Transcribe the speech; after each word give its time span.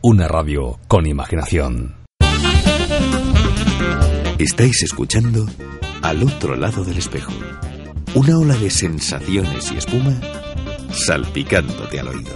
Una 0.00 0.28
radio 0.28 0.78
con 0.86 1.06
imaginación. 1.06 1.96
Estáis 4.38 4.84
escuchando 4.84 5.44
Al 6.02 6.22
otro 6.22 6.54
lado 6.54 6.84
del 6.84 6.98
espejo. 6.98 7.32
Una 8.14 8.38
ola 8.38 8.54
de 8.54 8.70
sensaciones 8.70 9.72
y 9.72 9.78
espuma 9.78 10.14
salpicándote 10.92 11.98
al 11.98 12.08
oído. 12.08 12.32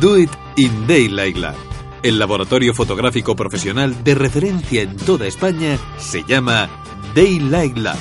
Do 0.00 0.18
It 0.18 0.30
in 0.56 0.86
Daylight 0.86 1.36
Lab. 1.36 1.56
El 2.02 2.18
laboratorio 2.18 2.72
fotográfico 2.72 3.36
profesional 3.36 4.02
de 4.04 4.14
referencia 4.14 4.80
en 4.80 4.96
toda 4.96 5.26
España 5.26 5.76
se 5.98 6.22
llama 6.22 6.70
Daylight 7.14 7.76
Lab. 7.76 7.98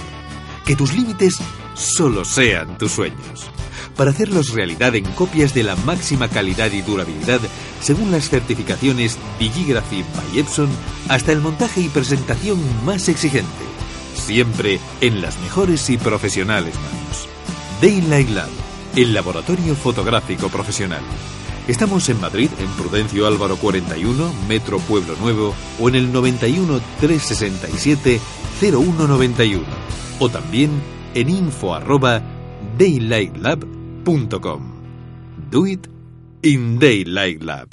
Que 0.65 0.77
tus 0.77 0.95
límites 0.95 1.41
solo 1.75 2.25
sean 2.25 2.77
tus 2.77 2.93
sueños. 2.93 3.49
Para 3.95 4.11
hacerlos 4.11 4.53
realidad 4.53 4.95
en 4.95 5.05
copias 5.05 5.53
de 5.53 5.63
la 5.63 5.75
máxima 5.77 6.27
calidad 6.27 6.71
y 6.71 6.81
durabilidad, 6.81 7.39
según 7.81 8.11
las 8.11 8.29
certificaciones 8.29 9.17
Digigraphy 9.39 10.03
by 10.15 10.39
Epson, 10.39 10.69
hasta 11.07 11.31
el 11.31 11.39
montaje 11.39 11.81
y 11.81 11.89
presentación 11.89 12.59
más 12.85 13.07
exigente. 13.07 13.49
Siempre 14.15 14.79
en 15.01 15.21
las 15.21 15.39
mejores 15.39 15.89
y 15.89 15.97
profesionales 15.97 16.75
manos. 16.75 17.29
Daylight 17.81 18.29
Lab, 18.29 18.49
el 18.95 19.13
laboratorio 19.13 19.75
fotográfico 19.75 20.49
profesional. 20.49 21.03
Estamos 21.67 22.09
en 22.09 22.19
Madrid, 22.21 22.49
en 22.59 22.67
Prudencio 22.71 23.25
Álvaro 23.27 23.57
41, 23.57 24.33
Metro 24.47 24.79
Pueblo 24.79 25.15
Nuevo, 25.15 25.55
o 25.79 25.89
en 25.89 25.95
el 25.95 26.11
91 26.11 26.79
367 26.99 28.21
0191. 28.59 29.63
O 30.19 30.29
también 30.29 30.94
en 31.15 31.29
info 31.29 31.73
arroba 31.73 32.21
daylightlab.com. 32.77 34.61
Do 35.49 35.65
it 35.65 35.87
in 36.43 36.77
Daylight 36.77 37.41
Lab. 37.41 37.69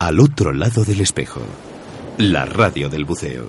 Al 0.00 0.20
otro 0.20 0.52
lado 0.52 0.84
del 0.84 1.00
espejo. 1.00 1.40
La 2.18 2.44
radio 2.44 2.90
del 2.90 3.04
buceo. 3.04 3.46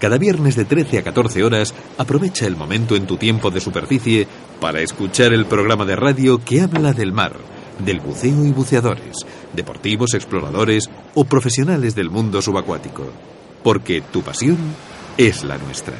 Cada 0.00 0.18
viernes 0.18 0.56
de 0.56 0.64
13 0.64 0.98
a 0.98 1.02
14 1.02 1.44
horas 1.44 1.74
aprovecha 1.98 2.46
el 2.46 2.56
momento 2.56 2.96
en 2.96 3.06
tu 3.06 3.16
tiempo 3.16 3.50
de 3.50 3.60
superficie 3.60 4.26
para 4.60 4.80
escuchar 4.80 5.32
el 5.32 5.46
programa 5.46 5.84
de 5.84 5.96
radio 5.96 6.44
que 6.44 6.60
habla 6.60 6.92
del 6.92 7.12
mar, 7.12 7.34
del 7.78 8.00
buceo 8.00 8.44
y 8.44 8.50
buceadores, 8.50 9.18
deportivos, 9.52 10.14
exploradores 10.14 10.90
o 11.14 11.24
profesionales 11.24 11.94
del 11.94 12.10
mundo 12.10 12.42
subacuático. 12.42 13.06
Porque 13.62 14.00
tu 14.00 14.22
pasión 14.22 14.58
es 15.16 15.44
la 15.44 15.58
nuestra. 15.58 15.94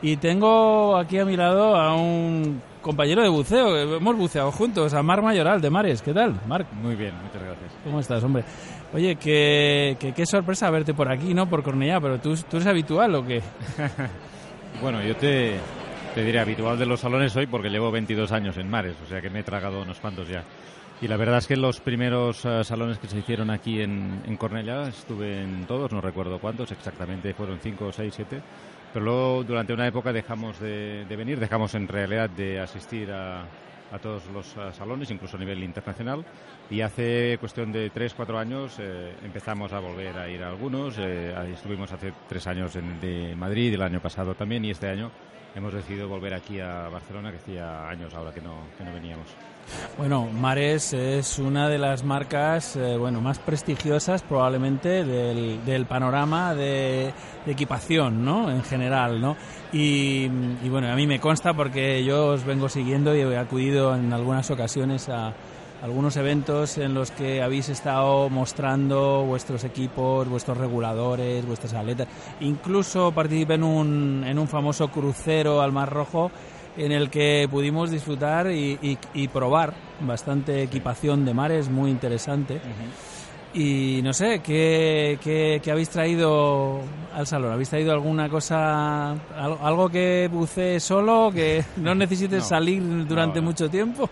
Y 0.00 0.16
tengo 0.16 0.96
aquí 0.96 1.18
a 1.18 1.24
mi 1.24 1.36
lado 1.36 1.74
a 1.74 1.94
un 1.94 2.62
compañero 2.80 3.22
de 3.22 3.28
buceo. 3.28 3.96
Hemos 3.96 4.16
buceado 4.16 4.52
juntos, 4.52 4.94
a 4.94 5.02
Marc 5.02 5.22
Mayoral 5.24 5.60
de 5.60 5.70
Mares. 5.70 6.02
¿Qué 6.02 6.14
tal, 6.14 6.40
Marc? 6.46 6.72
Muy 6.72 6.94
bien, 6.94 7.14
muchas 7.20 7.42
gracias. 7.42 7.72
¿Cómo 7.82 7.98
estás, 7.98 8.22
hombre? 8.22 8.44
Oye, 8.94 9.16
qué, 9.16 9.96
qué, 9.98 10.12
qué 10.12 10.24
sorpresa 10.24 10.70
verte 10.70 10.94
por 10.94 11.10
aquí, 11.10 11.34
¿no? 11.34 11.48
Por 11.50 11.64
Cornellá, 11.64 12.00
pero 12.00 12.20
¿tú, 12.20 12.36
tú 12.48 12.58
eres 12.58 12.68
habitual 12.68 13.14
o 13.16 13.26
qué? 13.26 13.42
bueno, 14.82 15.02
yo 15.02 15.16
te, 15.16 15.56
te 16.14 16.24
diré 16.24 16.38
habitual 16.38 16.78
de 16.78 16.86
los 16.86 17.00
salones 17.00 17.34
hoy 17.34 17.46
porque 17.48 17.68
llevo 17.68 17.90
22 17.90 18.30
años 18.30 18.56
en 18.56 18.70
Mares, 18.70 18.96
o 19.04 19.08
sea 19.08 19.20
que 19.20 19.30
me 19.30 19.40
he 19.40 19.42
tragado 19.42 19.82
unos 19.82 19.98
cuantos 19.98 20.28
ya. 20.28 20.44
Y 21.00 21.08
la 21.08 21.16
verdad 21.16 21.38
es 21.38 21.46
que 21.46 21.56
los 21.56 21.80
primeros 21.80 22.44
uh, 22.44 22.64
salones 22.64 22.98
que 22.98 23.08
se 23.08 23.18
hicieron 23.18 23.50
aquí 23.50 23.82
en, 23.82 24.22
en 24.26 24.36
Cornellá 24.36 24.88
estuve 24.88 25.42
en 25.42 25.64
todos, 25.66 25.92
no 25.92 26.00
recuerdo 26.00 26.38
cuántos 26.38 26.72
exactamente, 26.72 27.34
fueron 27.34 27.58
5, 27.60 27.92
6, 27.92 28.12
7 28.16 28.42
pero 28.92 29.04
luego 29.04 29.44
durante 29.44 29.72
una 29.72 29.86
época 29.86 30.12
dejamos 30.12 30.58
de, 30.60 31.04
de 31.08 31.16
venir, 31.16 31.38
dejamos 31.38 31.74
en 31.74 31.88
realidad 31.88 32.30
de 32.30 32.60
asistir 32.60 33.10
a, 33.10 33.42
a 33.92 33.98
todos 33.98 34.26
los 34.32 34.56
uh, 34.56 34.72
salones, 34.72 35.10
incluso 35.10 35.36
a 35.36 35.40
nivel 35.40 35.62
internacional, 35.62 36.24
y 36.70 36.80
hace 36.80 37.38
cuestión 37.40 37.72
de 37.72 37.90
tres, 37.90 38.14
cuatro 38.14 38.38
años 38.38 38.76
eh, 38.78 39.14
empezamos 39.24 39.72
a 39.72 39.78
volver 39.78 40.16
a 40.18 40.28
ir 40.28 40.42
a 40.42 40.48
algunos. 40.48 40.96
Eh, 40.98 41.34
estuvimos 41.54 41.90
hace 41.92 42.12
tres 42.28 42.46
años 42.46 42.76
en 42.76 43.00
de 43.00 43.34
Madrid, 43.36 43.72
el 43.74 43.82
año 43.82 44.00
pasado 44.00 44.34
también, 44.34 44.64
y 44.64 44.70
este 44.70 44.88
año 44.88 45.10
hemos 45.58 45.74
decidido 45.74 46.08
volver 46.08 46.34
aquí 46.34 46.60
a 46.60 46.88
Barcelona, 46.88 47.30
que 47.30 47.38
hacía 47.38 47.88
años 47.88 48.14
ahora 48.14 48.32
que 48.32 48.40
no, 48.40 48.54
que 48.76 48.84
no 48.84 48.92
veníamos. 48.92 49.26
Bueno, 49.98 50.26
Mares 50.26 50.94
es 50.94 51.38
una 51.38 51.68
de 51.68 51.76
las 51.76 52.02
marcas 52.02 52.74
eh, 52.76 52.96
bueno 52.96 53.20
más 53.20 53.38
prestigiosas 53.38 54.22
probablemente 54.22 55.04
del, 55.04 55.62
del 55.66 55.84
panorama 55.84 56.54
de, 56.54 57.12
de, 57.44 57.52
equipación, 57.52 58.24
¿no? 58.24 58.50
En 58.50 58.62
general, 58.62 59.20
¿no? 59.20 59.36
Y, 59.72 60.30
y, 60.62 60.68
bueno, 60.70 60.90
a 60.90 60.94
mí 60.94 61.06
me 61.06 61.20
consta 61.20 61.52
porque 61.52 62.02
yo 62.02 62.28
os 62.28 62.44
vengo 62.44 62.70
siguiendo 62.70 63.14
y 63.14 63.20
he 63.20 63.36
acudido 63.36 63.94
en 63.94 64.10
algunas 64.12 64.50
ocasiones 64.50 65.10
a 65.10 65.34
algunos 65.82 66.16
eventos 66.16 66.78
en 66.78 66.94
los 66.94 67.10
que 67.10 67.42
habéis 67.42 67.68
estado 67.68 68.28
mostrando 68.30 69.24
vuestros 69.24 69.64
equipos, 69.64 70.28
vuestros 70.28 70.56
reguladores, 70.56 71.46
vuestras 71.46 71.74
aletas. 71.74 72.08
Incluso 72.40 73.12
participé 73.12 73.54
en 73.54 73.62
un, 73.62 74.24
en 74.26 74.38
un 74.38 74.48
famoso 74.48 74.88
crucero 74.88 75.62
al 75.62 75.72
Mar 75.72 75.90
Rojo 75.90 76.30
en 76.76 76.92
el 76.92 77.10
que 77.10 77.48
pudimos 77.50 77.90
disfrutar 77.90 78.50
y, 78.50 78.78
y, 78.80 78.98
y 79.14 79.28
probar 79.28 79.74
bastante 80.00 80.62
equipación 80.62 81.24
de 81.24 81.34
mares, 81.34 81.68
muy 81.68 81.90
interesante. 81.90 82.60
Y 83.54 84.00
no 84.02 84.12
sé, 84.12 84.40
¿qué, 84.40 85.18
¿qué, 85.22 85.60
qué, 85.62 85.70
habéis 85.70 85.88
traído 85.88 86.80
al 87.14 87.26
salón? 87.26 87.52
¿Habéis 87.52 87.70
traído 87.70 87.92
alguna 87.92 88.28
cosa, 88.28 89.12
algo 89.12 89.88
que 89.88 90.28
bucee 90.30 90.78
solo, 90.80 91.30
que 91.32 91.64
no 91.78 91.94
necesites 91.94 92.42
no, 92.42 92.48
salir 92.48 93.06
durante 93.06 93.40
no, 93.40 93.46
no. 93.46 93.50
mucho 93.50 93.70
tiempo? 93.70 94.08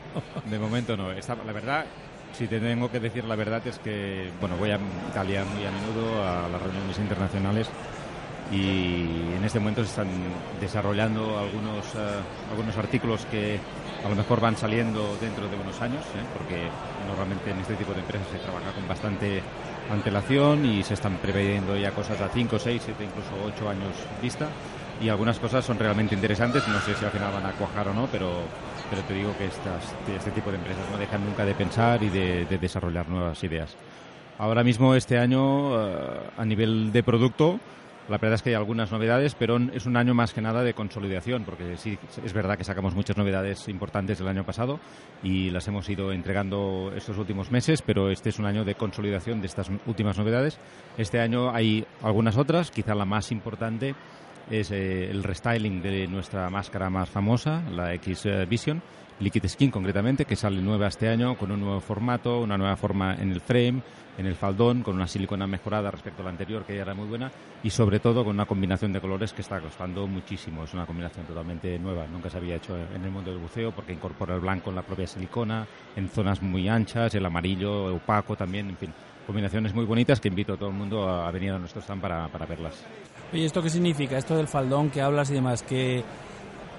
De 0.46 0.58
momento 0.58 0.96
no. 0.96 1.12
Está, 1.12 1.36
la 1.44 1.52
verdad, 1.52 1.84
si 2.32 2.46
te 2.46 2.60
tengo 2.60 2.90
que 2.90 3.00
decir 3.00 3.24
la 3.24 3.36
verdad 3.36 3.66
es 3.66 3.78
que, 3.78 4.30
bueno, 4.40 4.56
voy 4.56 4.70
a 4.70 4.78
Italia 5.10 5.44
muy 5.44 5.64
a 5.64 5.70
menudo 5.70 6.22
a 6.22 6.48
las 6.48 6.62
reuniones 6.62 6.98
internacionales 6.98 7.68
y 8.52 9.34
en 9.36 9.42
este 9.44 9.58
momento 9.58 9.82
se 9.82 9.90
están 9.90 10.08
desarrollando 10.60 11.38
algunos, 11.38 11.94
uh, 11.94 12.50
algunos 12.50 12.76
artículos 12.76 13.26
que 13.26 13.58
a 14.04 14.08
lo 14.08 14.14
mejor 14.14 14.40
van 14.40 14.56
saliendo 14.56 15.16
dentro 15.20 15.48
de 15.48 15.56
unos 15.56 15.80
años, 15.80 16.04
¿eh? 16.14 16.24
porque 16.36 16.68
normalmente 17.06 17.50
en 17.50 17.58
este 17.60 17.74
tipo 17.74 17.92
de 17.92 18.00
empresas 18.00 18.28
se 18.30 18.38
trabaja 18.38 18.72
con 18.72 18.86
bastante 18.88 19.42
antelación 19.90 20.64
y 20.64 20.82
se 20.82 20.94
están 20.94 21.16
previendo 21.16 21.76
ya 21.76 21.92
cosas 21.92 22.20
a 22.20 22.28
5, 22.28 22.58
6, 22.58 22.82
7, 22.84 23.04
incluso 23.04 23.30
8 23.54 23.70
años 23.70 23.94
vista 24.20 24.48
y 25.00 25.08
algunas 25.08 25.38
cosas 25.38 25.64
son 25.64 25.78
realmente 25.78 26.14
interesantes, 26.14 26.66
no 26.68 26.80
sé 26.80 26.94
si 26.94 27.04
al 27.04 27.10
final 27.10 27.32
van 27.32 27.46
a 27.46 27.52
cuajar 27.52 27.88
o 27.88 27.94
no, 27.94 28.06
pero, 28.10 28.30
pero 28.88 29.02
te 29.02 29.14
digo 29.14 29.36
que 29.36 29.46
estas, 29.46 29.94
este 30.14 30.30
tipo 30.30 30.50
de 30.50 30.56
empresas 30.56 30.84
no 30.90 30.98
dejan 30.98 31.24
nunca 31.24 31.44
de 31.44 31.54
pensar 31.54 32.02
y 32.02 32.08
de, 32.08 32.46
de 32.46 32.58
desarrollar 32.58 33.08
nuevas 33.08 33.42
ideas. 33.44 33.76
Ahora 34.38 34.62
mismo 34.64 34.94
este 34.94 35.18
año 35.18 35.70
uh, 35.70 36.20
a 36.36 36.44
nivel 36.44 36.92
de 36.92 37.02
producto 37.02 37.58
la 38.08 38.18
verdad 38.18 38.34
es 38.34 38.42
que 38.42 38.50
hay 38.50 38.54
algunas 38.54 38.92
novedades, 38.92 39.34
pero 39.34 39.58
es 39.72 39.86
un 39.86 39.96
año 39.96 40.14
más 40.14 40.32
que 40.32 40.40
nada 40.40 40.62
de 40.62 40.74
consolidación, 40.74 41.44
porque 41.44 41.76
sí, 41.76 41.98
es 42.24 42.32
verdad 42.32 42.56
que 42.56 42.64
sacamos 42.64 42.94
muchas 42.94 43.16
novedades 43.16 43.68
importantes 43.68 44.20
el 44.20 44.28
año 44.28 44.44
pasado 44.44 44.78
y 45.22 45.50
las 45.50 45.66
hemos 45.68 45.88
ido 45.88 46.12
entregando 46.12 46.92
estos 46.94 47.18
últimos 47.18 47.50
meses, 47.50 47.82
pero 47.82 48.10
este 48.10 48.28
es 48.28 48.38
un 48.38 48.46
año 48.46 48.64
de 48.64 48.74
consolidación 48.74 49.40
de 49.40 49.46
estas 49.46 49.70
últimas 49.86 50.18
novedades. 50.18 50.58
Este 50.96 51.20
año 51.20 51.50
hay 51.54 51.84
algunas 52.02 52.36
otras, 52.36 52.70
quizá 52.70 52.94
la 52.94 53.04
más 53.04 53.32
importante 53.32 53.94
es 54.50 54.70
eh, 54.70 55.10
el 55.10 55.24
restyling 55.24 55.82
de 55.82 56.06
nuestra 56.06 56.48
máscara 56.50 56.88
más 56.88 57.10
famosa, 57.10 57.62
la 57.70 57.92
X 57.94 58.28
Vision, 58.48 58.80
Liquid 59.18 59.46
Skin 59.46 59.70
concretamente, 59.70 60.24
que 60.24 60.36
sale 60.36 60.60
nueva 60.60 60.88
este 60.88 61.08
año 61.08 61.36
con 61.36 61.50
un 61.50 61.60
nuevo 61.60 61.80
formato, 61.80 62.40
una 62.40 62.58
nueva 62.58 62.76
forma 62.76 63.14
en 63.14 63.32
el 63.32 63.40
frame, 63.40 63.82
en 64.18 64.26
el 64.26 64.34
faldón, 64.34 64.82
con 64.82 64.94
una 64.94 65.06
silicona 65.06 65.46
mejorada 65.46 65.90
respecto 65.90 66.22
a 66.22 66.24
la 66.24 66.30
anterior, 66.30 66.64
que 66.64 66.76
ya 66.76 66.82
era 66.82 66.94
muy 66.94 67.06
buena, 67.06 67.30
y 67.62 67.70
sobre 67.70 67.98
todo 67.98 68.24
con 68.24 68.34
una 68.34 68.46
combinación 68.46 68.92
de 68.92 69.00
colores 69.00 69.32
que 69.32 69.42
está 69.42 69.60
costando 69.60 70.06
muchísimo. 70.06 70.64
Es 70.64 70.74
una 70.74 70.86
combinación 70.86 71.26
totalmente 71.26 71.78
nueva, 71.78 72.06
nunca 72.06 72.28
se 72.28 72.36
había 72.36 72.56
hecho 72.56 72.76
en 72.76 73.04
el 73.04 73.10
mundo 73.10 73.30
del 73.30 73.40
buceo 73.40 73.72
porque 73.72 73.92
incorpora 73.92 74.34
el 74.34 74.40
blanco 74.40 74.70
en 74.70 74.76
la 74.76 74.82
propia 74.82 75.06
silicona, 75.06 75.66
en 75.96 76.08
zonas 76.08 76.42
muy 76.42 76.68
anchas, 76.68 77.14
el 77.14 77.24
amarillo 77.24 77.94
opaco 77.96 78.36
también, 78.36 78.68
en 78.68 78.76
fin, 78.76 78.92
combinaciones 79.26 79.74
muy 79.74 79.84
bonitas 79.84 80.20
que 80.20 80.28
invito 80.28 80.54
a 80.54 80.56
todo 80.56 80.68
el 80.68 80.74
mundo 80.74 81.08
a 81.08 81.30
venir 81.30 81.52
a 81.52 81.58
nuestro 81.58 81.80
stand 81.80 82.00
para, 82.00 82.28
para 82.28 82.46
verlas. 82.46 82.84
Oye, 83.32 83.44
¿esto 83.44 83.62
qué 83.62 83.70
significa? 83.70 84.16
Esto 84.16 84.36
del 84.36 84.46
faldón 84.46 84.88
que 84.90 85.02
hablas 85.02 85.30
y 85.30 85.34
demás, 85.34 85.62
que 85.62 86.04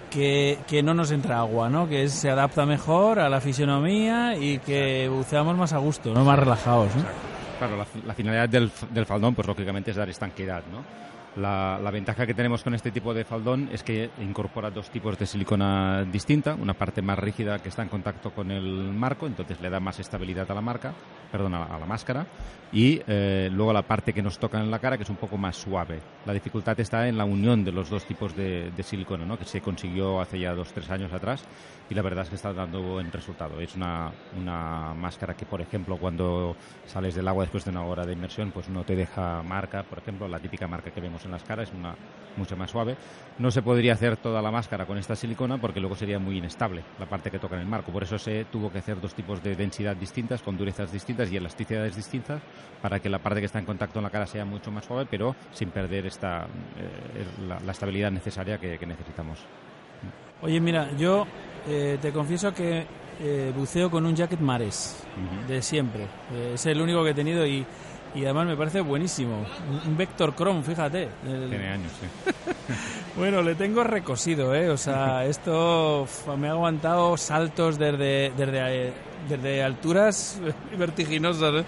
que, 0.09 0.59
que, 0.67 0.83
no 0.83 0.93
nos 0.93 1.11
entra 1.11 1.39
agua, 1.39 1.69
¿no? 1.69 1.87
Que 1.87 2.07
se 2.09 2.29
adapta 2.29 2.65
mejor 2.65 3.19
a 3.19 3.29
la 3.29 3.41
fisionomía 3.41 4.35
y 4.35 4.59
que 4.59 5.09
buceamos 5.09 5.55
más 5.57 5.73
a 5.73 5.77
gusto, 5.77 6.13
¿no? 6.13 6.23
Más 6.23 6.39
relajados, 6.39 6.95
¿no? 6.95 7.03
Claro, 7.57 7.77
la, 8.05 8.13
finalidad 8.13 8.47
del, 8.47 8.71
del, 8.91 9.05
faldón, 9.05 9.33
pues 9.33 9.47
lógicamente 9.47 9.91
es 9.91 9.97
dar 9.97 10.09
estanqueidad, 10.09 10.63
¿no? 10.71 11.06
La, 11.37 11.91
ventaja 11.91 12.25
que 12.25 12.33
tenemos 12.33 12.63
con 12.63 12.73
este 12.73 12.91
tipo 12.91 13.13
de 13.13 13.23
faldón 13.23 13.69
es 13.71 13.83
que 13.83 14.09
incorpora 14.19 14.71
dos 14.71 14.89
tipos 14.89 15.19
de 15.19 15.27
silicona 15.27 16.03
distinta, 16.03 16.55
una 16.55 16.73
parte 16.73 17.03
más 17.03 17.19
rígida 17.19 17.59
que 17.59 17.69
está 17.69 17.83
en 17.83 17.89
contacto 17.89 18.31
con 18.31 18.49
el 18.49 18.63
marco, 18.63 19.27
entonces 19.27 19.61
le 19.61 19.69
da 19.69 19.79
más 19.79 19.99
estabilidad 19.99 20.49
a 20.49 20.55
la 20.55 20.61
marca, 20.61 20.93
perdón, 21.31 21.53
a 21.53 21.77
la, 21.77 21.85
máscara, 21.85 22.25
y 22.71 23.01
eh, 23.07 23.49
luego 23.51 23.71
la 23.71 23.83
parte 23.83 24.13
que 24.13 24.23
nos 24.23 24.39
toca 24.39 24.59
en 24.59 24.71
la 24.71 24.79
cara, 24.79 24.97
que 24.97 25.03
es 25.03 25.09
un 25.09 25.15
poco 25.15 25.37
más 25.37 25.55
suave. 25.55 25.99
La 26.25 26.33
dificultad 26.33 26.79
está 26.79 27.07
en 27.07 27.17
la 27.17 27.25
unión 27.25 27.63
de 27.63 27.71
los 27.71 27.89
dos 27.89 28.05
tipos 28.05 28.35
de, 28.35 28.71
silicona, 28.81 29.25
¿no? 29.25 29.37
que 29.37 29.45
se 29.45 29.61
consiguió 29.61 30.19
hace 30.19 30.39
ya 30.39 30.55
dos 30.55 30.73
tres 30.73 30.89
años 30.89 31.13
atrás, 31.13 31.43
y 31.89 31.95
la 31.95 32.01
verdad 32.01 32.23
es 32.23 32.29
que 32.29 32.35
está 32.35 32.53
dando 32.53 32.81
buen 32.81 33.11
resultado. 33.11 33.59
Es 33.59 33.75
una, 33.75 34.11
una 34.37 34.93
máscara 34.93 35.35
que, 35.35 35.45
por 35.45 35.61
ejemplo, 35.61 35.97
cuando 35.97 36.55
sales 36.85 37.15
del 37.15 37.27
agua 37.27 37.43
después 37.43 37.65
de 37.65 37.71
una 37.71 37.83
hora 37.83 38.05
de 38.05 38.13
inmersión, 38.13 38.51
pues 38.51 38.69
no 38.69 38.83
te 38.83 38.95
deja 38.95 39.41
marca, 39.43 39.83
por 39.83 39.99
ejemplo, 39.99 40.27
la 40.27 40.39
típica 40.39 40.67
marca 40.67 40.91
que 40.91 41.01
vemos 41.01 41.23
en 41.25 41.31
las 41.31 41.43
caras, 41.43 41.69
es 41.69 41.75
una 41.75 41.95
mucho 42.37 42.55
más 42.55 42.71
suave. 42.71 42.95
No 43.39 43.51
se 43.51 43.61
podría 43.61 43.93
hacer 43.93 44.17
toda 44.17 44.41
la 44.41 44.51
máscara 44.51 44.85
con 44.85 44.97
esta 44.97 45.15
silicona 45.15 45.57
porque 45.57 45.79
luego 45.79 45.95
sería 45.95 46.19
muy 46.19 46.37
inestable 46.37 46.83
la 46.99 47.07
parte 47.07 47.31
que 47.31 47.39
toca 47.39 47.55
en 47.55 47.61
el 47.61 47.67
marco. 47.67 47.91
Por 47.91 48.03
eso 48.03 48.17
se 48.17 48.45
tuvo 48.45 48.71
que 48.71 48.79
hacer 48.79 49.01
dos 49.01 49.13
tipos 49.13 49.43
de 49.43 49.55
densidad 49.55 49.95
distintas, 49.95 50.41
con 50.41 50.57
durezas 50.57 50.91
distintas 50.91 51.31
y 51.31 51.37
elasticidades 51.37 51.95
distintas, 51.95 52.41
para 52.81 52.99
que 52.99 53.09
la 53.09 53.19
parte 53.19 53.39
que 53.39 53.47
está 53.47 53.59
en 53.59 53.65
contacto 53.65 53.99
en 53.99 54.03
la 54.03 54.09
cara 54.09 54.27
sea 54.27 54.45
mucho 54.45 54.71
más 54.71 54.85
suave, 54.85 55.07
pero 55.09 55.35
sin 55.51 55.69
perder 55.71 56.05
esta, 56.05 56.45
eh, 56.45 57.25
la, 57.47 57.71
estabilidad 57.71 58.11
necesaria 58.11 58.57
que, 58.57 58.77
necesitamos. 58.87 59.39
Oye, 60.41 60.59
mira, 60.59 60.89
yo 60.97 61.25
eh, 61.67 61.97
te 62.01 62.11
confieso 62.11 62.53
que 62.53 62.85
eh, 63.19 63.51
buceo 63.55 63.89
con 63.89 64.05
un 64.05 64.15
jacket 64.15 64.39
mares 64.39 65.03
de 65.47 65.61
siempre. 65.61 66.05
es 66.53 66.65
el 66.65 66.79
único 66.79 67.03
que 67.03 67.11
he 67.11 67.13
tenido 67.15 67.45
y 67.45 67.65
y 68.15 68.25
además 68.25 68.47
me 68.47 68.57
parece 68.57 68.81
buenísimo. 68.81 69.45
Un 69.85 69.97
Vector 69.97 70.33
Chrome, 70.35 70.63
fíjate. 70.63 71.09
Tiene 71.23 71.67
años, 71.69 71.91
sí. 71.99 72.31
bueno, 73.15 73.41
le 73.41 73.55
tengo 73.55 73.83
recosido, 73.83 74.55
¿eh? 74.55 74.69
O 74.69 74.77
sea, 74.77 75.25
esto 75.27 76.07
me 76.37 76.47
ha 76.47 76.51
aguantado 76.51 77.15
saltos 77.17 77.77
desde, 77.77 78.31
desde, 78.35 78.93
desde 79.29 79.63
alturas 79.63 80.39
vertiginosas. 80.77 81.61
¿eh? 81.61 81.65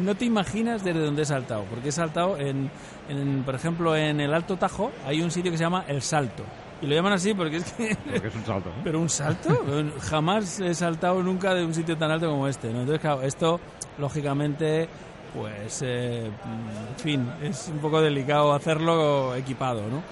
No 0.00 0.14
te 0.14 0.24
imaginas 0.24 0.82
desde 0.82 1.00
dónde 1.00 1.22
he 1.22 1.26
saltado, 1.26 1.64
porque 1.70 1.90
he 1.90 1.92
saltado 1.92 2.36
en, 2.36 2.70
en, 3.08 3.42
por 3.44 3.54
ejemplo, 3.54 3.94
en 3.94 4.20
el 4.20 4.34
Alto 4.34 4.56
Tajo 4.56 4.90
hay 5.06 5.22
un 5.22 5.30
sitio 5.30 5.52
que 5.52 5.58
se 5.58 5.64
llama 5.64 5.84
El 5.86 6.02
Salto. 6.02 6.42
Y 6.82 6.86
lo 6.86 6.94
llaman 6.96 7.12
así 7.12 7.32
porque 7.32 7.58
es 7.58 7.72
que... 7.72 7.96
Porque 8.12 8.28
es 8.28 8.34
un 8.34 8.44
salto. 8.44 8.72
¿Pero 8.82 9.00
un 9.00 9.08
salto? 9.08 9.64
Jamás 10.00 10.58
he 10.60 10.74
saltado 10.74 11.22
nunca 11.22 11.54
de 11.54 11.64
un 11.64 11.72
sitio 11.72 11.96
tan 11.96 12.10
alto 12.10 12.28
como 12.28 12.48
este. 12.48 12.72
¿no? 12.72 12.80
Entonces, 12.80 13.00
claro, 13.00 13.22
esto, 13.22 13.60
lógicamente, 13.98 14.88
pues, 15.32 15.82
eh, 15.82 16.26
en 16.26 16.98
fin, 16.98 17.32
es 17.40 17.68
un 17.72 17.78
poco 17.78 18.00
delicado 18.00 18.52
hacerlo 18.52 19.34
equipado, 19.36 19.82
¿no? 19.88 20.02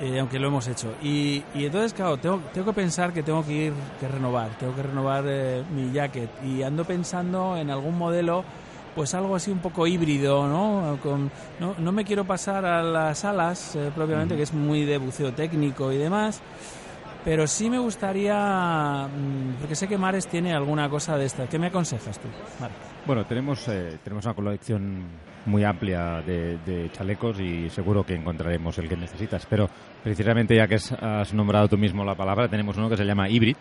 Eh, 0.00 0.20
aunque 0.20 0.38
lo 0.38 0.48
hemos 0.48 0.68
hecho. 0.68 0.94
Y, 1.02 1.42
y 1.54 1.64
entonces, 1.64 1.92
claro, 1.92 2.18
tengo, 2.18 2.40
tengo, 2.52 2.66
que 2.66 2.72
pensar 2.74 3.12
que 3.12 3.22
tengo 3.22 3.44
que 3.44 3.52
ir, 3.52 3.72
que 3.98 4.06
renovar, 4.06 4.50
tengo 4.58 4.76
que 4.76 4.82
renovar 4.82 5.24
eh, 5.26 5.64
mi 5.74 5.90
jacket. 5.90 6.30
Y 6.44 6.62
ando 6.62 6.84
pensando 6.84 7.56
en 7.56 7.70
algún 7.70 7.98
modelo, 7.98 8.44
pues 8.94 9.14
algo 9.14 9.36
así 9.36 9.50
un 9.50 9.58
poco 9.58 9.86
híbrido, 9.86 10.46
¿no? 10.46 10.98
Con, 11.02 11.30
no, 11.60 11.74
no 11.78 11.92
me 11.92 12.04
quiero 12.04 12.24
pasar 12.24 12.64
a 12.64 12.82
las 12.82 13.24
alas 13.24 13.78
propiamente, 13.94 14.36
que 14.36 14.42
es 14.42 14.52
muy 14.52 14.84
de 14.84 14.98
buceo 14.98 15.32
técnico 15.32 15.92
y 15.92 15.98
demás. 15.98 16.42
Pero 17.24 17.46
sí 17.46 17.68
me 17.68 17.78
gustaría, 17.78 19.06
mm, 19.06 19.60
porque 19.60 19.74
sé 19.74 19.88
que 19.88 19.98
Mares 19.98 20.26
tiene 20.28 20.54
alguna 20.54 20.88
cosa 20.88 21.16
de 21.18 21.26
esta. 21.26 21.46
¿Qué 21.46 21.58
me 21.58 21.66
aconsejas 21.66 22.18
tú, 22.18 22.28
Marc? 22.60 22.72
Bueno, 23.06 23.26
tenemos, 23.26 23.66
eh, 23.68 23.98
tenemos 24.02 24.24
una 24.24 24.34
colección 24.34 25.02
muy 25.44 25.64
amplia 25.64 26.22
de, 26.22 26.90
chalecos 26.92 27.40
y 27.40 27.68
seguro 27.70 28.04
que 28.04 28.14
encontraremos 28.14 28.78
el 28.78 28.88
que 28.88 28.96
necesitas. 28.96 29.46
Pero 29.46 29.68
precisamente 30.02 30.54
ya 30.54 30.68
que 30.68 30.76
has 30.76 31.34
nombrado 31.34 31.68
tú 31.68 31.76
mismo 31.76 32.04
la 32.04 32.14
palabra, 32.14 32.48
tenemos 32.48 32.76
uno 32.76 32.88
que 32.88 32.96
se 32.96 33.04
llama 33.04 33.28
hybrid, 33.28 33.56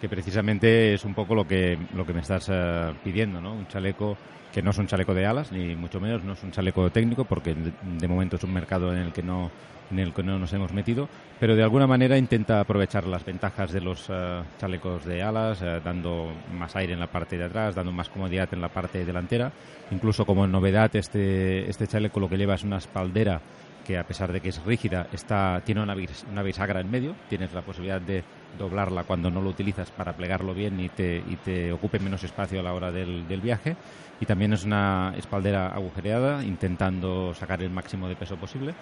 que 0.00 0.08
precisamente 0.08 0.94
es 0.94 1.04
un 1.04 1.14
poco 1.14 1.34
lo 1.34 1.46
que, 1.46 1.78
lo 1.94 2.06
que 2.06 2.12
me 2.12 2.20
estás 2.20 2.48
eh, 2.50 2.92
pidiendo, 3.02 3.40
¿no? 3.40 3.54
Un 3.54 3.66
chaleco 3.68 4.16
que 4.52 4.62
no 4.62 4.70
es 4.70 4.78
un 4.78 4.86
chaleco 4.86 5.12
de 5.12 5.26
alas, 5.26 5.52
ni 5.52 5.76
mucho 5.76 6.00
menos, 6.00 6.24
no 6.24 6.32
es 6.32 6.42
un 6.42 6.50
chaleco 6.50 6.88
técnico, 6.90 7.24
porque 7.24 7.54
de 7.54 8.08
momento 8.08 8.36
es 8.36 8.44
un 8.44 8.52
mercado 8.52 8.92
en 8.92 8.98
el 8.98 9.12
que 9.12 9.22
no 9.22 9.50
en 9.90 9.98
el 9.98 10.12
que 10.12 10.22
no 10.22 10.38
nos 10.38 10.52
hemos 10.52 10.72
metido, 10.72 11.08
pero 11.38 11.54
de 11.54 11.62
alguna 11.62 11.86
manera 11.86 12.18
intenta 12.18 12.60
aprovechar 12.60 13.06
las 13.06 13.24
ventajas 13.24 13.72
de 13.72 13.80
los 13.80 14.06
eh, 14.08 14.42
chalecos 14.58 15.04
de 15.04 15.22
alas, 15.22 15.62
eh, 15.62 15.80
dando 15.84 16.32
más 16.52 16.74
aire 16.76 16.94
en 16.94 17.00
la 17.00 17.06
parte 17.06 17.38
de 17.38 17.44
atrás, 17.44 17.74
dando 17.74 17.92
más 17.92 18.08
comodidad 18.08 18.48
en 18.52 18.60
la 18.60 18.68
parte 18.68 19.04
delantera. 19.04 19.52
Incluso 19.90 20.26
como 20.26 20.46
novedad, 20.46 20.94
este, 20.96 21.68
este 21.70 21.86
chaleco 21.86 22.20
lo 22.20 22.28
que 22.28 22.36
lleva 22.36 22.54
es 22.54 22.64
una 22.64 22.78
espaldera 22.78 23.40
que 23.86 23.98
a 23.98 24.04
pesar 24.04 24.32
de 24.32 24.40
que 24.40 24.48
es 24.48 24.62
rígida, 24.64 25.06
está, 25.12 25.62
tiene 25.64 25.82
una, 25.82 25.94
bisagra 26.42 26.80
en 26.80 26.90
medio, 26.90 27.14
tienes 27.28 27.52
la 27.52 27.62
posibilidad 27.62 28.00
de 28.00 28.24
doblarla 28.58 29.04
cuando 29.04 29.30
no 29.30 29.40
lo 29.40 29.50
utilizas 29.50 29.90
para 29.90 30.14
plegarlo 30.14 30.54
bien 30.54 30.80
y 30.80 30.88
te, 30.88 31.18
y 31.18 31.36
te 31.36 31.72
ocupe 31.72 31.98
menos 31.98 32.24
espacio 32.24 32.60
a 32.60 32.62
la 32.62 32.72
hora 32.72 32.90
del, 32.90 33.28
del 33.28 33.40
viaje. 33.40 33.76
Y 34.20 34.26
también 34.26 34.52
es 34.54 34.64
una 34.64 35.12
espaldera 35.16 35.68
agujereada, 35.68 36.42
intentando 36.42 37.34
sacar 37.34 37.62
el 37.62 37.70
máximo 37.70 38.08
de 38.08 38.16
peso 38.16 38.36
posible 38.36 38.74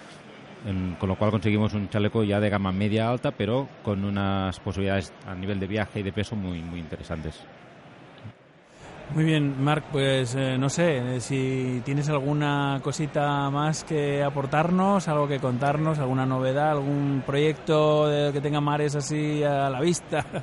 con 0.99 1.09
lo 1.09 1.17
cual 1.17 1.31
conseguimos 1.31 1.75
un 1.75 1.91
chaleco 1.91 2.25
ya 2.25 2.41
de 2.41 2.49
gama 2.49 2.73
media 2.73 3.11
alta, 3.11 3.33
pero 3.33 3.69
con 3.83 4.03
unas 4.05 4.59
posibilidades 4.61 5.13
a 5.27 5.35
nivel 5.35 5.61
de 5.61 5.67
viaje 5.67 6.01
y 6.01 6.03
de 6.03 6.13
peso 6.13 6.37
muy, 6.37 6.61
muy 6.61 6.81
interesantes. 6.81 7.39
Muy 9.13 9.25
bien, 9.25 9.63
Marc, 9.63 9.85
pues 9.93 10.35
eh, 10.35 10.57
no 10.59 10.69
sé, 10.69 11.17
eh, 11.17 11.21
si 11.21 11.83
tienes 11.85 12.09
alguna 12.09 12.81
cosita 12.83 13.51
más 13.51 13.85
que 13.85 14.23
aportarnos, 14.23 15.07
algo 15.09 15.29
que 15.29 15.39
contarnos, 15.39 15.99
alguna 15.99 16.27
novedad, 16.27 16.71
algún 16.71 17.23
proyecto 17.25 18.09
que 18.33 18.41
tenga 18.41 18.61
mares 18.61 18.97
así 18.97 19.45
a 19.45 19.69
la 19.71 19.81
vista. 19.81 20.25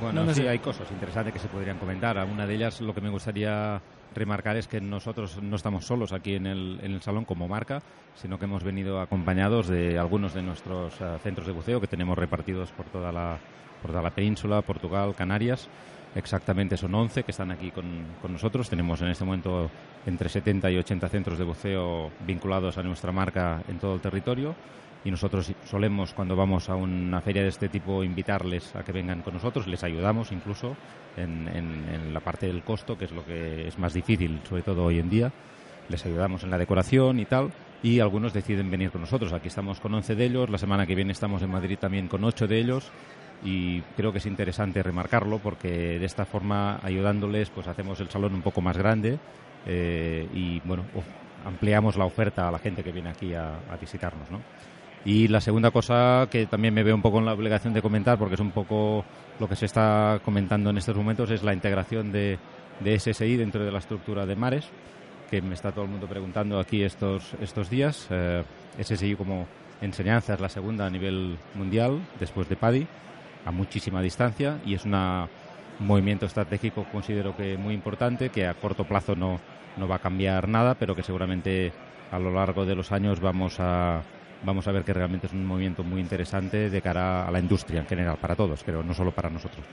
Bueno, 0.00 0.32
sí, 0.32 0.46
hay 0.46 0.60
cosas 0.60 0.90
interesantes 0.90 1.34
que 1.34 1.38
se 1.38 1.48
podrían 1.48 1.76
comentar. 1.76 2.16
Una 2.24 2.46
de 2.46 2.54
ellas, 2.54 2.80
lo 2.80 2.94
que 2.94 3.02
me 3.02 3.10
gustaría 3.10 3.82
remarcar 4.14 4.56
es 4.56 4.66
que 4.66 4.80
nosotros 4.80 5.42
no 5.42 5.56
estamos 5.56 5.84
solos 5.84 6.12
aquí 6.12 6.34
en 6.34 6.46
el, 6.46 6.80
en 6.82 6.92
el 6.92 7.02
salón 7.02 7.26
como 7.26 7.48
marca, 7.48 7.82
sino 8.14 8.38
que 8.38 8.46
hemos 8.46 8.64
venido 8.64 9.00
acompañados 9.00 9.68
de 9.68 9.98
algunos 9.98 10.32
de 10.32 10.42
nuestros 10.42 10.98
eh, 11.00 11.18
centros 11.22 11.46
de 11.46 11.52
buceo 11.52 11.80
que 11.82 11.86
tenemos 11.86 12.16
repartidos 12.16 12.70
por 12.72 12.86
toda 12.86 13.12
la, 13.12 13.38
por 13.82 13.90
toda 13.90 14.02
la 14.02 14.10
península, 14.10 14.62
Portugal, 14.62 15.14
Canarias. 15.14 15.68
Exactamente 16.14 16.76
son 16.76 16.94
11 16.94 17.22
que 17.22 17.30
están 17.30 17.50
aquí 17.50 17.70
con, 17.70 17.84
con, 18.20 18.32
nosotros. 18.32 18.68
Tenemos 18.68 19.00
en 19.00 19.08
este 19.08 19.24
momento 19.24 19.70
entre 20.06 20.28
70 20.28 20.70
y 20.70 20.76
80 20.76 21.08
centros 21.08 21.38
de 21.38 21.44
buceo 21.44 22.10
vinculados 22.26 22.78
a 22.78 22.82
nuestra 22.82 23.12
marca 23.12 23.62
en 23.68 23.78
todo 23.78 23.94
el 23.94 24.00
territorio 24.00 24.54
y 25.04 25.10
nosotros 25.10 25.52
solemos 25.64 26.12
cuando 26.12 26.36
vamos 26.36 26.68
a 26.68 26.74
una 26.74 27.20
feria 27.20 27.42
de 27.42 27.48
este 27.48 27.68
tipo 27.68 28.04
invitarles 28.04 28.74
a 28.76 28.82
que 28.82 28.92
vengan 28.92 29.22
con 29.22 29.34
nosotros, 29.34 29.66
les 29.66 29.82
ayudamos 29.82 30.32
incluso 30.32 30.76
en, 31.16 31.48
en, 31.48 32.12
la 32.12 32.20
parte 32.20 32.46
del 32.46 32.62
costo, 32.62 32.98
que 32.98 33.06
es 33.06 33.12
lo 33.12 33.24
que 33.24 33.66
es 33.66 33.78
más 33.78 33.94
difícil, 33.94 34.40
sobre 34.48 34.62
todo 34.62 34.84
hoy 34.84 34.98
en 34.98 35.08
día, 35.08 35.32
les 35.88 36.04
ayudamos 36.04 36.44
en 36.44 36.50
la 36.50 36.58
decoración 36.58 37.18
y 37.18 37.24
tal, 37.24 37.50
y 37.82 38.00
algunos 38.00 38.32
deciden 38.32 38.70
venir 38.70 38.90
con 38.90 39.00
nosotros. 39.00 39.32
Aquí 39.32 39.48
estamos 39.48 39.80
con 39.80 39.94
11 39.94 40.14
de 40.14 40.24
ellos, 40.24 40.50
la 40.50 40.58
semana 40.58 40.86
que 40.86 40.94
viene 40.94 41.12
estamos 41.12 41.42
en 41.42 41.50
Madrid 41.50 41.78
también 41.78 42.06
con 42.06 42.22
8 42.22 42.46
de 42.46 42.58
ellos, 42.58 42.90
y 43.42 43.80
creo 43.96 44.12
que 44.12 44.18
es 44.18 44.26
interesante 44.26 44.82
remarcarlo 44.82 45.38
porque 45.38 45.98
de 45.98 46.04
esta 46.04 46.24
forma 46.24 46.78
ayudándoles 46.82 47.50
pues 47.50 47.66
hacemos 47.68 47.98
el 48.00 48.10
salón 48.10 48.34
un 48.34 48.42
poco 48.42 48.60
más 48.60 48.76
grande 48.76 49.18
eh, 49.66 50.28
y 50.34 50.60
bueno 50.60 50.84
ampliamos 51.44 51.96
la 51.96 52.04
oferta 52.04 52.48
a 52.48 52.50
la 52.50 52.58
gente 52.58 52.82
que 52.82 52.92
viene 52.92 53.10
aquí 53.10 53.32
a, 53.34 53.54
a 53.70 53.76
visitarnos 53.80 54.30
¿no? 54.30 54.40
Y 55.04 55.28
la 55.28 55.40
segunda 55.40 55.70
cosa 55.70 56.28
que 56.30 56.46
también 56.46 56.74
me 56.74 56.82
veo 56.82 56.94
un 56.94 57.02
poco 57.02 57.18
en 57.18 57.24
la 57.24 57.32
obligación 57.32 57.72
de 57.72 57.80
comentar, 57.80 58.18
porque 58.18 58.34
es 58.34 58.40
un 58.40 58.50
poco 58.50 59.04
lo 59.38 59.48
que 59.48 59.56
se 59.56 59.64
está 59.64 60.20
comentando 60.24 60.68
en 60.70 60.76
estos 60.76 60.94
momentos, 60.94 61.30
es 61.30 61.42
la 61.42 61.54
integración 61.54 62.12
de, 62.12 62.38
de 62.80 62.98
SSI 62.98 63.36
dentro 63.36 63.64
de 63.64 63.72
la 63.72 63.78
estructura 63.78 64.26
de 64.26 64.36
mares, 64.36 64.68
que 65.30 65.40
me 65.40 65.54
está 65.54 65.72
todo 65.72 65.84
el 65.84 65.90
mundo 65.90 66.06
preguntando 66.06 66.58
aquí 66.60 66.82
estos, 66.82 67.32
estos 67.40 67.70
días. 67.70 68.08
Eh, 68.10 68.42
SSI, 68.78 69.14
como 69.14 69.46
enseñanza 69.80 70.34
es 70.34 70.40
la 70.40 70.50
segunda 70.50 70.86
a 70.86 70.90
nivel 70.90 71.38
mundial, 71.54 72.00
después 72.18 72.48
de 72.50 72.56
PADI, 72.56 72.86
a 73.44 73.50
muchísima 73.50 74.02
distancia, 74.02 74.58
y 74.64 74.74
es 74.74 74.84
un 74.84 75.28
movimiento 75.80 76.26
estratégico 76.26 76.86
considero 76.92 77.36
que 77.36 77.56
muy 77.56 77.74
importante, 77.74 78.30
que 78.30 78.46
a 78.46 78.54
corto 78.54 78.84
plazo 78.84 79.14
no, 79.16 79.40
no 79.76 79.88
va 79.88 79.96
a 79.96 80.00
cambiar 80.00 80.48
nada, 80.48 80.74
pero 80.74 80.94
que 80.94 81.02
seguramente 81.02 81.72
a 82.10 82.18
lo 82.18 82.30
largo 82.30 82.64
de 82.64 82.74
los 82.74 82.92
años 82.92 83.20
vamos 83.20 83.56
a, 83.58 84.02
vamos 84.42 84.66
a 84.66 84.72
ver 84.72 84.84
que 84.84 84.92
realmente 84.92 85.26
es 85.26 85.32
un 85.32 85.46
movimiento 85.46 85.84
muy 85.84 86.00
interesante 86.00 86.70
de 86.70 86.82
cara 86.82 87.26
a 87.26 87.30
la 87.30 87.38
industria 87.38 87.80
en 87.80 87.86
general, 87.86 88.16
para 88.20 88.36
todos, 88.36 88.62
pero 88.64 88.82
no 88.82 88.94
solo 88.94 89.12
para 89.12 89.30
nosotros. 89.30 89.64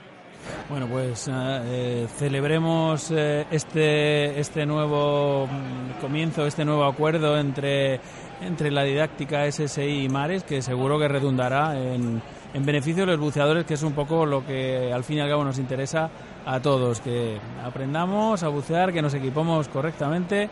Bueno, 0.68 0.86
pues 0.86 1.28
eh, 1.32 2.06
celebremos 2.16 3.10
eh, 3.10 3.46
este, 3.50 4.38
este 4.38 4.64
nuevo 4.64 5.46
mm, 5.46 6.00
comienzo, 6.00 6.46
este 6.46 6.64
nuevo 6.64 6.84
acuerdo 6.84 7.38
entre, 7.38 8.00
entre 8.40 8.70
la 8.70 8.84
didáctica 8.84 9.50
SSI 9.50 10.04
y 10.04 10.08
Mares, 10.08 10.44
que 10.44 10.62
seguro 10.62 10.98
que 10.98 11.08
redundará 11.08 11.78
en, 11.78 12.22
en 12.54 12.64
beneficio 12.64 13.04
de 13.04 13.12
los 13.12 13.20
buceadores, 13.20 13.64
que 13.64 13.74
es 13.74 13.82
un 13.82 13.92
poco 13.92 14.26
lo 14.26 14.44
que 14.46 14.92
al 14.92 15.04
fin 15.04 15.18
y 15.18 15.20
al 15.20 15.28
cabo 15.28 15.44
nos 15.44 15.58
interesa 15.58 16.10
a 16.46 16.60
todos, 16.60 17.00
que 17.00 17.38
aprendamos 17.64 18.42
a 18.42 18.48
bucear, 18.48 18.92
que 18.92 19.02
nos 19.02 19.14
equipemos 19.14 19.68
correctamente 19.68 20.48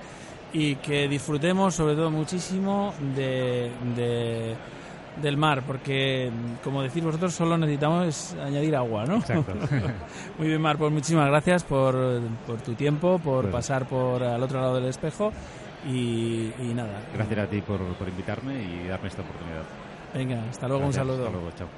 y 0.53 0.77
que 0.77 1.09
disfrutemos 1.09 1.75
sobre 1.75 1.95
todo 1.95 2.11
muchísimo 2.11 2.93
de 3.15 3.71
del 5.21 5.37
mar, 5.37 5.63
porque 5.67 6.31
como 6.63 6.83
decís 6.83 7.03
vosotros, 7.03 7.35
solo 7.35 7.57
necesitamos 7.57 8.35
añadir 8.45 8.77
agua, 8.77 9.05
¿no? 9.05 9.17
Exacto. 9.17 9.53
Muy 10.39 10.49
bien, 10.49 10.61
Mar, 10.61 10.77
pues 10.77 10.93
muchísimas 10.93 11.29
gracias 11.29 11.65
por, 11.65 11.95
por 12.47 12.61
tu 12.61 12.75
tiempo, 12.75 13.19
por 13.19 13.51
pasar 13.51 13.87
por 13.87 14.23
al 14.23 14.43
otro 14.43 14.61
lado 14.61 14.77
del 14.77 14.87
espejo 14.87 15.33
y, 15.87 16.51
nada. 16.75 17.01
Gracias 17.15 17.39
a 17.39 17.47
ti 17.47 17.61
por, 17.63 17.79
por, 17.95 18.09
invitarme 18.09 18.63
y 18.63 18.89
darme 18.89 19.09
esta 19.09 19.23
oportunidad. 19.23 19.63
Venga, 20.17 20.43
hasta 20.49 20.67
luego, 20.67 20.87
un 20.87 20.93
saludo. 20.93 21.27
Hasta 21.27 21.31
luego, 21.31 21.51
chao. 21.59 21.69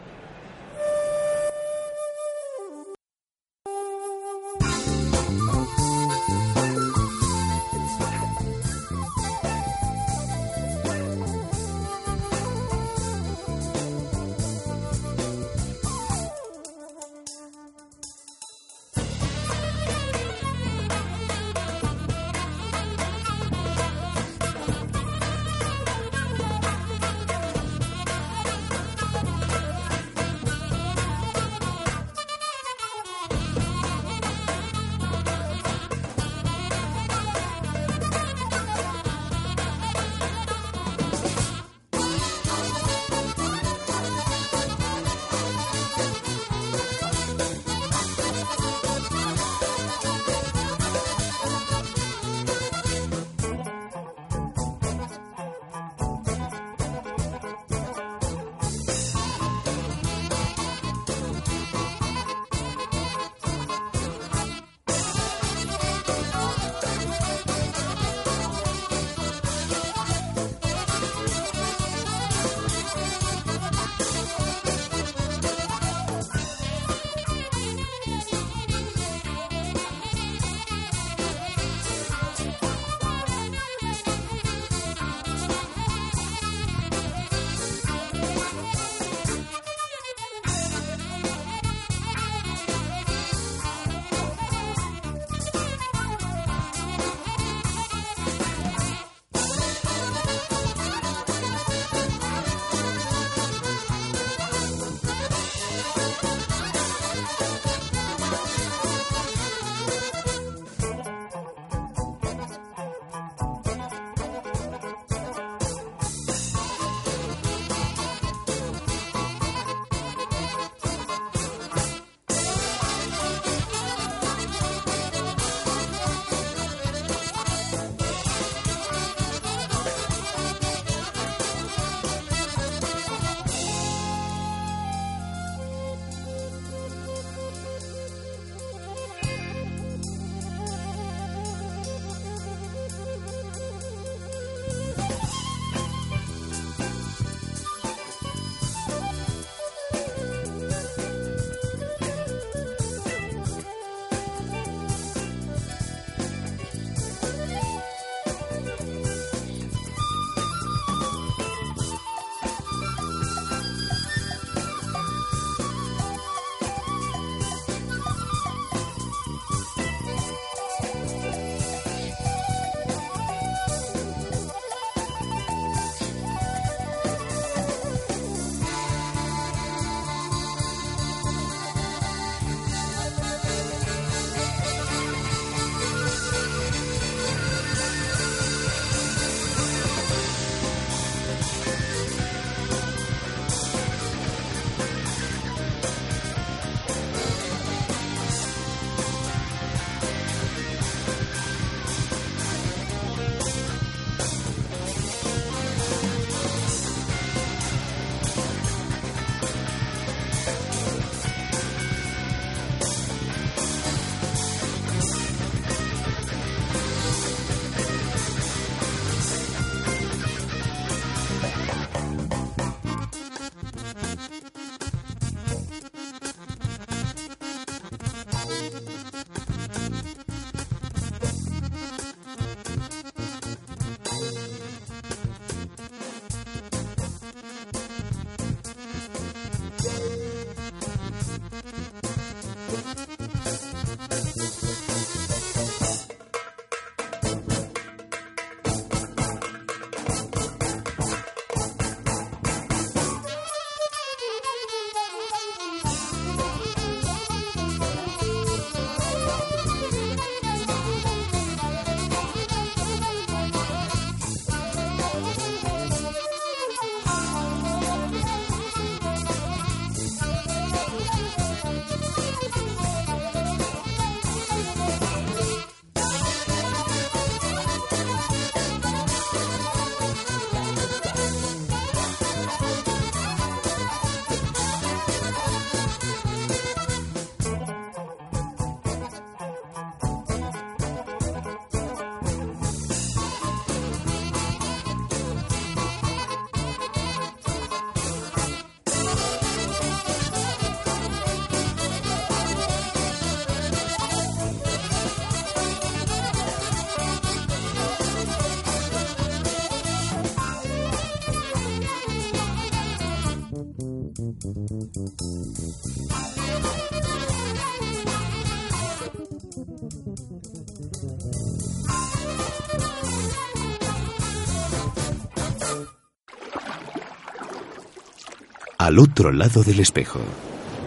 Al 328.88 328.98
otro 329.00 329.32
lado 329.32 329.62
del 329.62 329.80
espejo, 329.80 330.18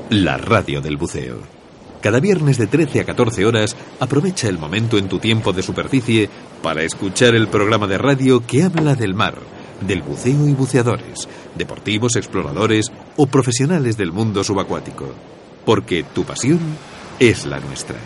la 0.10 0.36
radio 0.36 0.82
del 0.82 0.98
buceo. 0.98 1.38
Cada 2.02 2.20
viernes 2.20 2.58
de 2.58 2.66
13 2.66 3.02
a 3.02 3.04
14 3.04 3.46
horas, 3.46 3.76
aprovecha 4.00 4.50
el 4.50 4.58
momento 4.58 4.98
en 4.98 5.08
tu 5.08 5.20
tiempo 5.20 5.54
de 5.54 5.62
superficie 5.62 6.28
para 6.64 6.82
escuchar 6.82 7.36
el 7.36 7.48
programa 7.48 7.86
de 7.86 8.00
radio 8.00 8.44
que 8.44 8.64
habla 8.64 8.96
del 8.96 9.14
mar, 9.14 9.36
del 9.82 10.02
buceo 10.02 10.48
y 10.48 10.54
buceadores, 10.54 11.30
deportivos, 11.54 12.16
exploradores 12.16 12.92
o 13.18 13.28
profesionales 13.28 13.98
del 13.98 14.12
mundo 14.12 14.44
subacuático. 14.44 15.06
Porque 15.64 16.04
tu 16.04 16.24
pasión 16.24 16.60
es 17.20 17.46
la 17.46 17.60
nuestra. 17.60 17.98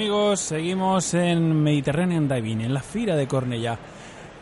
Amigos, 0.00 0.40
seguimos 0.40 1.12
en 1.12 1.62
Mediterranean 1.62 2.26
Diving, 2.26 2.62
en 2.62 2.72
la 2.72 2.80
Fira 2.80 3.16
de 3.16 3.28
Cornellá. 3.28 3.78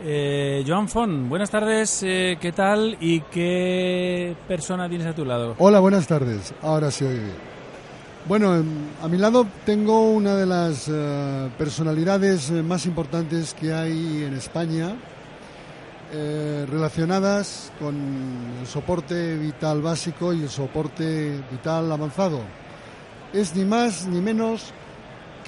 Eh, 0.04 0.62
Joan 0.64 0.88
Font, 0.88 1.28
buenas 1.28 1.50
tardes, 1.50 2.00
eh, 2.04 2.38
¿qué 2.40 2.52
tal 2.52 2.96
y 3.00 3.22
qué 3.22 4.36
persona 4.46 4.88
tienes 4.88 5.08
a 5.08 5.16
tu 5.16 5.24
lado? 5.24 5.56
Hola, 5.58 5.80
buenas 5.80 6.06
tardes, 6.06 6.54
ahora 6.62 6.92
sí 6.92 7.04
oye 7.06 7.18
bien. 7.18 7.34
Bueno, 8.28 8.54
em, 8.54 8.68
a 9.02 9.08
mi 9.08 9.18
lado 9.18 9.48
tengo 9.66 10.12
una 10.12 10.36
de 10.36 10.46
las 10.46 10.86
eh, 10.86 11.50
personalidades 11.58 12.50
eh, 12.50 12.62
más 12.62 12.86
importantes 12.86 13.52
que 13.52 13.72
hay 13.72 14.22
en 14.22 14.34
España, 14.34 14.94
eh, 16.12 16.66
relacionadas 16.70 17.72
con 17.80 17.96
el 18.60 18.66
soporte 18.68 19.36
vital 19.36 19.82
básico 19.82 20.32
y 20.32 20.42
el 20.42 20.50
soporte 20.50 21.42
vital 21.50 21.90
avanzado. 21.90 22.42
Es 23.32 23.56
ni 23.56 23.64
más 23.64 24.06
ni 24.06 24.20
menos 24.20 24.72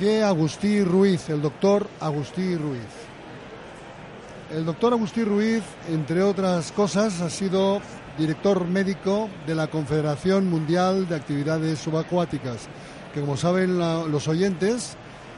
que 0.01 0.25
Agustí 0.25 0.83
Ruiz, 0.83 1.29
el 1.29 1.43
doctor 1.43 1.87
Agustí 2.01 2.57
Ruiz. 2.57 2.81
El 4.51 4.65
doctor 4.65 4.95
Agustí 4.95 5.23
Ruiz, 5.25 5.63
entre 5.91 6.23
otras 6.23 6.73
cosas, 6.73 7.21
ha 7.21 7.29
sido 7.29 7.83
director 8.17 8.67
médico 8.67 9.29
de 9.47 9.55
la 9.55 9.67
Confederación 9.67 10.49
Mundial 10.49 11.07
de 11.07 11.17
Actividades 11.17 11.81
Subacuáticas, 11.81 12.67
que 13.13 13.21
como 13.21 13.37
saben 13.37 13.79
los 13.79 14.27
oyentes, 14.27 14.97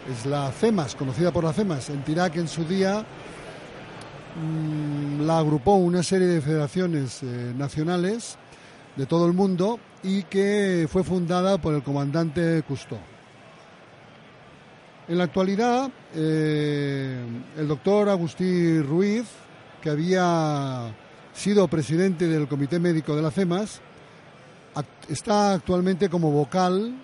es 0.09 0.27
la 0.27 0.53
CEMAS, 0.53 0.95
conocida 0.95 1.33
por 1.33 1.43
la 1.43 1.53
CEMAS, 1.53 1.91
entidad 1.91 2.31
que 2.31 2.39
en 2.39 2.49
su 2.49 2.65
día 2.65 3.05
mmm, 4.37 5.27
la 5.27 5.39
agrupó 5.39 5.75
una 5.75 6.05
serie 6.05 6.29
de 6.29 6.41
federaciones 6.41 7.25
eh, 7.25 7.53
nacionales 7.57 8.39
de 8.95 9.07
todo 9.07 9.27
el 9.27 9.33
mundo 9.33 9.81
y 10.05 10.23
que 10.23 10.87
fue 10.89 11.03
fundada 11.03 11.59
por 11.59 11.75
el 11.75 11.83
comandante 11.83 12.63
Cousteau. 12.63 13.12
En 15.09 15.19
la 15.19 15.25
actualidad, 15.25 15.91
eh, 16.15 17.25
el 17.59 17.67
doctor 17.67 18.09
Agustí 18.09 18.81
Ruiz, 18.81 19.27
que 19.83 19.91
había 19.91 20.95
sido 21.35 21.67
presidente 21.67 22.29
del 22.29 22.47
Comité 22.47 22.79
Médico 22.79 23.17
de 23.17 23.23
la 23.23 23.33
CEMAS, 23.33 23.81
está 25.09 25.55
actualmente 25.55 26.09
como 26.09 26.31
vocal 26.31 26.95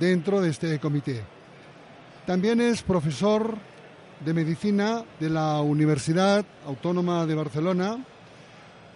dentro 0.00 0.40
de 0.40 0.48
este 0.48 0.78
comité. 0.78 1.22
También 2.26 2.60
es 2.60 2.82
profesor 2.82 3.54
de 4.24 4.32
medicina 4.32 5.04
de 5.20 5.28
la 5.28 5.60
Universidad 5.60 6.44
Autónoma 6.66 7.26
de 7.26 7.34
Barcelona 7.34 7.98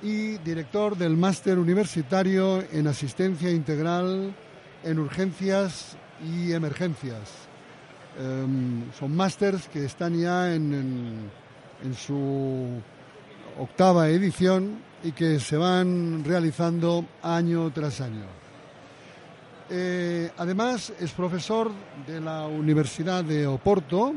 y 0.02 0.38
director 0.38 0.96
del 0.96 1.16
máster 1.16 1.58
universitario 1.58 2.64
en 2.72 2.86
asistencia 2.86 3.50
integral 3.50 4.34
en 4.82 4.98
urgencias 4.98 5.96
y 6.24 6.52
emergencias. 6.52 7.45
Um, 8.18 8.90
son 8.98 9.14
másters 9.14 9.68
que 9.68 9.85
están 9.85 10.18
ya 10.18 10.55
en, 10.55 10.72
en, 10.72 11.31
en, 11.85 11.94
su 11.94 12.81
octava 13.61 14.09
edición 14.09 14.79
y 15.05 15.12
que 15.12 15.38
se 15.38 15.59
van 15.59 16.24
realizando 16.24 17.05
año 17.22 17.70
tras 17.72 18.00
año. 18.00 18.24
Eh, 19.68 20.31
además, 20.38 20.94
es 20.98 21.12
profesor 21.12 21.70
de 22.07 22.22
la 22.22 22.46
Universidad 22.46 23.22
de 23.22 23.46
Oporto 23.46 24.14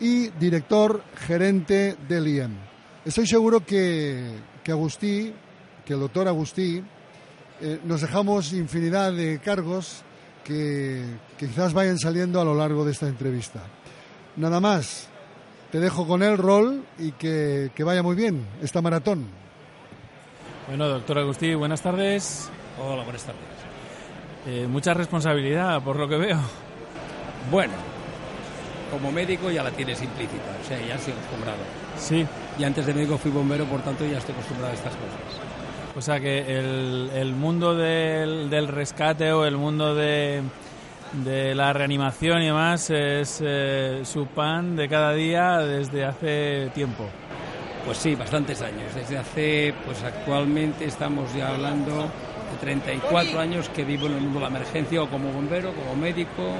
y 0.00 0.28
director 0.30 1.02
gerente 1.16 1.96
del 2.08 2.28
IEM. 2.28 2.52
Estoy 3.04 3.26
seguro 3.26 3.60
que, 3.60 4.38
que 4.64 4.72
Agustí, 4.72 5.34
que 5.84 5.92
el 5.92 6.00
doctor 6.00 6.28
Agustí, 6.28 6.82
eh, 7.60 7.80
nos 7.84 8.00
dejamos 8.00 8.54
infinidad 8.54 9.12
de 9.12 9.38
cargos 9.38 10.02
que, 10.46 11.02
que 11.36 11.48
quizás 11.48 11.72
vayan 11.72 11.98
saliendo 11.98 12.40
a 12.40 12.44
lo 12.44 12.54
largo 12.54 12.84
de 12.84 12.92
esta 12.92 13.08
entrevista. 13.08 13.60
Nada 14.36 14.60
más, 14.60 15.08
te 15.72 15.80
dejo 15.80 16.06
con 16.06 16.22
el 16.22 16.38
rol 16.38 16.84
y 16.98 17.12
que, 17.12 17.70
que, 17.74 17.84
vaya 17.84 18.02
muy 18.02 18.14
bien 18.14 18.46
esta 18.62 18.80
maratón. 18.80 19.26
Bueno, 20.68 20.88
doctor 20.88 21.18
Agustín, 21.18 21.58
buenas 21.58 21.82
tardes. 21.82 22.48
Hola, 22.80 23.02
buenas 23.02 23.24
tardes. 23.24 23.42
Eh, 24.46 24.66
mucha 24.68 24.94
responsabilidad, 24.94 25.82
por 25.82 25.96
lo 25.96 26.08
que 26.08 26.16
veo. 26.16 26.38
Bueno, 27.50 27.74
como 28.90 29.10
médico 29.10 29.50
ya 29.50 29.62
la 29.62 29.70
tienes 29.70 30.00
implícita, 30.02 30.56
o 30.62 30.66
sea, 30.66 30.78
ya 30.86 30.94
estoy 30.94 31.14
acostumbrado. 31.14 31.58
Sí. 31.98 32.26
Y 32.58 32.64
antes 32.64 32.86
de 32.86 32.94
médico 32.94 33.18
fui 33.18 33.30
bombero, 33.30 33.64
por 33.64 33.82
tanto 33.82 34.04
ya 34.04 34.18
estoy 34.18 34.34
acostumbrado 34.34 34.72
a 34.72 34.74
estas 34.74 34.94
cosas. 34.94 35.45
O 35.96 36.00
sea 36.02 36.20
que 36.20 36.58
el, 36.58 37.10
el 37.14 37.34
mundo 37.34 37.74
del, 37.74 38.50
del, 38.50 38.68
rescate 38.68 39.32
o 39.32 39.46
el 39.46 39.56
mundo 39.56 39.94
de, 39.94 40.42
de, 41.24 41.54
la 41.54 41.72
reanimación 41.72 42.42
y 42.42 42.46
demás 42.46 42.90
es 42.90 43.40
eh, 43.42 44.02
su 44.04 44.26
pan 44.26 44.76
de 44.76 44.90
cada 44.90 45.14
día 45.14 45.56
desde 45.58 46.04
hace 46.04 46.70
tiempo. 46.74 47.06
Pues 47.86 47.96
sí, 47.96 48.14
bastantes 48.14 48.60
años. 48.60 48.94
Desde 48.94 49.16
hace, 49.16 49.74
pues 49.86 50.02
actualmente 50.02 50.84
estamos 50.84 51.32
ya 51.34 51.48
hablando 51.48 52.02
de 52.02 52.58
34 52.60 53.40
años 53.40 53.70
que 53.70 53.82
vivo 53.84 54.06
en 54.06 54.16
el 54.16 54.20
mundo 54.20 54.40
de 54.40 54.50
la 54.50 54.50
emergencia 54.50 55.02
o 55.02 55.08
como 55.08 55.32
bombero, 55.32 55.72
como 55.72 55.96
médico 55.96 56.56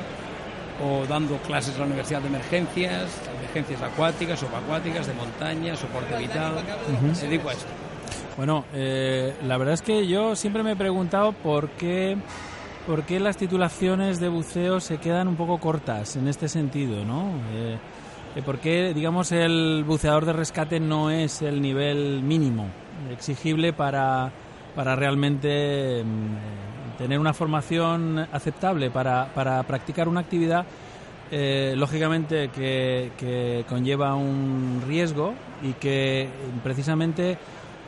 o 0.82 1.04
dando 1.06 1.36
clases 1.38 1.74
en 1.74 1.80
la 1.80 1.86
Universidad 1.86 2.22
de 2.22 2.28
Emergencias, 2.28 3.10
emergencias 3.38 3.82
acuáticas, 3.82 4.40
subacuáticas, 4.40 5.06
de 5.06 5.12
montaña, 5.12 5.76
soporte 5.76 6.16
vital. 6.16 6.54
Uh 6.54 7.06
-huh. 7.08 7.14
Se 7.14 7.26
dedico 7.26 7.50
a 7.50 7.52
esto. 7.52 7.85
Bueno, 8.36 8.64
eh, 8.74 9.34
la 9.46 9.56
verdad 9.56 9.74
es 9.74 9.82
que 9.82 10.06
yo 10.06 10.36
siempre 10.36 10.62
me 10.62 10.72
he 10.72 10.76
preguntado 10.76 11.32
por 11.32 11.70
qué, 11.70 12.18
por 12.86 13.04
qué 13.04 13.18
las 13.18 13.38
titulaciones 13.38 14.20
de 14.20 14.28
buceo 14.28 14.78
se 14.80 14.98
quedan 14.98 15.26
un 15.26 15.36
poco 15.36 15.58
cortas 15.58 16.16
en 16.16 16.28
este 16.28 16.48
sentido, 16.48 17.04
¿no? 17.04 17.30
Eh, 17.54 17.78
¿Por 18.44 18.58
qué, 18.58 18.92
digamos, 18.94 19.32
el 19.32 19.82
buceador 19.86 20.26
de 20.26 20.34
rescate 20.34 20.78
no 20.78 21.10
es 21.10 21.40
el 21.40 21.62
nivel 21.62 22.22
mínimo 22.22 22.66
exigible 23.10 23.72
para, 23.72 24.30
para 24.74 24.94
realmente 24.94 26.04
mm, 26.04 26.98
tener 26.98 27.18
una 27.18 27.32
formación 27.32 28.18
aceptable 28.30 28.90
para, 28.90 29.32
para 29.34 29.62
practicar 29.62 30.08
una 30.08 30.20
actividad 30.20 30.66
eh, 31.30 31.74
lógicamente 31.76 32.50
que, 32.50 33.10
que, 33.18 33.64
conlleva 33.68 34.14
un 34.14 34.82
riesgo 34.86 35.34
y 35.62 35.72
que 35.72 36.28
precisamente 36.62 37.36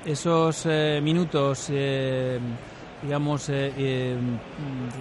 esos 0.05 0.65
eh, 0.67 1.01
minutos, 1.03 1.69
eh, 1.71 2.39
digamos, 3.03 3.49
eh, 3.51 4.17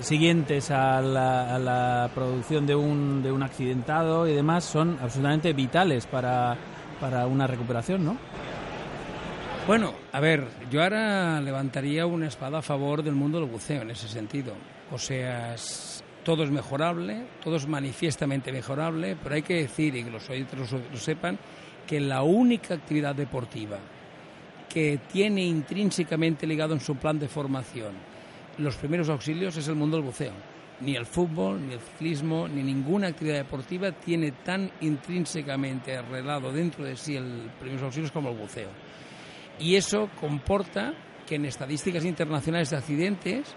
siguientes 0.02 0.72
a 0.72 1.02
la, 1.02 2.10
producción 2.14 2.66
de 2.66 2.76
un, 2.76 3.22
de 3.24 3.32
un 3.32 3.44
accidentado 3.44 4.28
y 4.28 4.34
demás 4.34 4.64
son 4.64 4.98
absolutamente 5.02 5.54
vitales 5.54 6.06
para, 6.06 6.56
para 7.00 7.28
una 7.28 7.48
recuperación, 7.48 8.06
¿no? 8.06 8.18
Bueno, 9.68 9.94
a 10.14 10.20
ver, 10.20 10.48
yo 10.72 10.82
ahora 10.82 11.42
levantaría 11.42 12.06
una 12.06 12.28
espada 12.28 12.60
a 12.60 12.62
favor 12.62 13.04
del 13.04 13.16
mundo 13.16 13.40
del 13.40 13.50
buceo 13.50 13.82
en 13.82 13.92
ese 13.92 14.08
sentido. 14.08 14.54
O 14.92 14.98
sea, 14.98 15.56
todo 16.24 16.44
es 16.44 16.52
mejorable, 16.52 17.26
todo 17.44 17.58
es 17.58 17.68
manifiestamente 17.68 18.54
mejorable, 18.54 19.18
pero 19.22 19.36
hay 19.36 19.42
que 19.42 19.56
decir, 19.56 19.94
y 19.96 20.06
que 20.06 20.10
los 20.10 20.30
oyentes 20.30 20.72
lo 20.72 20.98
sepan, 20.98 21.38
que 21.86 22.00
la 22.00 22.22
única 22.22 22.76
actividad 22.76 23.14
deportiva 23.14 23.78
que 24.70 25.00
tiene 25.12 25.44
intrínsecamente 25.44 26.46
ligado 26.46 26.74
en 26.74 26.80
su 26.80 26.96
plan 26.96 27.18
de 27.20 27.28
formación 27.28 27.94
los 28.58 28.76
primeros 28.76 29.10
auxilios 29.10 29.56
es 29.58 29.68
el 29.68 29.76
mundo 29.76 29.98
del 29.98 30.06
buceo. 30.06 30.34
Ni 30.80 30.96
el 30.96 31.06
fútbol, 31.06 31.66
ni 31.68 31.74
el 31.74 31.80
ciclismo, 31.80 32.48
ni 32.48 32.62
ninguna 32.62 33.08
actividad 33.08 33.38
deportiva 33.38 33.92
tiene 33.92 34.32
tan 34.32 34.72
intrínsecamente 34.82 35.96
arreglado 35.96 36.52
dentro 36.52 36.84
de 36.84 36.96
sí 36.96 37.16
el 37.16 37.50
primeros 37.60 37.84
auxilios 37.84 38.12
como 38.12 38.30
el 38.30 38.38
buceo. 38.38 38.70
Y 39.60 39.76
eso 39.76 40.10
comporta 40.20 40.94
que 41.26 41.36
en 41.36 41.46
estadísticas 41.46 42.06
internacionales 42.06 42.70
de 42.70 42.78
accidentes 42.78 43.56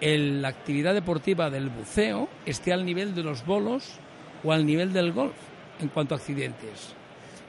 el, 0.00 0.42
la 0.42 0.48
actividad 0.48 0.94
deportiva 0.94 1.50
del 1.50 1.68
buceo 1.68 2.28
esté 2.46 2.72
al 2.72 2.84
nivel 2.84 3.14
de 3.14 3.22
los 3.22 3.44
bolos 3.44 3.98
o 4.44 4.52
al 4.52 4.64
nivel 4.64 4.92
del 4.92 5.12
golf. 5.12 5.36
en 5.78 5.88
cuanto 5.88 6.14
a 6.14 6.18
accidentes, 6.18 6.94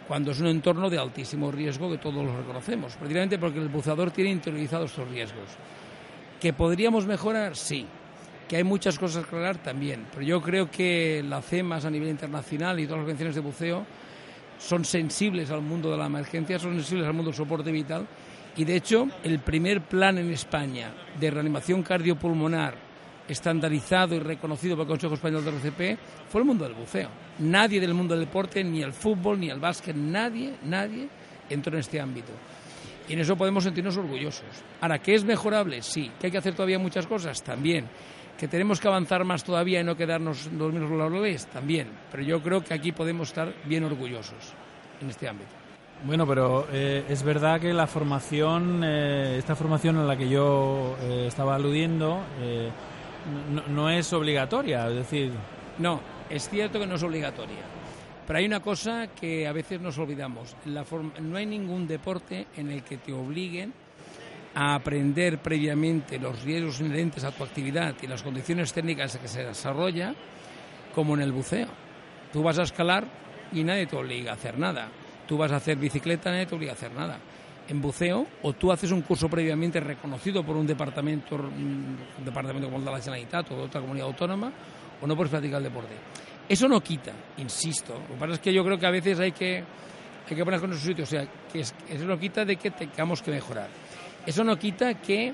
cuando 0.08 0.32
es 0.32 0.40
un 0.40 0.48
entorno 0.48 0.90
de 0.90 0.98
altísimo 0.98 1.52
riesgo 1.52 1.92
que 1.92 1.98
todos 1.98 2.24
lo 2.26 2.38
reconocemos, 2.38 2.96
precisamente 2.96 3.38
porque 3.38 3.60
el 3.60 3.68
buceador 3.68 4.12
tiene 4.12 4.32
interiorizados 4.32 4.92
estos 4.92 5.10
riesgos. 5.10 5.50
¿Que 6.40 6.54
podríamos 6.54 7.06
mejorar? 7.06 7.56
Sí. 7.56 7.86
¿Que 8.48 8.56
hay 8.56 8.64
muchas 8.64 8.98
cosas 8.98 9.24
que 9.24 9.28
aclarar? 9.28 9.58
También. 9.58 10.06
Pero 10.12 10.24
yo 10.24 10.42
creo 10.42 10.72
que 10.72 11.24
la 11.28 11.42
CEMAS 11.42 11.84
a 11.84 11.90
nivel 11.90 12.08
internacional 12.08 12.80
y 12.80 12.86
todas 12.86 13.00
las 13.00 13.04
organizaciones 13.04 13.36
de 13.36 13.42
buceo 13.42 13.86
son 14.58 14.86
sensibles 14.86 15.52
al 15.52 15.62
mundo 15.62 15.92
de 15.92 15.98
la 15.98 16.06
emergencia, 16.06 16.58
son 16.58 16.76
sensibles 16.76 17.06
al 17.06 17.14
mundo 17.14 17.32
del 17.32 17.38
soporte 17.38 17.72
vital 17.72 18.08
y 18.56 18.64
de 18.64 18.76
hecho 18.76 19.08
el 19.24 19.40
primer 19.40 19.82
plan 19.82 20.18
en 20.18 20.32
España 20.32 20.92
de 21.20 21.30
reanimación 21.30 21.84
cardiopulmonar 21.84 22.76
estandarizado 23.28 24.16
y 24.16 24.20
reconocido 24.20 24.76
por 24.76 24.84
el 24.84 24.88
Consejo 24.88 25.14
Español 25.14 25.44
de 25.44 25.52
RCP 25.52 26.00
fue 26.30 26.42
el 26.42 26.48
mundo 26.48 26.64
del 26.64 26.74
buceo. 26.74 27.27
Nadie 27.40 27.80
del 27.80 27.94
mundo 27.94 28.16
del 28.16 28.26
deporte, 28.26 28.64
ni 28.64 28.82
el 28.82 28.94
fútbol, 28.94 29.40
ni 29.40 29.50
el 29.50 29.60
básquet, 29.60 29.96
nadie, 29.96 30.56
nadie 30.64 31.08
entró 31.50 31.74
en 31.74 31.80
este 31.80 32.00
ámbito. 32.00 32.32
Y 33.08 33.14
en 33.14 33.20
eso 33.20 33.38
podemos 33.38 33.64
sentirnos 33.64 33.96
orgullosos. 33.98 34.46
Ahora, 34.82 35.00
¿qué 35.00 35.16
es 35.16 35.24
mejorable? 35.24 35.82
Sí. 35.82 36.12
¿Que 36.20 36.28
hay 36.28 36.32
que 36.32 36.38
hacer 36.38 36.54
todavía 36.54 36.80
muchas 36.80 37.08
cosas? 37.08 37.42
También. 37.42 37.86
¿Que 38.38 38.48
tenemos 38.48 38.80
que 38.80 38.88
avanzar 38.88 39.24
más 39.24 39.44
todavía 39.44 39.80
y 39.80 39.84
no 39.84 39.96
quedarnos 39.96 40.52
los 40.52 40.74
mismos 40.74 40.92
laureles? 40.92 41.48
También. 41.48 41.88
Pero 42.12 42.24
yo 42.24 42.42
creo 42.44 42.64
que 42.64 42.74
aquí 42.74 42.92
podemos 42.92 43.30
estar 43.30 43.54
bien 43.66 43.84
orgullosos 43.84 44.54
en 45.02 45.10
este 45.10 45.28
ámbito. 45.28 45.52
Bueno, 46.04 46.28
pero 46.28 46.68
eh, 46.72 47.06
es 47.10 47.24
verdad 47.24 47.60
que 47.60 47.74
la 47.74 47.88
formación, 47.88 48.84
eh, 48.84 49.38
esta 49.40 49.56
formación 49.56 49.98
a 49.98 50.04
la 50.04 50.16
que 50.16 50.30
yo 50.30 50.96
eh, 51.02 51.26
estaba 51.28 51.56
aludiendo, 51.56 52.20
no, 53.52 53.64
no, 53.68 53.90
es 53.90 54.12
obligatoria, 54.14 54.88
es 54.90 54.96
decir... 54.96 55.32
No, 55.80 56.00
es 56.30 56.50
cierto 56.50 56.80
que 56.80 56.88
no 56.88 56.96
es 56.96 57.04
obligatoria. 57.04 57.64
Pero 58.26 58.40
hay 58.40 58.46
una 58.46 58.60
cosa 58.60 59.08
que 59.08 59.48
a 59.48 59.54
veces 59.54 59.80
nos 59.80 59.98
olvidamos. 59.98 60.56
No 60.66 61.38
hay 61.38 61.46
ningún 61.46 61.88
deporte 61.88 62.48
en 62.58 62.72
el 62.72 62.84
que 62.84 62.98
te 62.98 63.14
obliguen 63.14 63.74
a 64.54 64.76
aprender 64.76 65.38
previamente 65.38 66.20
los 66.20 66.44
riesgos 66.44 66.82
inherentes 66.82 67.24
a 67.24 67.32
tu 67.32 67.44
actividad 67.44 67.96
y 68.02 68.08
las 68.08 68.24
condiciones 68.24 68.74
técnicas 68.74 69.16
en 69.16 69.22
que 69.22 69.28
se 69.28 69.44
desarrolla, 69.44 70.14
como 70.94 71.14
en 71.14 71.22
el 71.22 71.32
buceo. 71.32 71.68
Tú 72.34 72.44
vas 72.44 72.60
a 72.60 72.64
escalar 72.64 73.06
y 73.54 73.64
nadie 73.64 73.86
te 73.86 73.96
obliga 73.96 74.32
a 74.32 74.34
hacer 74.34 74.58
nada. 74.58 74.90
Tú 75.26 75.38
vas 75.38 75.52
a 75.52 75.58
hacer 75.58 75.78
bicicleta, 75.78 76.32
nadie 76.32 76.48
te 76.48 76.56
obliga 76.56 76.72
a 76.72 76.76
hacer 76.76 76.92
nada. 76.92 77.20
En 77.70 77.82
buceo, 77.82 78.26
o 78.42 78.54
tú 78.54 78.72
haces 78.72 78.92
un 78.92 79.04
curso 79.04 79.30
previamente 79.30 79.80
reconocido 79.80 80.44
por 80.44 80.58
un 80.58 80.66
departamento, 80.66 81.36
un 81.36 81.98
departamento 82.26 82.68
como 82.68 82.80
el 82.80 82.86
de 82.86 82.92
la 82.92 83.00
Generalitat 83.00 83.52
o 83.52 83.56
de 83.58 83.62
otra 83.64 83.80
comunidad 83.80 84.08
autónoma, 84.08 84.52
o 85.02 85.08
no 85.08 85.16
puedes 85.16 85.32
practicar 85.32 85.58
el 85.58 85.66
deporte. 85.66 85.94
Eso 86.48 86.68
no 86.68 86.82
quita, 86.82 87.12
insisto. 87.38 87.94
Lo 87.94 88.16
que 88.16 88.20
pasa 88.20 88.34
es 88.34 88.40
que 88.40 88.54
yo 88.54 88.64
creo 88.64 88.78
que 88.78 88.86
a 88.86 88.92
veces 88.92 89.20
hay 89.20 89.32
que, 89.32 89.64
hay 90.30 90.36
que 90.36 90.46
poner 90.46 90.60
con 90.60 90.72
su 90.74 90.80
sitio. 90.80 91.04
O 91.04 91.08
sea, 91.08 91.28
que 91.52 91.60
eso 91.60 92.06
no 92.06 92.18
quita 92.18 92.46
de 92.46 92.56
que 92.56 92.72
tengamos 92.72 93.22
que 93.22 93.32
mejorar. 93.32 93.68
Eso 94.26 94.44
no 94.44 94.58
quita 94.58 94.94
que 94.96 95.34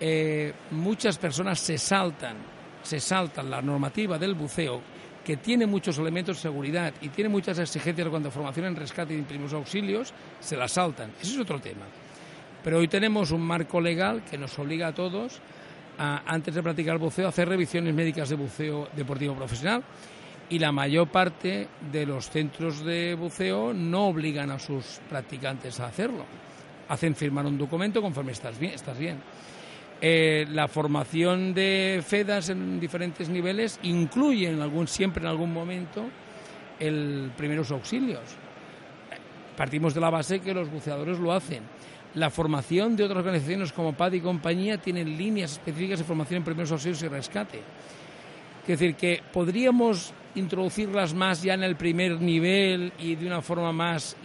eh, 0.00 0.52
muchas 0.70 1.18
personas 1.18 1.58
se 1.58 1.76
saltan, 1.76 2.36
se 2.82 3.00
saltan 3.00 3.50
la 3.50 3.60
normativa 3.60 4.16
del 4.18 4.34
buceo, 4.34 4.80
que 5.24 5.36
tiene 5.36 5.66
muchos 5.66 5.98
elementos 5.98 6.36
de 6.36 6.42
seguridad 6.42 6.94
y 7.02 7.08
tiene 7.08 7.28
muchas 7.28 7.58
exigencias 7.58 8.08
cuando 8.08 8.30
formación 8.30 8.66
en 8.66 8.76
rescate 8.76 9.14
y 9.14 9.18
en 9.18 9.24
primeros 9.24 9.52
auxilios, 9.52 10.14
se 10.40 10.56
la 10.56 10.68
saltan. 10.68 11.12
Ese 11.20 11.32
es 11.32 11.38
otro 11.38 11.60
tema. 11.60 11.84
Pero 12.62 12.78
hoy 12.78 12.88
tenemos 12.88 13.30
un 13.30 13.42
marco 13.42 13.80
legal 13.80 14.22
que 14.24 14.38
nos 14.38 14.58
obliga 14.58 14.88
a 14.88 14.94
todos, 14.94 15.40
antes 15.98 16.54
de 16.54 16.62
practicar 16.62 16.98
buceo, 16.98 17.28
hacer 17.28 17.48
revisiones 17.48 17.92
médicas 17.94 18.28
de 18.28 18.36
buceo 18.36 18.88
deportivo 18.94 19.34
profesional 19.34 19.82
y 20.48 20.58
la 20.58 20.72
mayor 20.72 21.08
parte 21.08 21.68
de 21.92 22.06
los 22.06 22.30
centros 22.30 22.84
de 22.84 23.14
buceo 23.14 23.74
no 23.74 24.06
obligan 24.06 24.50
a 24.50 24.58
sus 24.58 25.00
practicantes 25.08 25.80
a 25.80 25.86
hacerlo 25.86 26.24
hacen 26.88 27.14
firmar 27.14 27.46
un 27.46 27.58
documento 27.58 28.02
conforme 28.02 28.32
estás 28.32 28.58
bien. 28.58 28.72
Estás 28.74 28.98
bien. 28.98 29.20
Eh, 30.00 30.46
la 30.50 30.68
formación 30.68 31.52
de 31.54 32.02
FEDAS 32.06 32.50
en 32.50 32.78
diferentes 32.78 33.28
niveles 33.28 33.78
incluye 33.82 34.48
en 34.48 34.60
algún, 34.60 34.86
siempre 34.86 35.22
en 35.22 35.28
algún 35.28 35.52
momento 35.52 36.04
el 36.78 37.32
primeros 37.36 37.70
auxilios. 37.70 38.22
Partimos 39.56 39.92
de 39.92 40.00
la 40.00 40.10
base 40.10 40.40
que 40.40 40.54
los 40.54 40.70
buceadores 40.70 41.18
lo 41.18 41.32
hacen. 41.32 41.64
La 42.18 42.30
formación 42.30 42.96
de 42.96 43.04
otras 43.04 43.18
organizaciones 43.18 43.72
como 43.72 43.92
PAD 43.92 44.14
y 44.14 44.20
compañía 44.20 44.76
tienen 44.76 45.16
líneas 45.16 45.52
específicas 45.52 46.00
de 46.00 46.04
formación 46.04 46.38
en 46.38 46.44
primeros 46.44 46.72
auxilios 46.72 47.00
y 47.02 47.06
rescate. 47.06 47.58
Es 48.62 48.66
decir, 48.66 48.96
que 48.96 49.22
podríamos 49.32 50.12
introducirlas 50.34 51.14
más 51.14 51.44
ya 51.44 51.54
en 51.54 51.62
el 51.62 51.76
primer 51.76 52.20
nivel 52.20 52.92
y 52.98 53.14
de 53.14 53.24
una 53.24 53.40
forma 53.40 53.72
más, 53.72 54.16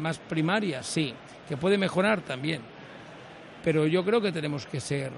más 0.00 0.18
primaria, 0.18 0.82
sí 0.82 1.12
que 1.46 1.58
puede 1.58 1.76
mejorar 1.76 2.22
también. 2.22 2.62
Pero 3.62 3.86
yo 3.86 4.02
creo 4.02 4.22
que 4.22 4.32
tenemos 4.32 4.64
que 4.64 4.80
ser 4.80 5.12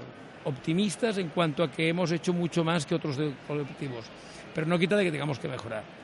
optimistas 0.45 1.19
en 1.19 1.29
cuanto 1.29 1.63
a 1.63 1.71
que 1.71 1.89
hemos 1.89 2.11
hecho 2.11 2.33
mucho 2.33 2.65
más 2.65 2.85
que 2.85 2.97
otros 2.97 3.17
colectivos. 3.47 4.07
Pero 4.53 4.67
no 4.67 4.77
quita 4.77 4.97
de 4.97 5.05
que 5.05 5.13
tengamos 5.13 5.39
que 5.39 5.47
mejorar. 5.47 5.98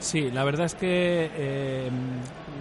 Sí, 0.00 0.30
la 0.30 0.44
verdad 0.44 0.66
es 0.66 0.74
que 0.74 1.30
eh, 1.36 1.88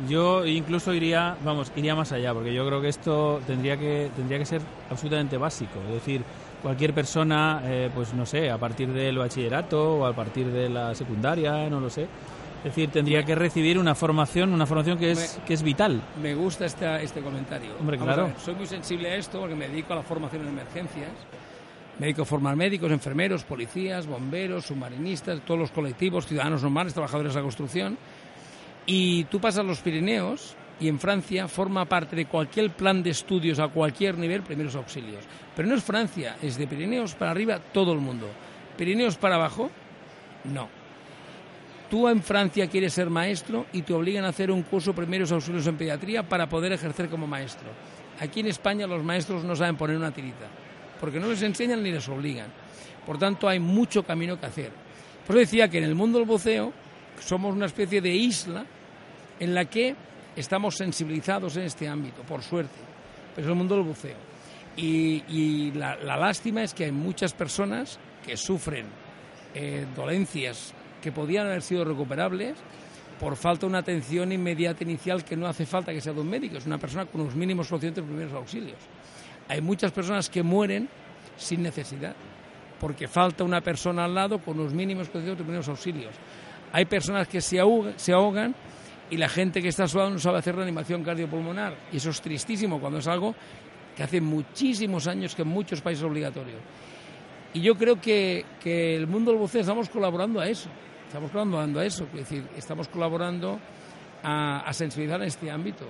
yo 0.10 0.46
incluso 0.46 0.94
iría, 0.94 1.36
vamos, 1.44 1.72
iría 1.76 1.96
más 1.96 2.12
allá, 2.12 2.34
porque 2.34 2.54
yo 2.54 2.66
creo 2.66 2.82
que 2.82 2.90
esto 2.90 3.42
tendría 3.46 3.78
que 3.78 4.10
tendría 4.16 4.40
que 4.40 4.46
ser 4.46 4.62
absolutamente 4.90 5.38
básico. 5.38 5.80
Es 5.88 5.94
decir, 5.94 6.24
cualquier 6.62 6.94
persona, 6.94 7.62
eh, 7.64 7.90
pues 7.94 8.14
no 8.14 8.26
sé, 8.26 8.50
a 8.50 8.58
partir 8.58 8.90
del 8.90 9.18
bachillerato 9.18 10.00
o 10.00 10.06
a 10.06 10.14
partir 10.14 10.48
de 10.48 10.70
la 10.70 10.96
secundaria, 10.96 11.70
no 11.70 11.80
lo 11.80 11.90
sé, 11.90 12.08
es 12.60 12.64
decir, 12.64 12.90
tendría 12.90 13.24
que 13.24 13.36
recibir 13.36 13.78
una 13.78 13.94
formación, 13.94 14.52
una 14.52 14.66
formación 14.66 14.98
que 14.98 15.12
es, 15.12 15.40
que 15.46 15.54
es 15.54 15.62
vital. 15.62 16.02
Me 16.22 16.34
gusta 16.34 16.66
este, 16.66 17.04
este 17.04 17.22
comentario. 17.22 17.70
Hombre, 17.80 17.98
claro. 17.98 18.32
soy 18.44 18.56
muy 18.56 18.66
sensible 18.66 19.10
a 19.10 19.16
esto 19.16 19.40
porque 19.40 19.56
me 19.56 19.68
dedico 19.68 19.94
a 19.94 19.98
la 19.98 20.02
formación 20.02 20.42
en 20.42 20.50
emergencias. 20.50 21.10
A 22.00 22.26
formar 22.26 22.56
médicos, 22.56 22.92
enfermeros, 22.92 23.44
policías, 23.44 24.06
bomberos, 24.06 24.68
submarinistas, 24.68 25.42
todos 25.42 25.60
los 25.60 25.72
colectivos, 25.72 26.28
ciudadanos 26.28 26.62
normales, 26.62 26.94
trabajadores 26.94 27.34
de 27.34 27.40
la 27.40 27.44
construcción. 27.44 27.98
Y 28.86 29.24
tú 29.26 29.42
pasas 29.42 29.66
los 29.66 29.80
Pirineos 29.80 30.56
y 30.80 30.90
en 30.90 31.00
Francia 31.00 31.48
forma 31.48 31.86
parte 31.86 32.16
de 32.16 32.28
cualquier 32.28 32.70
plan 32.70 33.02
de 33.02 33.10
estudios 33.10 33.58
a 33.58 33.70
cualquier 33.70 34.16
nivel 34.18 34.44
primeros 34.44 34.76
auxilios. 34.76 35.24
Pero 35.56 35.68
no 35.68 35.74
es 35.74 35.84
Francia, 35.84 36.38
es 36.42 36.58
de 36.58 36.68
Pirineos 36.68 37.16
para 37.16 37.32
arriba 37.32 37.60
todo 37.74 37.94
el 37.94 38.00
mundo. 38.00 38.28
Pirineos 38.78 39.18
para 39.18 39.36
abajo, 39.36 39.72
no. 40.44 40.70
Tú 41.90 42.08
en 42.10 42.22
Francia 42.22 42.68
quieres 42.68 42.94
ser 42.94 43.10
maestro 43.10 43.66
y 43.74 43.82
te 43.82 43.94
obligan 43.94 44.24
a 44.26 44.30
hacer 44.30 44.52
un 44.52 44.62
curso 44.62 44.94
primeros 44.94 45.32
auxilios 45.32 45.66
en 45.66 45.78
pediatría 45.78 46.22
para 46.22 46.48
poder 46.48 46.74
ejercer 46.74 47.10
como 47.10 47.26
maestro. 47.26 47.70
Aquí 48.20 48.42
en 48.42 48.48
España 48.48 48.86
los 48.86 49.04
maestros 49.04 49.44
no 49.44 49.56
saben 49.56 49.78
poner 49.78 49.98
una 49.98 50.12
tirita, 50.12 50.48
porque 51.00 51.20
no 51.20 51.28
les 51.28 51.42
enseñan 51.42 51.84
ni 51.84 51.92
les 51.92 52.08
obligan. 52.10 52.48
Por 53.06 53.18
tanto, 53.18 53.48
hay 53.48 53.60
mucho 53.60 54.04
camino 54.04 54.40
que 54.40 54.46
hacer. 54.46 54.72
Por 55.26 55.36
eso 55.36 55.40
decía 55.42 55.70
que 55.70 55.78
en 55.78 55.86
el 55.86 55.96
mundo 55.96 56.20
del 56.20 56.28
buceo 56.28 56.74
somos 57.20 57.54
una 57.54 57.66
especie 57.66 58.02
de 58.02 58.14
isla 58.14 58.66
en 59.40 59.54
la 59.54 59.66
que 59.66 59.96
estamos 60.36 60.76
sensibilizados 60.76 61.58
en 61.58 61.64
este 61.64 61.88
ámbito, 61.88 62.22
por 62.24 62.42
suerte. 62.42 62.76
Pero 63.36 63.48
es 63.48 63.52
el 63.52 63.58
mundo 63.58 63.76
del 63.76 63.84
buceo. 63.84 64.18
Y, 64.76 65.72
la, 65.72 65.96
lástima 66.18 66.64
es 66.64 66.74
que 66.74 66.86
hay 66.86 66.92
muchas 66.92 67.34
personas 67.34 67.98
que 68.26 68.38
sufren 68.38 68.86
eh, 69.56 69.86
dolencias 69.96 70.74
que 71.02 71.12
podían 71.12 71.48
haber 71.48 71.64
sido 71.64 71.84
recuperables 71.84 72.58
por 73.20 73.36
falta 73.36 73.62
de 73.62 73.68
una 73.68 73.80
atención 73.80 74.32
inmediata 74.32 74.84
inicial 74.84 75.24
que 75.24 75.36
no 75.36 75.48
hace 75.48 75.66
falta 75.66 75.92
que 75.92 76.02
sea 76.02 76.14
de 76.14 76.22
un 76.22 76.30
médico, 76.30 76.58
es 76.58 76.68
una 76.68 76.78
persona 76.78 77.06
con 77.06 77.22
unos 77.22 77.36
mínimos 77.36 77.68
conscientes 77.68 78.04
de 78.04 78.08
primeros 78.08 78.34
auxilios. 78.34 78.78
Hay 79.48 79.62
muchas 79.62 79.92
personas 79.92 80.30
que 80.30 80.44
mueren 80.44 80.90
sin 81.38 81.62
necesidad, 81.62 82.16
porque 82.80 83.08
falta 83.08 83.44
una 83.44 83.62
persona 83.62 84.06
al 84.06 84.14
lado 84.14 84.40
con 84.40 84.60
unos 84.60 84.74
mínimos 84.74 85.10
conscientes 85.10 85.38
de 85.40 85.44
primeros 85.44 85.68
auxilios. 85.68 86.14
Hay 86.72 86.86
personas 86.86 87.28
que 87.28 87.42
se 87.42 87.60
ahogan, 87.60 87.94
se 87.98 88.14
ahogan 88.14 88.54
y 89.10 89.18
la 89.18 89.30
gente 89.30 89.62
que 89.62 89.70
está 89.70 89.86
a 89.86 89.88
su 89.88 89.98
lado 89.98 90.10
no 90.10 90.20
sabe 90.20 90.40
hacer 90.40 90.56
reanimación 90.56 91.04
cardiopulmonar. 91.04 91.76
Y 91.92 91.98
eso 91.98 92.10
es 92.10 92.22
tristísimo 92.22 92.80
cuando 92.80 93.00
es 93.00 93.08
algo 93.08 93.34
que 93.96 94.04
hace 94.04 94.22
muchísimos 94.22 95.08
años 95.08 95.34
que 95.34 95.44
en 95.44 95.48
muchos 95.48 95.82
países 95.82 96.04
es 96.04 96.10
obligatorio. 96.10 96.56
Y 97.54 97.62
yo 97.62 97.76
creo 97.76 98.00
que, 98.00 98.46
que 98.62 98.96
el 98.96 99.08
mundo 99.08 99.32
del 99.32 99.40
buceo 99.40 99.62
estamos 99.62 99.90
colaborando 99.90 100.40
a 100.40 100.48
eso. 100.48 100.70
Estamos 101.08 101.32
colaborando 101.32 101.80
a 101.80 101.86
eso, 101.86 102.04
es 102.04 102.20
decir, 102.20 102.44
estamos 102.58 102.90
colaborando 102.90 103.58
a, 104.24 104.74
sensibilizar 104.74 105.22
en 105.22 105.28
este 105.28 105.50
ámbito. 105.50 105.86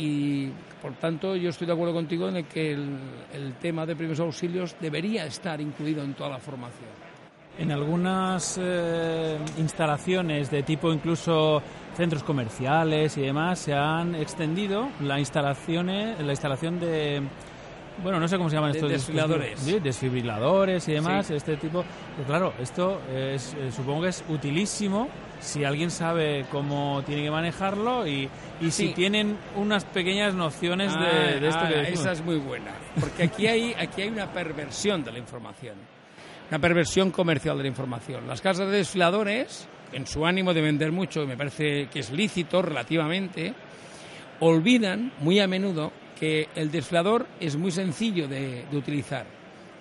Y 0.00 0.50
por 0.80 0.94
tanto, 0.94 1.36
yo 1.36 1.50
estoy 1.50 1.66
de 1.66 1.74
acuerdo 1.74 1.92
contigo 1.92 2.28
en 2.28 2.36
el 2.36 2.44
que 2.46 2.72
el, 2.72 3.54
tema 3.60 3.84
de 3.84 3.94
primeros 3.94 4.20
auxilios 4.20 4.74
debería 4.80 5.26
estar 5.26 5.60
incluido 5.60 6.02
en 6.02 6.14
toda 6.14 6.30
la 6.30 6.38
formación. 6.38 6.88
En 7.58 7.70
algunas 7.70 8.58
eh, 8.62 9.36
instalaciones 9.58 10.50
de 10.50 10.62
tipo 10.62 10.90
incluso 10.90 11.60
centros 11.94 12.22
comerciales 12.22 13.18
y 13.18 13.22
demás 13.22 13.58
se 13.58 13.74
han 13.74 14.14
extendido 14.14 14.88
la 15.02 15.18
instalación, 15.18 15.88
la 15.88 16.30
instalación 16.30 16.80
de 16.80 17.22
bueno, 18.02 18.18
no 18.18 18.28
sé 18.28 18.38
cómo 18.38 18.48
se 18.48 18.56
llaman 18.56 18.70
estos 18.70 18.90
desfibriladores. 18.90 19.60
Sí, 19.60 19.78
desfibriladores 19.78 20.88
y 20.88 20.92
demás, 20.92 21.30
este 21.30 21.58
tipo. 21.58 21.84
Pero 22.16 22.26
claro, 22.26 22.54
esto 22.58 23.02
es, 23.12 23.54
eh, 23.54 23.70
supongo 23.70 24.02
que 24.02 24.08
es 24.08 24.24
utilísimo 24.30 25.08
si 25.40 25.64
alguien 25.64 25.90
sabe 25.90 26.46
cómo 26.50 27.02
tiene 27.04 27.24
que 27.24 27.30
manejarlo 27.30 28.06
y, 28.06 28.28
y 28.60 28.70
si 28.70 28.88
tienen 28.88 29.36
unas 29.56 29.84
pequeñas 29.84 30.34
nociones 30.34 30.92
de, 30.92 31.48
esto 31.48 31.60
ah, 31.62 31.68
que 31.68 31.78
decimos. 31.78 32.00
Esa 32.00 32.12
es 32.12 32.24
muy 32.24 32.36
buena, 32.36 32.72
porque 33.00 33.24
aquí 33.24 33.46
hay, 33.46 33.74
aquí 33.74 34.02
hay 34.02 34.08
una 34.08 34.32
perversión 34.32 35.02
de 35.02 35.12
la 35.12 35.18
información, 35.18 35.76
una 36.50 36.58
perversión 36.58 37.10
comercial 37.10 37.56
de 37.56 37.64
la 37.64 37.68
información. 37.68 38.26
Las 38.26 38.40
casas 38.40 38.68
de 38.68 38.76
desfiladores, 38.76 39.66
en 39.92 40.06
su 40.06 40.24
ánimo 40.26 40.54
de 40.54 40.60
vender 40.60 40.92
mucho, 40.92 41.26
me 41.26 41.36
parece 41.36 41.88
que 41.88 42.00
es 42.00 42.10
lícito 42.10 42.62
relativamente, 42.62 43.54
olvidan 44.40 45.12
muy 45.20 45.40
a 45.40 45.46
menudo 45.46 45.92
que 46.18 46.48
el 46.54 46.70
desfilador 46.70 47.26
es 47.40 47.56
muy 47.56 47.70
sencillo 47.70 48.28
de, 48.28 48.66
utilizar, 48.72 49.24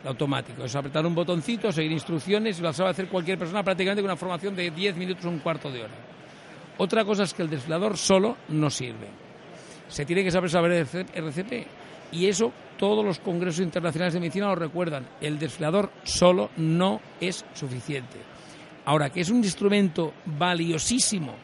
automático. 0.05 0.63
Es 0.63 0.75
apretar 0.75 1.05
un 1.05 1.15
botoncito, 1.15 1.71
seguir 1.71 1.91
instrucciones 1.91 2.59
y 2.59 2.61
lo 2.61 2.73
sabe 2.73 2.91
hacer 2.91 3.07
cualquier 3.07 3.37
persona 3.37 3.63
prácticamente 3.63 4.01
con 4.01 4.09
una 4.09 4.17
formación 4.17 4.55
de 4.55 4.71
10 4.71 4.95
minutos 4.95 5.25
un 5.25 5.39
cuarto 5.39 5.71
de 5.71 5.83
hora. 5.83 5.93
Otra 6.77 7.03
cosa 7.03 7.23
es 7.23 7.33
que 7.33 7.41
el 7.41 7.49
desfilador 7.49 7.97
solo 7.97 8.37
no 8.49 8.69
sirve. 8.69 9.09
Se 9.87 10.05
tiene 10.05 10.23
que 10.23 10.31
saber 10.31 10.49
saber 10.49 10.87
RCP 11.13 11.67
y 12.11 12.27
eso 12.27 12.51
todos 12.77 13.03
los 13.03 13.19
congresos 13.19 13.59
internacionales 13.59 14.13
de 14.13 14.19
medicina 14.21 14.47
lo 14.47 14.55
recuerdan. 14.55 15.05
El 15.19 15.37
desfilador 15.37 15.91
solo 16.03 16.49
no 16.57 17.01
es 17.19 17.45
suficiente. 17.53 18.17
Ahora, 18.85 19.09
que 19.09 19.21
es 19.21 19.29
un 19.29 19.37
instrumento 19.37 20.13
valiosísimo 20.25 21.35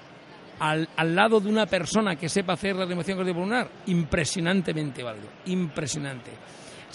al, 0.60 0.88
lado 1.16 1.40
de 1.40 1.50
una 1.50 1.66
persona 1.66 2.16
que 2.16 2.30
sepa 2.30 2.54
hacer 2.54 2.76
la 2.76 2.86
reanimación 2.86 3.18
cardiopulmonar, 3.18 3.70
impresionantemente 3.88 5.04
válido, 5.04 5.28
impresionante. 5.46 6.32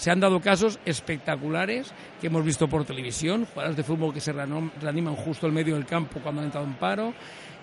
Se 0.01 0.09
han 0.09 0.19
dado 0.19 0.41
casos 0.41 0.79
espectaculares 0.83 1.93
que 2.19 2.25
hemos 2.25 2.43
visto 2.43 2.67
por 2.67 2.83
televisión, 2.85 3.45
jugadores 3.45 3.77
de 3.77 3.83
fútbol 3.83 4.11
que 4.11 4.19
se 4.19 4.33
reaniman 4.33 5.15
justo 5.15 5.45
en 5.45 5.53
medio 5.53 5.75
del 5.75 5.85
campo 5.85 6.19
cuando 6.23 6.41
han 6.41 6.45
entrado 6.45 6.65
en 6.65 6.73
paro, 6.73 7.13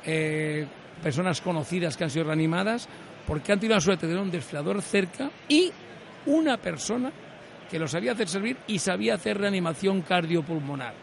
eh, 0.04 0.64
personas 1.02 1.40
conocidas 1.40 1.96
que 1.96 2.04
han 2.04 2.10
sido 2.10 2.26
reanimadas 2.26 2.88
porque 3.26 3.50
han 3.50 3.58
tenido 3.58 3.74
la 3.74 3.80
suerte 3.80 4.06
de 4.06 4.12
tener 4.12 4.24
un 4.24 4.30
desfilador 4.30 4.80
cerca 4.82 5.28
y 5.48 5.72
una 6.26 6.58
persona 6.58 7.10
que 7.68 7.76
lo 7.80 7.88
sabía 7.88 8.12
hacer 8.12 8.28
servir 8.28 8.56
y 8.68 8.78
sabía 8.78 9.14
hacer 9.14 9.36
reanimación 9.36 10.02
cardiopulmonar. 10.02 10.94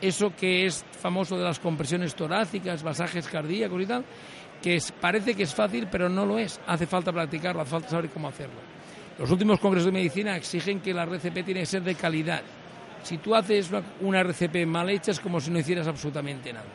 Eso 0.00 0.32
que 0.36 0.64
es 0.64 0.84
famoso 0.92 1.36
de 1.36 1.42
las 1.42 1.58
compresiones 1.58 2.14
torácicas, 2.14 2.84
masajes 2.84 3.26
cardíacos 3.26 3.82
y 3.82 3.86
tal, 3.86 4.04
que 4.62 4.78
parece 5.00 5.34
que 5.34 5.42
es 5.42 5.52
fácil, 5.52 5.88
pero 5.90 6.08
no 6.08 6.24
lo 6.24 6.38
es. 6.38 6.60
Hace 6.68 6.86
falta 6.86 7.12
practicarlo, 7.12 7.62
hace 7.62 7.72
falta 7.72 7.88
saber 7.88 8.10
cómo 8.10 8.28
hacerlo. 8.28 8.77
Los 9.18 9.32
últimos 9.32 9.58
congresos 9.58 9.86
de 9.86 9.92
medicina 9.92 10.36
exigen 10.36 10.80
que 10.80 10.94
la 10.94 11.02
RCP 11.02 11.44
tiene 11.44 11.60
que 11.60 11.66
ser 11.66 11.82
de 11.82 11.96
calidad. 11.96 12.40
Si 13.02 13.18
tú 13.18 13.34
haces 13.34 13.68
una, 14.00 14.20
RCP 14.20 14.64
mal 14.64 14.88
hecha 14.90 15.10
es 15.10 15.18
como 15.18 15.40
si 15.40 15.50
no 15.50 15.58
hicieras 15.58 15.88
absolutamente 15.88 16.52
nada. 16.52 16.66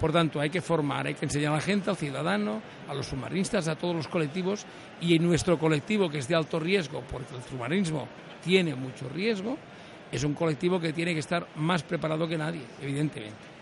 Por 0.00 0.12
tanto, 0.12 0.40
hay 0.40 0.50
que 0.50 0.60
formar, 0.60 1.06
hay 1.06 1.14
que 1.14 1.24
enseñar 1.24 1.52
a 1.52 1.56
la 1.56 1.62
gente, 1.62 1.88
al 1.88 1.96
ciudadano, 1.96 2.60
a 2.88 2.92
los 2.92 3.06
submarinistas, 3.06 3.68
a 3.68 3.76
todos 3.76 3.94
los 3.94 4.08
colectivos 4.08 4.66
y 5.00 5.14
en 5.14 5.22
nuestro 5.22 5.58
colectivo 5.58 6.10
que 6.10 6.18
es 6.18 6.28
de 6.28 6.34
alto 6.34 6.58
riesgo, 6.58 7.02
porque 7.10 7.36
el 7.36 7.42
submarinismo 7.44 8.08
tiene 8.44 8.74
mucho 8.74 9.08
riesgo, 9.08 9.56
es 10.10 10.24
un 10.24 10.34
colectivo 10.34 10.80
que 10.80 10.92
tiene 10.92 11.14
que 11.14 11.20
estar 11.20 11.46
más 11.54 11.84
preparado 11.84 12.26
que 12.26 12.36
nadie, 12.36 12.62
evidentemente. 12.82 13.55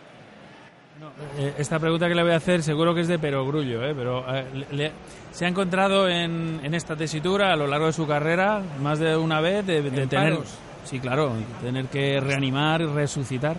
Eh, 1.38 1.54
esta 1.58 1.78
pregunta 1.80 2.08
que 2.08 2.14
le 2.14 2.22
voy 2.22 2.32
a 2.32 2.36
hacer 2.36 2.62
seguro 2.62 2.94
que 2.94 3.00
es 3.00 3.08
de 3.08 3.18
perogrullo, 3.18 3.84
¿eh? 3.84 3.94
pero 3.96 4.24
eh, 4.32 4.92
se 5.32 5.44
ha 5.44 5.48
encontrado 5.48 6.08
en, 6.08 6.60
esta 6.72 6.94
tesitura 6.94 7.52
a 7.52 7.56
lo 7.56 7.66
largo 7.66 7.86
de 7.86 7.92
su 7.92 8.06
carrera 8.06 8.62
más 8.80 9.00
de 9.00 9.16
una 9.16 9.40
vez 9.40 9.66
de, 9.66 9.82
tener, 10.06 10.38
sí, 10.84 11.00
claro, 11.00 11.32
tener 11.60 11.86
que 11.86 12.20
reanimar 12.20 12.80
y 12.82 12.86
resucitar. 12.86 13.56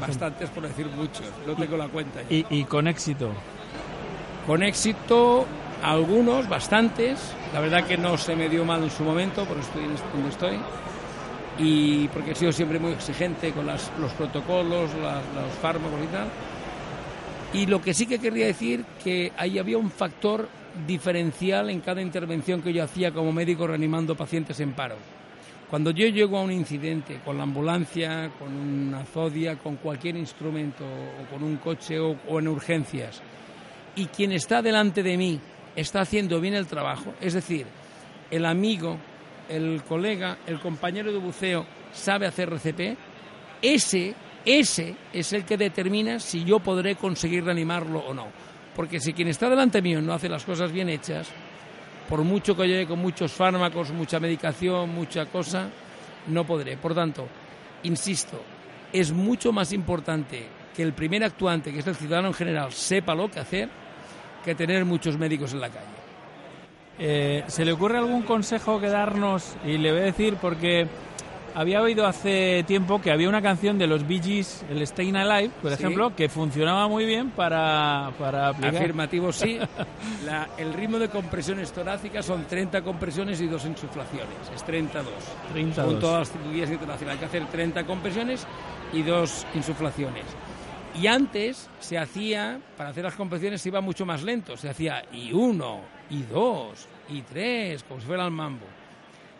Bastantes 0.00 0.50
por 0.50 0.64
decir 0.64 0.86
muchos, 0.88 1.24
no 1.46 1.54
tengo 1.54 1.76
la 1.76 1.86
cuenta. 1.86 2.20
Y, 2.28 2.44
y, 2.50 2.64
con 2.64 2.88
éxito. 2.88 3.30
Con 4.44 4.64
éxito, 4.64 5.46
algunos, 5.84 6.48
bastantes. 6.48 7.32
La 7.54 7.60
verdad 7.60 7.84
que 7.84 7.96
no 7.96 8.18
se 8.18 8.34
me 8.34 8.48
dio 8.48 8.64
mal 8.64 8.82
en 8.82 8.90
su 8.90 9.04
momento, 9.04 9.44
porque 9.44 9.62
estoy 9.62 9.84
donde 10.12 10.30
estoy 10.30 10.58
y 11.58 12.08
porque 12.08 12.32
he 12.32 12.34
sido 12.34 12.52
siempre 12.52 12.78
muy 12.78 12.92
exigente 12.92 13.52
con 13.52 13.66
los 13.66 14.12
protocolos, 14.18 14.90
los 14.94 15.54
fármacos 15.62 16.00
y 16.02 16.06
tal. 16.08 16.28
Y 17.56 17.66
lo 17.66 17.80
que 17.80 17.94
sí 17.94 18.06
que 18.06 18.18
querría 18.18 18.46
decir 18.46 18.84
que 19.02 19.32
ahí 19.36 19.58
había 19.58 19.78
un 19.78 19.90
factor 19.90 20.48
diferencial 20.86 21.70
en 21.70 21.80
cada 21.80 22.02
intervención 22.02 22.60
que 22.60 22.72
yo 22.72 22.84
hacía 22.84 23.12
como 23.12 23.32
médico 23.32 23.66
reanimando 23.66 24.14
pacientes 24.14 24.60
en 24.60 24.72
paro. 24.72 24.96
Cuando 25.70 25.90
yo 25.90 26.06
llego 26.06 26.38
a 26.38 26.42
un 26.42 26.52
incidente 26.52 27.20
con 27.24 27.38
la 27.38 27.44
ambulancia, 27.44 28.30
con 28.38 28.54
una 28.54 29.04
zodia, 29.04 29.56
con 29.56 29.76
cualquier 29.76 30.16
instrumento 30.16 30.84
o 30.84 31.32
con 31.32 31.42
un 31.42 31.56
coche 31.56 31.98
o, 31.98 32.16
o 32.28 32.38
en 32.38 32.48
urgencias, 32.48 33.22
y 33.96 34.06
quien 34.06 34.32
está 34.32 34.60
delante 34.60 35.02
de 35.02 35.16
mí 35.16 35.40
está 35.74 36.02
haciendo 36.02 36.40
bien 36.40 36.54
el 36.54 36.66
trabajo, 36.66 37.14
es 37.20 37.32
decir, 37.32 37.66
el 38.30 38.44
amigo 38.44 38.98
el 39.48 39.82
colega, 39.88 40.38
el 40.46 40.60
compañero 40.60 41.12
de 41.12 41.18
buceo 41.18 41.66
sabe 41.92 42.26
hacer 42.26 42.48
RCP, 42.48 42.96
ese, 43.62 44.14
ese 44.46 44.94
es 45.12 45.32
el 45.32 45.44
que 45.44 45.56
determina 45.56 46.20
si 46.20 46.44
yo 46.44 46.60
podré 46.60 46.94
conseguir 46.94 47.44
reanimarlo 47.44 47.98
o 47.98 48.14
no. 48.14 48.28
Porque 48.76 49.00
si 49.00 49.12
quien 49.12 49.28
está 49.28 49.50
delante 49.50 49.82
mío 49.82 50.00
no 50.00 50.12
hace 50.12 50.28
las 50.28 50.44
cosas 50.44 50.70
bien 50.70 50.88
hechas, 50.88 51.28
por 52.08 52.22
mucho 52.22 52.56
que 52.56 52.68
llegue 52.68 52.86
con 52.86 53.00
muchos 53.00 53.32
fármacos, 53.32 53.90
mucha 53.90 54.20
medicación, 54.20 54.94
mucha 54.94 55.26
cosa, 55.26 55.68
no 56.28 56.46
podré. 56.46 56.76
Por 56.76 56.94
tanto, 56.94 57.26
insisto, 57.82 58.40
es 58.92 59.12
mucho 59.12 59.52
más 59.52 59.72
importante 59.72 60.46
que 60.74 60.82
el 60.82 60.92
primer 60.92 61.24
actuante, 61.24 61.72
que 61.72 61.80
es 61.80 61.86
el 61.86 61.96
ciudadano 61.96 62.28
en 62.28 62.34
general, 62.34 62.72
sepa 62.72 63.14
lo 63.14 63.30
que 63.30 63.40
hacer, 63.40 63.68
que 64.44 64.54
tener 64.54 64.84
muchos 64.84 65.18
médicos 65.18 65.52
en 65.54 65.60
la 65.60 65.70
calle. 65.70 65.86
Eh, 66.98 67.44
¿Se 67.48 67.64
le 67.64 67.72
ocurre 67.72 67.98
algún 67.98 68.22
consejo 68.22 68.80
que 68.80 68.88
darnos? 68.88 69.56
Y 69.64 69.78
le 69.78 69.90
voy 69.90 70.00
a 70.02 70.04
decir 70.04 70.36
porque 70.40 70.86
había 71.56 71.80
oído 71.80 72.06
hace 72.06 72.64
tiempo 72.66 73.00
que 73.00 73.10
había 73.10 73.30
una 73.30 73.40
canción 73.40 73.78
de 73.78 73.86
los 73.86 74.06
Bee 74.06 74.22
Gees, 74.22 74.62
el 74.68 74.86
Staying 74.86 75.16
Alive, 75.16 75.50
por 75.62 75.72
ejemplo, 75.72 76.14
que 76.14 76.28
funcionaba 76.28 76.86
muy 76.86 77.06
bien 77.06 77.30
para, 77.30 78.12
para 78.18 78.48
aplicar. 78.48 78.76
Afirmativo, 78.76 79.32
sí. 79.32 79.58
el 80.58 80.74
ritmo 80.74 80.98
de 80.98 81.08
compresiones 81.08 81.72
torácicas 81.72 82.26
son 82.26 82.44
30 82.44 82.82
compresiones 82.82 83.40
y 83.40 83.46
dos 83.46 83.64
insuflaciones. 83.64 84.36
Es 84.54 84.64
32. 84.64 85.10
32. 85.54 85.92
Con 85.92 85.98
todas 85.98 86.28
las 86.28 86.32
cirugías 86.32 86.70
internacionales. 86.70 87.22
Hay 87.22 87.28
que 87.30 87.36
hacer 87.36 87.50
30 87.50 87.86
compresiones 87.86 88.46
y 88.92 89.02
dos 89.02 89.46
insuflaciones. 89.54 90.24
Y 91.00 91.06
antes 91.06 91.70
se 91.80 91.96
hacía, 91.96 92.60
para 92.76 92.90
hacer 92.90 93.04
las 93.04 93.14
compresiones 93.14 93.62
se 93.62 93.70
iba 93.70 93.80
mucho 93.80 94.04
más 94.04 94.22
lento. 94.22 94.58
Se 94.58 94.68
hacía 94.68 95.04
y 95.10 95.32
uno, 95.32 95.80
y 96.10 96.22
dos, 96.22 96.86
y 97.08 97.22
tres, 97.22 97.82
como 97.82 97.98
si 97.98 98.06
fuera 98.06 98.26
el 98.26 98.30
mambo. 98.30 98.66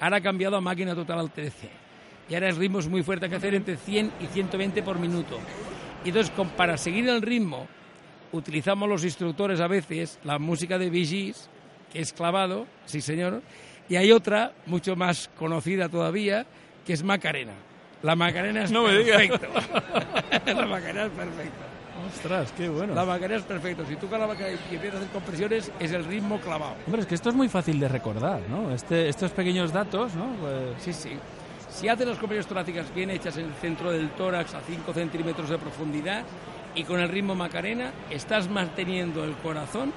Ahora 0.00 0.16
ha 0.16 0.20
cambiado 0.22 0.56
a 0.56 0.62
máquina 0.62 0.94
total 0.94 1.18
al 1.18 1.30
TDC. 1.30 1.85
Y 2.28 2.34
ahora 2.34 2.48
el 2.48 2.56
ritmo 2.56 2.80
es 2.80 2.88
muy 2.88 3.02
fuerte, 3.02 3.26
hay 3.26 3.30
que 3.30 3.36
hacer 3.36 3.54
entre 3.54 3.76
100 3.76 4.12
y 4.20 4.26
120 4.26 4.82
por 4.82 4.98
minuto. 4.98 5.38
Y 6.04 6.08
entonces, 6.08 6.32
para 6.56 6.76
seguir 6.76 7.08
el 7.08 7.22
ritmo, 7.22 7.66
utilizamos 8.32 8.88
los 8.88 9.04
instructores 9.04 9.60
a 9.60 9.68
veces 9.68 10.18
la 10.24 10.38
música 10.38 10.78
de 10.78 10.90
Vigis, 10.90 11.48
que 11.92 12.00
es 12.00 12.12
clavado, 12.12 12.66
sí 12.84 13.00
señor, 13.00 13.42
y 13.88 13.96
hay 13.96 14.10
otra, 14.12 14.52
mucho 14.66 14.96
más 14.96 15.30
conocida 15.38 15.88
todavía, 15.88 16.46
que 16.84 16.92
es 16.92 17.02
Macarena. 17.02 17.52
La 18.02 18.14
Macarena 18.14 18.64
es 18.64 18.70
no 18.70 18.84
perfecto. 18.84 19.46
la 20.46 20.66
Macarena 20.66 21.04
es 21.04 21.12
perfecto. 21.12 21.66
Ostras, 22.08 22.52
qué 22.56 22.68
bueno. 22.68 22.94
La 22.94 23.04
Macarena 23.04 23.40
es 23.40 23.46
perfecto. 23.46 23.84
Si 23.86 23.96
tú 23.96 24.08
con 24.08 24.20
la 24.20 24.26
Macarena 24.26 24.58
y 24.70 24.74
empiezas 24.74 25.00
a 25.00 25.02
hacer 25.02 25.12
compresiones, 25.12 25.72
es 25.80 25.92
el 25.92 26.04
ritmo 26.04 26.38
clavado. 26.40 26.74
Hombre, 26.86 27.02
es 27.02 27.06
que 27.06 27.14
esto 27.14 27.30
es 27.30 27.34
muy 27.34 27.48
fácil 27.48 27.80
de 27.80 27.88
recordar, 27.88 28.40
¿no? 28.48 28.72
Este, 28.72 29.08
estos 29.08 29.30
pequeños 29.32 29.72
datos, 29.72 30.14
¿no? 30.14 30.26
Pues... 30.40 30.82
Sí, 30.82 30.92
sí. 30.92 31.16
Si 31.76 31.90
haces 31.90 32.06
las 32.06 32.16
compresiones 32.16 32.46
torácicas 32.46 32.94
bien 32.94 33.10
hechas 33.10 33.36
en 33.36 33.44
el 33.44 33.52
centro 33.52 33.92
del 33.92 34.08
tórax 34.12 34.54
a 34.54 34.62
5 34.62 34.94
centímetros 34.94 35.50
de 35.50 35.58
profundidad 35.58 36.24
y 36.74 36.84
con 36.84 37.00
el 37.00 37.10
ritmo 37.10 37.34
Macarena, 37.34 37.92
estás 38.08 38.48
manteniendo 38.48 39.22
el 39.24 39.34
corazón 39.34 39.92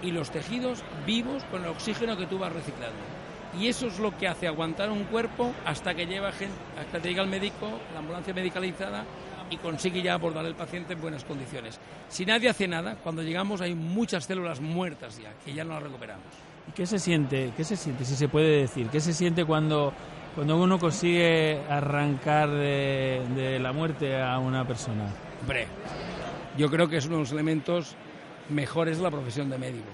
y 0.00 0.12
los 0.12 0.30
tejidos 0.30 0.84
vivos 1.04 1.42
con 1.50 1.64
el 1.64 1.70
oxígeno 1.70 2.16
que 2.16 2.26
tú 2.26 2.38
vas 2.38 2.52
reciclando. 2.52 3.00
Y 3.58 3.66
eso 3.66 3.88
es 3.88 3.98
lo 3.98 4.16
que 4.16 4.28
hace 4.28 4.46
aguantar 4.46 4.92
un 4.92 5.02
cuerpo 5.06 5.52
hasta 5.66 5.92
que, 5.92 6.06
lleva 6.06 6.30
gente, 6.30 6.54
hasta 6.80 7.02
que 7.02 7.08
llega 7.08 7.24
el 7.24 7.28
médico, 7.28 7.68
la 7.92 7.98
ambulancia 7.98 8.32
medicalizada 8.32 9.04
y 9.50 9.56
consigue 9.56 10.00
ya 10.00 10.14
abordar 10.14 10.46
al 10.46 10.54
paciente 10.54 10.92
en 10.92 11.00
buenas 11.00 11.24
condiciones. 11.24 11.80
Si 12.08 12.26
nadie 12.26 12.48
hace 12.48 12.68
nada, 12.68 12.94
cuando 12.94 13.22
llegamos 13.22 13.60
hay 13.60 13.74
muchas 13.74 14.24
células 14.24 14.60
muertas 14.60 15.18
ya, 15.18 15.32
que 15.44 15.52
ya 15.52 15.64
no 15.64 15.74
las 15.74 15.82
recuperamos. 15.82 16.26
¿Y 16.68 16.70
qué 16.70 16.86
se 16.86 17.00
siente? 17.00 17.52
¿Qué 17.56 17.64
se 17.64 17.74
siente, 17.74 18.04
si 18.04 18.14
se 18.14 18.28
puede 18.28 18.60
decir? 18.60 18.88
¿Qué 18.88 19.00
se 19.00 19.12
siente 19.12 19.44
cuando, 19.44 19.92
cuando 20.38 20.56
uno 20.56 20.78
consigue 20.78 21.60
arrancar 21.68 22.48
de, 22.48 23.22
de 23.34 23.58
la 23.58 23.72
muerte 23.72 24.22
a 24.22 24.38
una 24.38 24.64
persona? 24.64 25.04
Hombre, 25.40 25.66
yo 26.56 26.70
creo 26.70 26.88
que 26.88 26.98
es 26.98 27.06
uno 27.06 27.16
de 27.16 27.22
los 27.22 27.32
elementos 27.32 27.96
mejores 28.48 28.98
de 28.98 29.02
la 29.02 29.10
profesión 29.10 29.50
de 29.50 29.58
médico. 29.58 29.88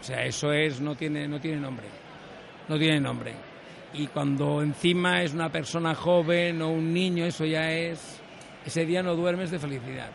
O 0.00 0.02
sea, 0.02 0.24
eso 0.24 0.50
es, 0.52 0.80
no 0.80 0.94
tiene, 0.94 1.28
no 1.28 1.38
tiene 1.40 1.60
nombre 1.60 1.86
no 2.68 2.78
tiene 2.78 3.00
nombre. 3.00 3.34
Y 3.94 4.06
cuando 4.06 4.62
encima 4.62 5.22
es 5.22 5.32
una 5.32 5.50
persona 5.50 5.94
joven 5.94 6.60
o 6.62 6.70
un 6.70 6.92
niño, 6.92 7.24
eso 7.24 7.44
ya 7.44 7.70
es... 7.72 8.20
Ese 8.64 8.84
día 8.84 9.02
no 9.02 9.14
duermes 9.14 9.50
de 9.50 9.58
felicidad. 9.58 10.10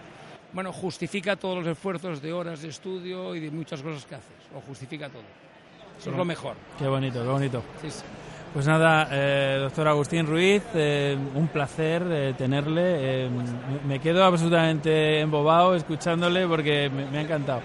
Bueno, 0.51 0.71
justifica 0.71 1.35
todos 1.35 1.57
los 1.57 1.67
esfuerzos 1.67 2.21
de 2.21 2.31
horas 2.31 2.61
de 2.61 2.67
estudio 2.67 3.33
y 3.35 3.39
de 3.39 3.49
muchas 3.49 3.81
cosas 3.81 4.05
que 4.05 4.15
haces. 4.15 4.51
Lo 4.53 4.61
justifica 4.61 5.09
todo. 5.09 5.23
Eso 5.97 6.11
es 6.11 6.17
lo 6.17 6.25
mejor. 6.25 6.55
Qué 6.77 6.87
bonito, 6.87 7.23
qué 7.23 7.29
bonito. 7.29 7.63
Sí, 7.81 7.89
sí. 7.89 8.03
Pues 8.53 8.67
nada, 8.67 9.07
eh, 9.11 9.57
doctor 9.61 9.87
Agustín 9.87 10.27
Ruiz, 10.27 10.61
eh, 10.75 11.17
un 11.33 11.47
placer 11.47 12.03
eh, 12.07 12.33
tenerle. 12.37 13.25
Eh, 13.25 13.29
me 13.87 13.99
quedo 13.99 14.23
absolutamente 14.23 15.21
embobado 15.21 15.73
escuchándole 15.75 16.47
porque 16.47 16.87
me, 16.89 17.17
ha 17.17 17.21
encantado. 17.21 17.61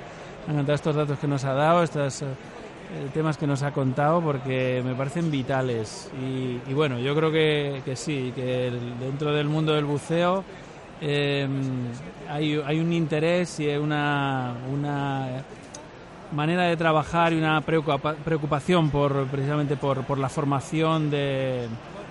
Me 0.46 0.52
han 0.52 0.56
encantado 0.60 0.76
estos 0.76 0.96
datos 0.96 1.18
que 1.18 1.26
nos 1.26 1.44
ha 1.44 1.52
dado, 1.52 1.82
estos 1.82 2.22
eh, 2.22 2.26
temas 3.12 3.36
que 3.36 3.46
nos 3.46 3.62
ha 3.62 3.70
contado 3.72 4.22
porque 4.22 4.80
me 4.82 4.94
parecen 4.94 5.30
vitales. 5.30 6.10
Y, 6.22 6.58
y 6.70 6.72
bueno, 6.74 6.98
yo 6.98 7.14
creo 7.14 7.30
que, 7.30 7.82
que 7.84 7.94
sí, 7.94 8.32
que 8.34 8.68
el- 8.68 8.98
dentro 8.98 9.34
del 9.34 9.46
mundo 9.46 9.74
del 9.74 9.84
buceo 9.84 10.42
eh, 11.02 11.46
hay, 12.30 12.62
hay 12.64 12.80
un 12.80 12.94
interés 12.94 13.60
y 13.60 13.68
una, 13.76 14.54
una 14.72 15.28
manera 16.32 16.64
de 16.64 16.76
trabajar 16.76 17.32
y 17.32 17.36
una 17.36 17.60
preocupa- 17.62 18.14
preocupación 18.14 18.90
por 18.90 19.26
precisamente 19.28 19.76
por, 19.76 20.04
por 20.04 20.18
la 20.18 20.28
formación 20.28 21.10
de, 21.10 21.66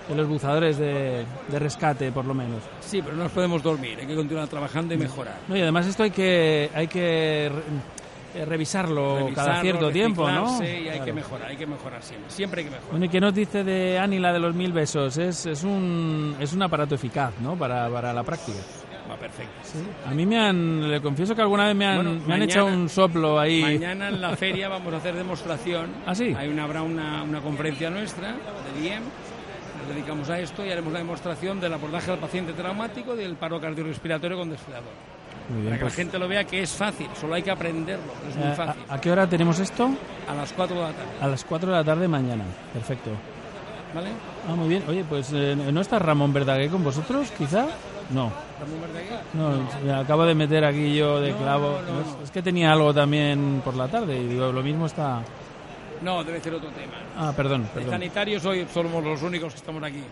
de 0.08 0.14
los 0.16 0.26
buzadores 0.28 0.78
de, 0.78 1.24
de 1.48 1.58
rescate, 1.58 2.10
por 2.12 2.24
lo 2.24 2.34
menos. 2.34 2.62
Sí, 2.80 3.00
pero 3.02 3.16
no 3.16 3.24
nos 3.24 3.32
podemos 3.32 3.62
dormir. 3.62 3.98
Hay 4.00 4.06
que 4.06 4.14
continuar 4.16 4.48
trabajando 4.48 4.94
y 4.94 4.96
mejorar. 4.98 5.36
No, 5.48 5.56
y 5.56 5.60
además 5.62 5.86
esto 5.86 6.02
hay 6.02 6.10
que 6.10 6.70
hay 6.74 6.88
que 6.88 7.50
re- 7.54 8.40
eh, 8.40 8.44
revisarlo, 8.44 9.30
cada 9.34 9.60
cierto 9.62 9.90
tiempo, 9.90 10.28
¿no? 10.30 10.58
reciclarse 10.60 10.80
Y 10.82 10.88
hay 10.88 11.00
que 11.00 11.12
mejorar, 11.12 11.48
hay 11.48 11.56
que 11.56 11.66
mejorar 11.66 12.02
siempre. 12.02 12.30
Siempre 12.30 12.60
hay 12.60 12.64
que 12.66 12.70
mejorar. 12.72 12.90
Bueno, 12.90 13.06
¿y 13.06 13.08
qué 13.08 13.20
nos 13.20 13.34
dice 13.34 13.64
de 13.64 13.98
Anila 13.98 14.32
de 14.32 14.38
los 14.38 14.54
mil 14.54 14.72
besos? 14.72 15.16
Es, 15.16 15.46
es, 15.46 15.64
un, 15.64 16.36
es 16.38 16.52
un 16.52 16.62
aparato 16.62 16.94
eficaz, 16.94 17.32
¿no? 17.40 17.56
Para, 17.56 17.88
para 17.88 18.12
la 18.12 18.22
práctica. 18.22 18.58
Perfecto. 19.36 20.08
A 20.08 20.10
mí 20.12 20.26
me 20.26 20.38
han, 20.38 20.90
le 20.90 21.00
confieso 21.00 21.34
que 21.34 21.42
alguna 21.42 21.66
vez 21.66 21.76
me 21.76 21.86
han, 21.86 21.96
Bueno, 21.96 22.10
me 22.12 22.16
han 22.20 22.26
mañana- 22.28 22.44
echado 22.44 22.66
un 22.66 22.88
soplo 22.88 23.38
ahí. 23.38 23.60
Mañana 23.62 24.08
en 24.08 24.20
la 24.20 24.36
feria 24.36 24.68
vamos 24.68 24.92
a 24.94 24.96
hacer 24.96 25.14
demostración. 25.14 25.90
¿Ah, 26.06 26.14
sí? 26.14 26.34
Hay 26.36 26.48
una, 26.48 26.64
habrá 26.64 26.82
una, 26.82 27.22
una 27.22 27.40
conferencia 27.40 27.90
nuestra 27.90 28.28
del 28.74 28.84
IEM. 28.84 29.02
Nos 29.78 29.94
dedicamos 29.94 30.28
a 30.30 30.38
esto 30.40 30.64
y 30.66 30.70
haremos 30.70 30.92
la 30.92 30.98
demostración 30.98 31.60
del 31.60 31.72
abordaje 31.72 32.10
al 32.10 32.18
paciente 32.18 32.52
traumático 32.52 33.14
y 33.14 33.18
del 33.18 33.36
paro 33.36 33.60
cardiorrespiratorio 33.60 34.36
con 34.38 34.50
desfilador. 34.50 34.90
Muy 35.50 35.62
bien, 35.62 35.64
Para 35.70 35.76
que 35.78 35.82
pues, 35.84 35.92
la 35.96 36.02
gente 36.04 36.18
lo 36.18 36.28
vea 36.28 36.44
que 36.44 36.62
es 36.62 36.70
fácil, 36.72 37.06
solo 37.18 37.34
hay 37.34 37.42
que 37.42 37.50
aprenderlo, 37.50 38.12
es 38.28 38.36
muy 38.36 38.48
eh, 38.48 38.54
fácil. 38.54 38.82
¿a, 38.86 38.94
a 38.94 39.00
qué 39.00 39.10
hora 39.10 39.26
tenemos 39.26 39.58
esto? 39.60 39.88
A 40.28 40.34
las 40.34 40.52
4 40.52 40.76
de 40.76 40.82
la 40.82 40.88
tarde, 40.92 41.10
A 41.22 41.26
las 41.28 41.44
4 41.44 41.70
de 41.70 41.76
la 41.76 41.84
tarde 41.84 42.06
mañana. 42.08 42.44
Perfecto. 42.74 43.10
¿vale? 43.94 44.08
Ah, 44.46 44.54
muy 44.54 44.68
bien. 44.68 44.82
Oye, 44.88 45.04
pues 45.08 45.30
eh, 45.32 45.56
¿no 45.72 45.80
está 45.80 45.98
Ramón 45.98 46.34
Verdaguer 46.34 46.68
con 46.68 46.84
vosotros, 46.84 47.30
quizá? 47.38 47.66
No. 48.10 48.32
Ramón 48.60 48.80
Verdaguer. 48.80 49.20
No, 49.34 49.68
me 49.84 49.92
acabo 49.92 50.24
de 50.24 50.34
meter 50.34 50.64
aquí 50.64 50.94
yo 50.96 51.20
de 51.20 51.32
No, 51.32 51.38
clavo. 51.38 51.78
no, 51.86 51.94
no. 51.94 52.00
Es, 52.00 52.24
es 52.24 52.30
que 52.30 52.42
tenía 52.42 52.72
algo 52.72 52.92
también 52.94 53.60
por 53.64 53.74
la 53.76 53.86
tarde 53.88 54.18
y 54.18 54.26
digo, 54.28 54.50
lo 54.52 54.62
mismo 54.62 54.86
está... 54.86 55.20
No, 56.00 56.22
debe 56.24 56.40
ser 56.40 56.54
otro 56.54 56.70
tema. 56.70 56.92
Ah, 57.18 57.32
perdón, 57.36 57.62
De 57.64 57.68
perdón. 57.70 57.90
sanitarios 57.90 58.44
hoy 58.44 58.66
somos 58.72 59.02
los 59.04 59.20
únicos 59.22 59.52
que 59.52 59.58
estamos 59.58 59.82
aquí. 59.82 60.02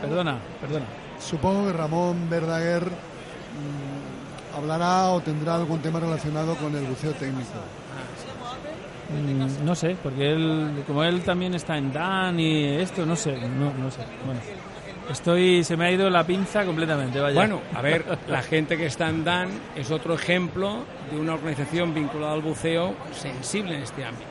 Perdona, 0.00 0.36
perdona. 0.60 0.86
Supongo 1.20 1.66
que 1.66 1.72
Ramón 1.72 2.28
Verdaguer 2.28 2.82
mm, 2.84 4.56
hablará 4.58 5.10
o 5.10 5.20
tendrá 5.20 5.54
algún 5.54 5.78
tema 5.80 6.00
relacionado 6.00 6.56
con 6.56 6.74
el 6.76 6.84
buceo 6.84 7.12
técnico. 7.12 7.48
Mm, 9.10 9.64
no 9.64 9.74
sé, 9.74 9.96
porque 10.02 10.32
él, 10.32 10.82
como 10.86 11.04
él 11.04 11.22
también 11.22 11.54
está 11.54 11.78
en 11.78 11.92
Dan 11.92 12.38
y 12.40 12.64
esto, 12.76 13.06
no 13.06 13.14
sé, 13.16 13.36
no, 13.36 13.72
no 13.72 13.90
sé. 13.90 14.00
Bueno, 14.26 14.40
estoy, 15.10 15.64
se 15.64 15.76
me 15.76 15.86
ha 15.86 15.90
ido 15.90 16.08
la 16.10 16.24
pinza 16.24 16.64
completamente, 16.64 17.20
vaya. 17.20 17.34
Bueno, 17.34 17.60
a 17.74 17.82
ver, 17.82 18.04
la 18.28 18.42
gente 18.42 18.76
que 18.76 18.86
está 18.86 19.08
en 19.08 19.24
DAN 19.24 19.48
es 19.76 19.90
otro 19.90 20.14
ejemplo 20.14 20.84
de 21.10 21.18
una 21.18 21.34
organización 21.34 21.94
vinculada 21.94 22.34
al 22.34 22.42
buceo 22.42 22.94
sensible 23.12 23.76
en 23.76 23.82
este 23.82 24.04
ámbito. 24.04 24.30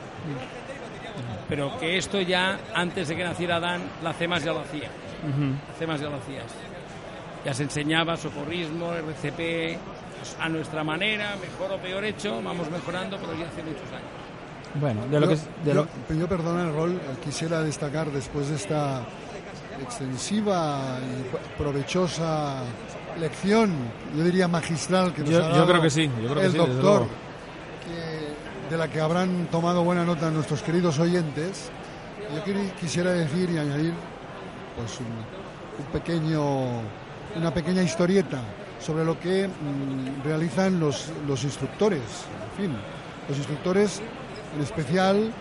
Pero 1.48 1.78
que 1.78 1.98
esto 1.98 2.20
ya, 2.20 2.58
antes 2.74 3.08
de 3.08 3.16
que 3.16 3.24
naciera 3.24 3.60
DAN, 3.60 3.82
la 4.02 4.12
CEMAS 4.12 4.44
ya 4.44 4.52
lo 4.52 4.60
hacía. 4.60 4.88
Ujú. 5.28 5.52
La 5.68 5.74
CEMAS 5.78 6.00
ya 6.00 6.08
lo 6.08 6.16
hacía. 6.16 6.42
Ya 7.44 7.52
se 7.52 7.64
enseñaba 7.64 8.16
socorrismo, 8.16 8.92
RCP, 8.92 9.78
a 10.40 10.48
nuestra 10.48 10.82
manera, 10.82 11.36
mejor 11.36 11.72
o 11.72 11.78
peor 11.78 12.04
hecho, 12.04 12.40
vamos 12.42 12.70
mejorando, 12.70 13.18
pero 13.18 13.34
ya 13.34 13.46
hace 13.46 13.62
muchos 13.62 13.86
años. 13.92 14.23
Bueno, 14.74 15.06
de 15.06 15.20
lo 15.20 15.26
yo, 15.30 15.36
que... 15.36 15.36
de 15.68 15.74
yo- 15.74 15.86
lo- 16.08 16.14
yo, 16.16 16.28
perdona 16.28 16.62
el 16.68 16.74
rol, 16.74 16.92
eh, 16.92 16.98
quisiera 17.24 17.60
destacar 17.62 18.10
después 18.10 18.48
de 18.48 18.56
esta 18.56 19.02
extensiva 19.82 20.98
y 21.00 21.58
provechosa 21.58 22.62
lección, 23.20 23.70
yo 24.16 24.24
diría 24.24 24.48
magistral 24.48 25.12
que 25.12 25.22
nos 25.22 25.30
Yo- 25.30 25.38
ha 25.44 25.48
yo 25.48 25.54
dado 25.54 25.66
creo 25.68 25.82
que 25.82 25.90
sí, 25.90 26.10
yo 26.22 26.28
creo 26.30 26.34
que 26.40 26.46
el 26.46 26.52
sí, 26.52 26.58
desde 26.58 26.72
doctor, 26.72 27.06
que- 27.86 28.70
de 28.70 28.78
la 28.78 28.88
que 28.88 29.00
habrán 29.00 29.46
tomado 29.50 29.84
buena 29.84 30.04
nota 30.04 30.30
nuestros 30.30 30.62
queridos 30.62 30.98
oyentes. 30.98 31.70
Yo 32.34 32.42
quisiera 32.80 33.12
decir 33.12 33.50
y 33.50 33.58
añadir 33.58 33.92
pues 34.76 34.98
un, 34.98 35.84
un 35.84 35.92
pequeño, 35.92 36.80
una 37.36 37.52
pequeña 37.52 37.82
historieta 37.82 38.40
sobre 38.80 39.04
lo 39.04 39.20
que 39.20 39.46
mm, 39.46 40.24
realizan 40.26 40.80
los, 40.80 41.10
los 41.28 41.44
instructores. 41.44 42.00
En 42.56 42.62
fin, 42.64 42.76
los 43.28 43.36
instructores, 43.38 44.00
en 44.54 44.62
especial 44.62 45.32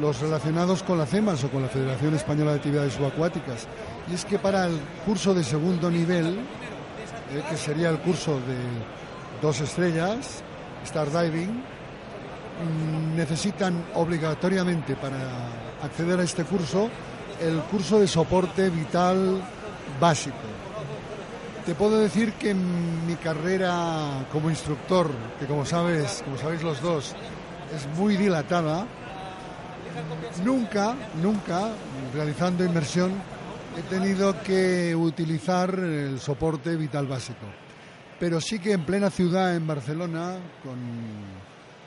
los 0.00 0.20
relacionados 0.20 0.82
con 0.82 0.98
la 0.98 1.06
CEMAS 1.06 1.44
o 1.44 1.50
con 1.50 1.62
la 1.62 1.68
Federación 1.68 2.14
Española 2.14 2.52
de 2.52 2.56
Actividades 2.58 2.94
Subacuáticas. 2.94 3.66
Y 4.10 4.14
es 4.14 4.24
que 4.24 4.38
para 4.38 4.66
el 4.66 4.78
curso 5.04 5.34
de 5.34 5.44
segundo 5.44 5.90
nivel, 5.90 6.38
eh, 7.32 7.42
que 7.48 7.56
sería 7.56 7.90
el 7.90 7.98
curso 7.98 8.34
de 8.34 8.56
dos 9.42 9.60
estrellas, 9.60 10.42
Star 10.84 11.10
Diving, 11.10 11.50
mm, 11.50 13.16
necesitan 13.16 13.84
obligatoriamente 13.94 14.96
para 14.96 15.18
acceder 15.82 16.20
a 16.20 16.22
este 16.22 16.44
curso 16.44 16.88
el 17.40 17.58
curso 17.62 17.98
de 17.98 18.06
soporte 18.06 18.68
vital 18.68 19.40
básico. 19.98 20.36
Te 21.64 21.74
puedo 21.74 21.98
decir 21.98 22.32
que 22.34 22.50
en 22.50 23.06
mi 23.06 23.16
carrera 23.16 24.26
como 24.32 24.50
instructor, 24.50 25.10
que 25.38 25.46
como 25.46 25.64
sabes, 25.64 26.22
como 26.24 26.36
sabéis 26.36 26.62
los 26.62 26.80
dos, 26.82 27.14
es 27.74 27.86
muy 27.98 28.16
dilatada, 28.16 28.86
nunca, 30.44 30.94
nunca, 31.22 31.70
realizando 32.12 32.64
inmersión, 32.64 33.12
he 33.78 33.82
tenido 33.82 34.42
que 34.42 34.94
utilizar 34.94 35.74
el 35.78 36.18
soporte 36.20 36.76
vital 36.76 37.06
básico. 37.06 37.46
Pero 38.18 38.40
sí 38.40 38.58
que 38.58 38.72
en 38.72 38.84
plena 38.84 39.10
ciudad, 39.10 39.54
en 39.54 39.66
Barcelona, 39.66 40.36
con, 40.62 40.78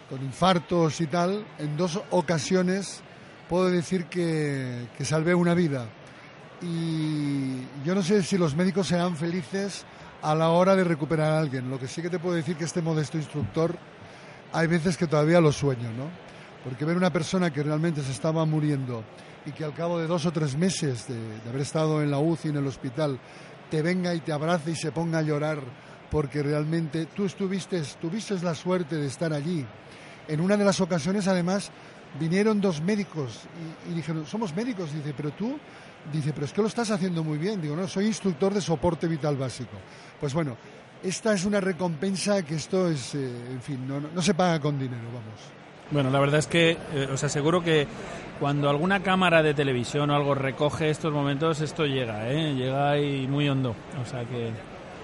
con 0.10 0.26
infartos 0.26 1.00
y 1.02 1.08
tal, 1.08 1.46
en 1.60 1.78
dos 1.78 2.02
ocasiones 2.10 3.02
puedo 3.48 3.70
decir 3.70 4.06
que, 4.06 4.88
que 4.98 5.06
salvé 5.06 5.36
una 5.36 5.54
vida. 5.54 5.88
Y 6.62 7.58
yo 7.84 7.94
no 7.94 8.02
sé 8.02 8.24
si 8.24 8.38
los 8.38 8.56
médicos 8.56 8.88
serán 8.88 9.18
felices 9.18 9.86
a 10.22 10.34
la 10.34 10.50
hora 10.50 10.76
de 10.76 10.86
recuperar 10.86 11.34
a 11.34 11.40
alguien. 11.40 11.70
Lo 11.70 11.78
que 11.78 11.88
sí 11.88 12.02
que 12.02 12.10
te 12.10 12.20
puedo 12.20 12.36
decir 12.36 12.56
que 12.56 12.64
este 12.64 12.82
modesto 12.82 13.18
instructor 13.18 13.78
hay 14.54 14.68
veces 14.68 14.96
que 14.96 15.08
todavía 15.08 15.42
lo 15.42 15.52
sueño, 15.52 15.92
¿no? 15.92 16.10
Porque 16.64 16.86
ver 16.86 16.96
una 16.96 17.12
persona 17.12 17.52
que 17.52 17.64
realmente 17.64 18.02
se 18.02 18.12
estaba 18.12 18.46
muriendo 18.46 19.04
y 19.46 19.52
que 19.52 19.66
al 19.66 19.74
cabo 19.74 20.00
de 20.00 20.08
dos 20.08 20.26
o 20.26 20.32
tres 20.32 20.56
meses 20.56 21.08
de, 21.08 21.16
de 21.16 21.50
haber 21.50 21.62
estado 21.62 22.02
en 22.02 22.12
la 22.12 22.20
UCI, 22.20 22.50
en 22.50 22.58
el 22.58 22.68
hospital, 22.68 23.20
te 23.70 23.82
venga 23.82 24.14
y 24.14 24.22
te 24.22 24.32
abrace 24.32 24.72
y 24.72 24.76
se 24.76 24.92
ponga 24.92 25.20
a 25.20 25.24
llorar 25.24 25.60
porque 26.10 26.44
realmente 26.44 27.08
tú 27.08 27.26
estuviste, 27.26 27.82
tuviste 28.00 28.40
la 28.42 28.54
suerte 28.54 28.96
de 28.96 29.08
estar 29.08 29.34
allí. 29.34 29.66
En 30.28 30.40
una 30.40 30.56
de 30.56 30.64
las 30.64 30.80
ocasiones, 30.80 31.28
además, 31.28 31.72
vinieron 32.20 32.62
dos 32.62 32.82
médicos 32.82 33.42
y, 33.88 33.92
y 33.92 33.96
dijeron, 33.96 34.26
somos 34.28 34.56
médicos, 34.56 34.94
dice, 34.94 35.14
pero 35.18 35.32
tú, 35.32 35.58
dice, 36.12 36.32
pero 36.32 36.46
es 36.46 36.54
que 36.54 36.62
lo 36.62 36.68
estás 36.68 36.92
haciendo 36.92 37.24
muy 37.24 37.38
bien. 37.38 37.60
Digo, 37.60 37.76
no, 37.76 37.88
soy 37.88 38.06
instructor 38.06 38.54
de 38.54 38.62
soporte 38.62 39.08
vital 39.08 39.36
básico. 39.36 39.76
Pues 40.20 40.34
bueno, 40.34 40.56
esta 41.04 41.34
es 41.34 41.46
una 41.46 41.60
recompensa 41.62 42.44
que 42.44 42.56
esto 42.56 42.90
es, 42.90 43.16
eh, 43.16 43.30
en 43.52 43.62
fin, 43.62 43.88
no, 43.88 44.22
se 44.22 44.34
paga 44.34 44.60
con 44.60 44.80
dinero, 44.80 45.04
vamos. 45.08 45.40
Bueno, 45.92 46.10
la 46.10 46.20
verdad 46.20 46.40
es 46.40 46.48
que 46.48 46.72
eh, 46.72 47.10
os 47.14 47.24
aseguro 47.24 47.62
que 47.64 47.86
cuando 48.40 48.70
alguna 48.70 49.02
cámara 49.04 49.44
de 49.44 49.54
televisión 49.54 50.10
o 50.10 50.16
algo 50.16 50.34
recoge 50.34 50.90
estos 50.90 51.14
momentos, 51.14 51.62
esto 51.62 51.86
llega, 51.86 52.30
¿eh? 52.32 52.54
Llega 52.56 52.90
ahí 52.92 53.28
muy 53.28 53.48
hondo. 53.48 53.76
O 54.02 54.10
sea 54.10 54.24
que... 54.26 54.52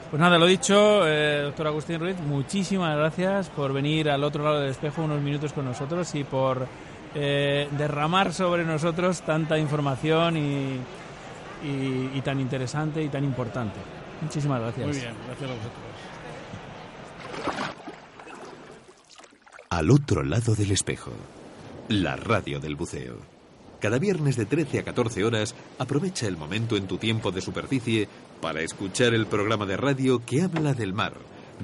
Pues 0.10 0.20
nada, 0.20 0.40
lo 0.40 0.48
dicho, 0.48 1.08
eh, 1.08 1.42
doctor 1.44 1.68
Agustín 1.68 2.00
Ruiz, 2.00 2.18
muchísimas 2.26 2.98
gracias 2.98 3.50
por 3.50 3.72
venir 3.74 4.10
al 4.10 4.24
otro 4.24 4.44
lado 4.44 4.60
del 4.62 4.72
espejo 4.72 5.04
unos 5.04 5.22
minutos 5.22 5.54
con 5.54 5.66
nosotros 5.66 6.16
y 6.16 6.24
por 6.24 6.66
eh, 7.14 7.68
derramar 7.78 8.34
sobre 8.34 8.66
nosotros 8.66 9.22
tanta 9.22 9.60
información 9.60 10.36
y, 10.38 10.80
y- 11.64 12.10
y 12.16 12.22
tan 12.24 12.40
interesante 12.40 13.04
y 13.04 13.10
tan 13.10 13.24
importante. 13.24 13.80
Muchísimas 14.22 14.62
gracias. 14.62 14.88
Muy 14.88 14.96
bien, 14.96 15.14
gracias 15.28 15.50
a 15.50 15.54
vosotros. 15.54 15.74
Al 19.70 19.92
otro 19.92 20.24
lado 20.24 20.56
del 20.56 20.72
espejo, 20.72 21.12
la 21.88 22.16
radio 22.16 22.60
del 22.60 22.76
buceo. 22.76 23.18
Cada 23.80 23.98
viernes 23.98 24.36
de 24.36 24.46
13 24.46 24.80
a 24.80 24.84
14 24.84 25.24
horas, 25.24 25.56
aprovecha 25.78 26.28
el 26.28 26.36
momento 26.36 26.76
en 26.76 26.88
tu 26.88 26.98
tiempo 26.98 27.32
de 27.32 27.40
superficie 27.40 28.10
para 28.42 28.62
escuchar 28.62 29.14
el 29.14 29.26
programa 29.26 29.66
de 29.66 29.78
radio 29.78 30.26
que 30.26 30.42
habla 30.42 30.74
del 30.74 30.94
mar, 30.94 31.14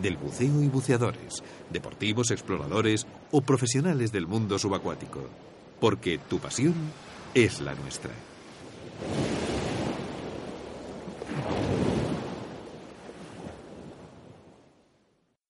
del 0.01 0.15
buceo 0.15 0.61
y 0.61 0.67
buceadores, 0.67 1.43
deportivos, 1.71 2.31
exploradores 2.31 3.05
o 3.31 3.41
profesionales 3.41 4.13
del 4.13 4.27
mundo 4.27 4.57
subacuático. 4.57 5.27
Porque 5.81 6.17
tu 6.17 6.39
pasión 6.39 6.75
es 7.33 7.59
la 7.59 7.75
nuestra. 7.75 8.11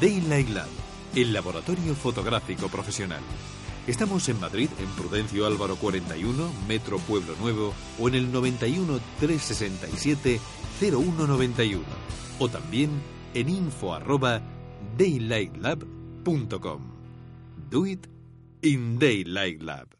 Daylight 0.00 0.50
Lab, 0.50 0.68
el 1.14 1.32
laboratorio 1.32 1.94
fotográfico 1.94 2.68
profesional. 2.68 3.22
Estamos 3.86 4.28
en 4.28 4.38
Madrid, 4.38 4.68
en 4.78 4.88
Prudencio 4.90 5.46
Álvaro 5.46 5.76
41, 5.76 6.50
Metro 6.68 6.98
Pueblo 6.98 7.34
Nuevo, 7.40 7.72
o 7.98 8.08
en 8.08 8.16
el 8.16 8.30
91 8.30 9.00
367 9.20 10.38
0191, 10.80 11.82
o 12.38 12.48
también 12.48 12.90
en 13.32 13.48
info 13.48 13.94
arroba 13.94 14.42
daylightlab.com. 14.98 16.82
Do 17.70 17.86
it 17.86 18.06
in 18.60 18.98
Daylight 18.98 19.62
Lab. 19.62 19.95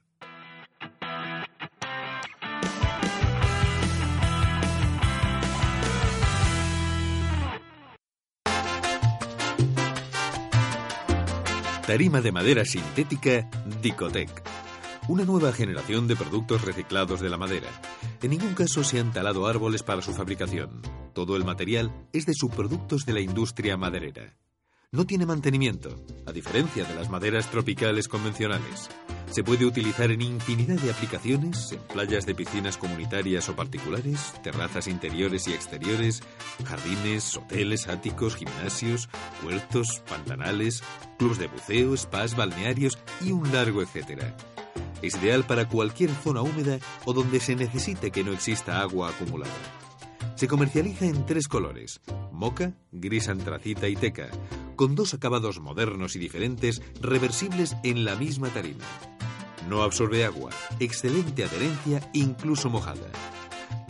Tarima 11.86 12.20
de 12.20 12.32
madera 12.32 12.64
sintética 12.64 13.48
Dicotec. 13.80 14.42
Una 15.06 15.24
nueva 15.24 15.52
generación 15.52 16.08
de 16.08 16.16
productos 16.16 16.62
reciclados 16.62 17.20
de 17.20 17.30
la 17.30 17.36
madera. 17.36 17.68
En 18.20 18.30
ningún 18.32 18.54
caso 18.54 18.82
se 18.82 18.98
han 18.98 19.12
talado 19.12 19.46
árboles 19.46 19.84
para 19.84 20.02
su 20.02 20.12
fabricación. 20.12 20.82
Todo 21.14 21.36
el 21.36 21.44
material 21.44 21.92
es 22.12 22.26
de 22.26 22.34
subproductos 22.34 23.06
de 23.06 23.12
la 23.12 23.20
industria 23.20 23.76
maderera. 23.76 24.36
No 24.90 25.06
tiene 25.06 25.26
mantenimiento, 25.26 26.04
a 26.26 26.32
diferencia 26.32 26.82
de 26.82 26.94
las 26.96 27.08
maderas 27.08 27.48
tropicales 27.52 28.08
convencionales. 28.08 28.90
Se 29.30 29.44
puede 29.44 29.66
utilizar 29.66 30.10
en 30.10 30.22
infinidad 30.22 30.76
de 30.76 30.90
aplicaciones, 30.90 31.72
en 31.72 31.80
playas 31.80 32.24
de 32.26 32.34
piscinas 32.34 32.78
comunitarias 32.78 33.48
o 33.48 33.56
particulares, 33.56 34.32
terrazas 34.42 34.86
interiores 34.86 35.46
y 35.48 35.52
exteriores, 35.52 36.22
jardines, 36.64 37.36
hoteles, 37.36 37.88
áticos, 37.88 38.36
gimnasios, 38.36 39.08
huertos, 39.44 40.02
pantanales, 40.08 40.82
clubs 41.18 41.38
de 41.38 41.48
buceo, 41.48 41.96
spas, 41.96 42.36
balnearios 42.36 42.98
y 43.20 43.32
un 43.32 43.52
largo 43.52 43.82
etcétera. 43.82 44.34
Es 45.02 45.16
ideal 45.16 45.44
para 45.44 45.68
cualquier 45.68 46.10
zona 46.10 46.42
húmeda 46.42 46.78
o 47.04 47.12
donde 47.12 47.40
se 47.40 47.56
necesite 47.56 48.10
que 48.10 48.24
no 48.24 48.32
exista 48.32 48.80
agua 48.80 49.10
acumulada. 49.10 49.52
Se 50.36 50.48
comercializa 50.48 51.06
en 51.06 51.26
tres 51.26 51.48
colores, 51.48 52.00
moca, 52.30 52.74
gris 52.92 53.28
antracita 53.28 53.88
y 53.88 53.96
teca, 53.96 54.28
con 54.76 54.94
dos 54.94 55.14
acabados 55.14 55.60
modernos 55.60 56.14
y 56.16 56.18
diferentes 56.18 56.82
reversibles 57.00 57.76
en 57.82 58.04
la 58.04 58.16
misma 58.16 58.48
tarima. 58.48 58.84
No 59.68 59.82
absorbe 59.82 60.24
agua, 60.24 60.50
excelente 60.78 61.44
adherencia 61.44 62.00
incluso 62.12 62.70
mojada. 62.70 63.08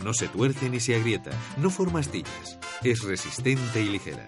No 0.03 0.13
se 0.13 0.27
tuerce 0.27 0.69
ni 0.69 0.79
se 0.79 0.95
agrieta, 0.95 1.31
no 1.57 1.69
forma 1.69 1.99
astillas, 1.99 2.59
es 2.83 3.03
resistente 3.03 3.81
y 3.81 3.89
ligera. 3.89 4.27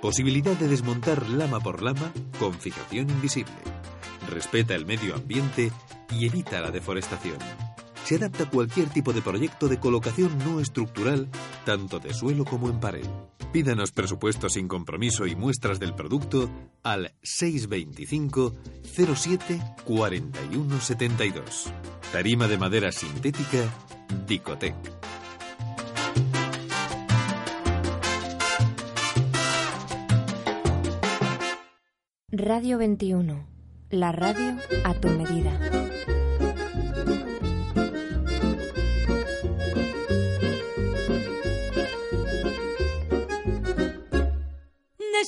Posibilidad 0.00 0.56
de 0.56 0.68
desmontar 0.68 1.28
lama 1.28 1.60
por 1.60 1.82
lama 1.82 2.12
con 2.38 2.54
fijación 2.54 3.10
invisible. 3.10 3.52
Respeta 4.28 4.74
el 4.74 4.86
medio 4.86 5.14
ambiente 5.14 5.72
y 6.10 6.26
evita 6.26 6.60
la 6.60 6.70
deforestación 6.70 7.38
se 8.08 8.14
adapta 8.14 8.44
a 8.44 8.48
cualquier 8.48 8.88
tipo 8.88 9.12
de 9.12 9.20
proyecto 9.20 9.68
de 9.68 9.78
colocación 9.78 10.38
no 10.38 10.60
estructural, 10.60 11.28
tanto 11.66 11.98
de 11.98 12.14
suelo 12.14 12.46
como 12.46 12.70
en 12.70 12.80
pared. 12.80 13.04
Pídanos 13.52 13.92
presupuestos 13.92 14.54
sin 14.54 14.66
compromiso 14.66 15.26
y 15.26 15.36
muestras 15.36 15.78
del 15.78 15.94
producto 15.94 16.48
al 16.82 17.12
625 17.22 18.54
07 19.14 19.60
41 19.84 20.80
72. 20.80 21.70
Tarima 22.10 22.48
de 22.48 22.56
madera 22.56 22.92
sintética 22.92 23.58
Dicotec. 24.26 24.74
Radio 32.30 32.78
21. 32.78 33.46
La 33.90 34.12
radio 34.12 34.56
a 34.84 34.94
tu 34.94 35.08
medida. 35.08 36.17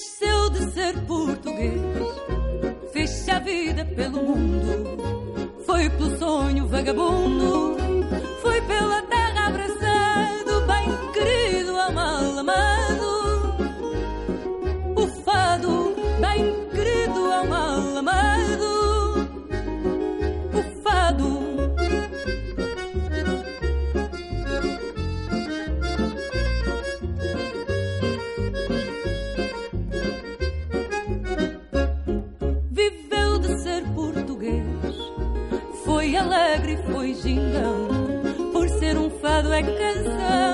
Nasceu 0.00 0.48
de 0.48 0.72
ser 0.72 0.98
português, 1.02 1.78
fez-se 2.90 3.30
a 3.30 3.38
vida 3.38 3.84
pelo 3.84 4.22
mundo, 4.22 5.52
foi 5.66 5.90
pelo 5.90 6.18
sonho 6.18 6.66
vagabundo, 6.66 7.76
foi 8.40 8.62
pela 8.62 9.02
terra 9.02 9.19
gingão. 37.40 37.88
Por 38.52 38.68
ser 38.68 38.96
um 38.96 39.10
fado 39.10 39.52
é 39.52 39.62
canção, 39.62 40.49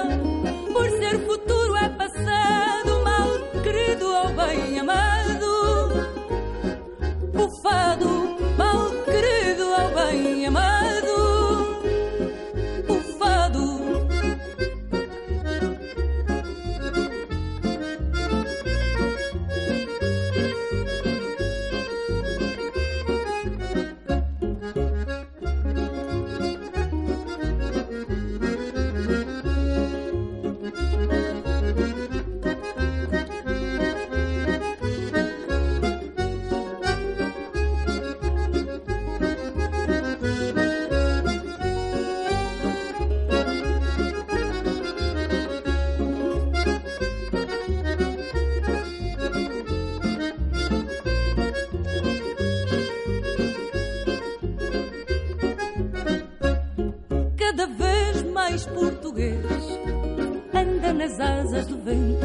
asas 61.56 61.66
do 61.68 61.76
vento, 61.78 62.15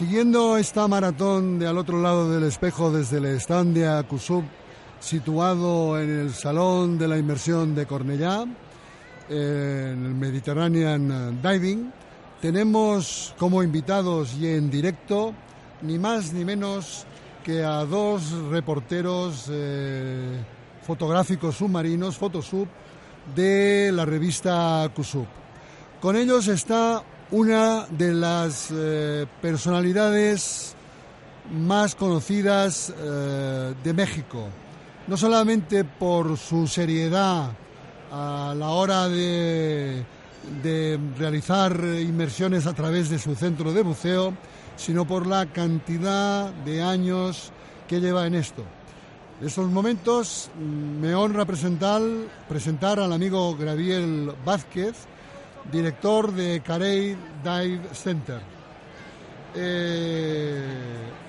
siguiendo 0.00 0.56
esta 0.56 0.88
maratón 0.88 1.58
de 1.58 1.66
al 1.66 1.76
otro 1.76 2.00
lado 2.00 2.30
del 2.30 2.44
espejo 2.44 2.90
desde 2.90 3.18
el 3.18 3.26
stand 3.38 3.74
de 3.74 3.86
Acusub, 3.86 4.42
situado 4.98 6.00
en 6.00 6.20
el 6.20 6.32
Salón 6.32 6.96
de 6.96 7.06
la 7.06 7.18
Inmersión 7.18 7.74
de 7.74 7.84
Cornellá, 7.84 8.46
en 9.28 9.36
el 10.06 10.14
Mediterranean 10.14 11.42
Diving, 11.42 11.92
tenemos 12.40 13.34
como 13.36 13.62
invitados 13.62 14.36
y 14.40 14.46
en 14.46 14.70
directo 14.70 15.34
ni 15.82 15.98
más 15.98 16.32
ni 16.32 16.46
menos 16.46 17.04
que 17.44 17.62
a 17.62 17.84
dos 17.84 18.32
reporteros 18.48 19.50
eh, 19.50 20.42
fotográficos 20.80 21.56
submarinos, 21.56 22.16
Photosub, 22.16 22.68
de 23.36 23.92
la 23.92 24.06
revista 24.06 24.82
Acusub. 24.82 25.26
Con 26.00 26.16
ellos 26.16 26.48
está 26.48 27.02
una 27.32 27.86
de 27.86 28.12
las 28.12 28.70
eh, 28.72 29.26
personalidades 29.40 30.74
más 31.52 31.94
conocidas 31.94 32.92
eh, 32.96 33.74
de 33.82 33.92
México, 33.92 34.48
no 35.06 35.16
solamente 35.16 35.84
por 35.84 36.36
su 36.36 36.66
seriedad 36.66 37.50
a 38.10 38.54
la 38.56 38.70
hora 38.70 39.08
de, 39.08 40.04
realizar 41.16 41.72
inmersiones 42.00 42.66
a 42.66 42.72
través 42.72 43.08
de 43.10 43.18
su 43.18 43.36
centro 43.36 43.72
de 43.72 43.82
buceo, 43.82 44.34
sino 44.76 45.06
por 45.06 45.26
la 45.26 45.46
cantidad 45.46 46.52
de 46.52 46.82
años 46.82 47.52
que 47.86 48.00
lleva 48.00 48.26
en 48.26 48.34
esto. 48.34 48.64
En 49.40 49.46
estos 49.46 49.70
momentos 49.70 50.50
mm, 50.58 51.00
me 51.00 51.14
honra 51.14 51.44
presentar, 51.44 52.02
presentar 52.48 52.98
al 52.98 53.12
amigo 53.12 53.56
Gabriel 53.56 54.32
Vázquez, 54.44 55.06
director 55.70 56.32
de 56.32 56.60
Carey 56.60 57.16
Dive 57.42 57.80
Center. 57.92 58.40
Eh, 59.54 60.62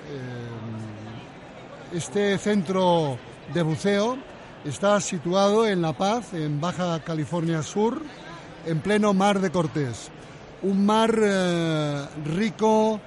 eh, 0.08 1.96
este 1.96 2.38
centro 2.38 3.18
de 3.52 3.62
buceo 3.62 4.16
está 4.64 5.00
situado 5.00 5.66
en 5.66 5.82
La 5.82 5.92
Paz, 5.92 6.32
en 6.34 6.60
Baja 6.60 7.00
California 7.00 7.62
Sur, 7.62 8.00
en 8.66 8.80
pleno 8.80 9.12
mar 9.12 9.40
de 9.40 9.50
Cortés. 9.50 10.10
Un 10.62 10.86
mar 10.86 11.12
eh, 11.20 12.06
rico 12.24 13.00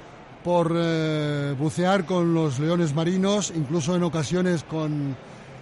por 0.43 0.73
bucear 1.57 2.05
con 2.05 2.36
los 2.36 2.59
leones 2.59 2.93
marinos, 2.93 3.51
incluso 3.55 3.95
en 3.95 4.03
ocasiones 4.03 4.63
con 4.63 5.15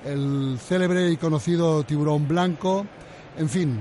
el 0.04 0.58
célebre 0.60 1.10
y 1.10 1.16
conocido 1.16 1.84
tiburón 1.84 2.28
blanco. 2.28 2.86
En 3.38 3.48
fin, 3.48 3.80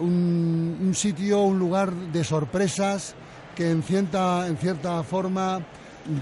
un, 0.00 0.92
sitio, 0.94 1.42
un 1.42 1.58
lugar 1.58 1.92
de 1.92 2.24
sorpresas 2.24 3.14
que 3.54 3.70
en 3.70 3.82
cierta, 3.82 4.46
en 4.46 4.56
cierta 4.56 5.02
forma 5.02 5.60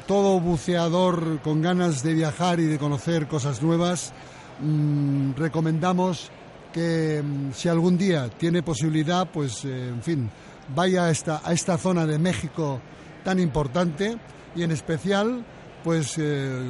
todo 0.07 0.41
buceador 0.41 1.41
con 1.41 1.61
ganas 1.61 2.03
de 2.03 2.15
viajar 2.15 2.61
y 2.61 2.65
de 2.65 2.79
conocer 2.79 3.27
cosas 3.27 3.63
nuevas, 3.63 4.13
mm, 4.61 5.33
recomendamos 5.37 6.31
que 6.73 7.23
mm, 7.23 7.53
si 7.53 7.69
algún 7.69 7.99
día 7.99 8.29
tiene 8.31 8.63
posibilidad, 8.63 9.29
pues 9.31 9.65
eh, 9.65 9.89
en 9.89 10.03
fin, 10.03 10.31
vaya 10.75 11.05
a 11.05 11.11
esta, 11.11 11.41
a 11.45 11.53
esta 11.53 11.77
zona 11.77 12.07
de 12.07 12.19
México 12.19 12.81
tan 13.23 13.39
importante 13.39 14.17
y 14.57 14.63
en 14.63 14.71
especial 14.71 15.45
pues 15.83 16.15
eh, 16.17 16.63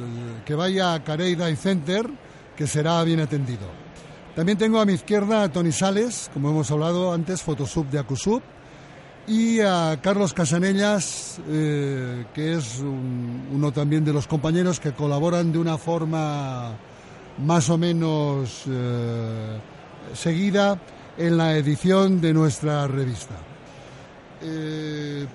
que 0.45 0.55
vaya 0.55 0.93
a 0.93 1.03
Carey 1.03 1.35
Dive 1.35 1.55
Center, 1.55 2.05
que 2.55 2.67
será 2.67 3.01
bien 3.03 3.21
atendido. 3.21 3.84
También 4.35 4.57
tengo 4.57 4.81
a 4.81 4.85
mi 4.85 4.91
izquierda 4.91 5.43
a 5.43 5.49
Tony 5.49 5.71
Sales, 5.71 6.29
como 6.33 6.49
hemos 6.49 6.69
hablado 6.69 7.13
antes, 7.13 7.41
Photosub 7.41 7.89
de 7.89 7.99
Acusub, 7.99 8.41
y 9.27 9.61
a 9.61 9.97
Carlos 10.01 10.33
Casanellas, 10.33 11.39
eh, 11.47 12.25
que 12.33 12.55
es 12.55 12.79
uno 12.79 13.71
también 13.71 14.03
de 14.03 14.11
los 14.11 14.27
compañeros 14.27 14.81
que 14.81 14.91
colaboran 14.91 15.53
de 15.53 15.57
una 15.57 15.77
forma 15.77 16.73
más 17.45 17.69
o 17.69 17.77
menos 17.77 18.63
eh, 18.67 19.57
seguida 20.13 20.81
en 21.17 21.37
la 21.37 21.55
edición 21.55 22.19
de 22.19 22.33
nuestra 22.33 22.87
revista. 22.87 23.35
Eh, 24.41 25.25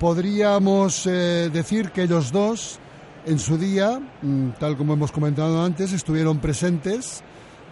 podríamos 0.00 1.04
decir 1.04 1.92
que 1.92 2.02
ellos 2.02 2.32
dos, 2.32 2.80
en 3.26 3.38
su 3.38 3.56
día, 3.56 4.00
mm, 4.22 4.50
tal 4.58 4.76
como 4.76 4.94
hemos 4.94 5.12
comentado 5.12 5.62
antes, 5.62 5.92
estuvieron 5.92 6.38
presentes 6.40 7.22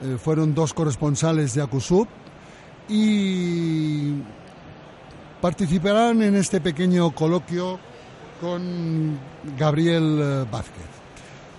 eh, 0.03 0.17
fueron 0.23 0.55
dos 0.55 0.73
corresponsales 0.73 1.55
de 1.55 1.63
Acusub 1.63 2.09
y 2.89 4.15
participarán 5.41 6.23
en 6.23 6.37
este 6.37 6.61
pequeño 6.61 7.11
coloquio 7.13 7.79
con 8.41 9.19
Gabriel 9.59 10.19
eh, 10.21 10.45
Vázquez. 10.51 10.87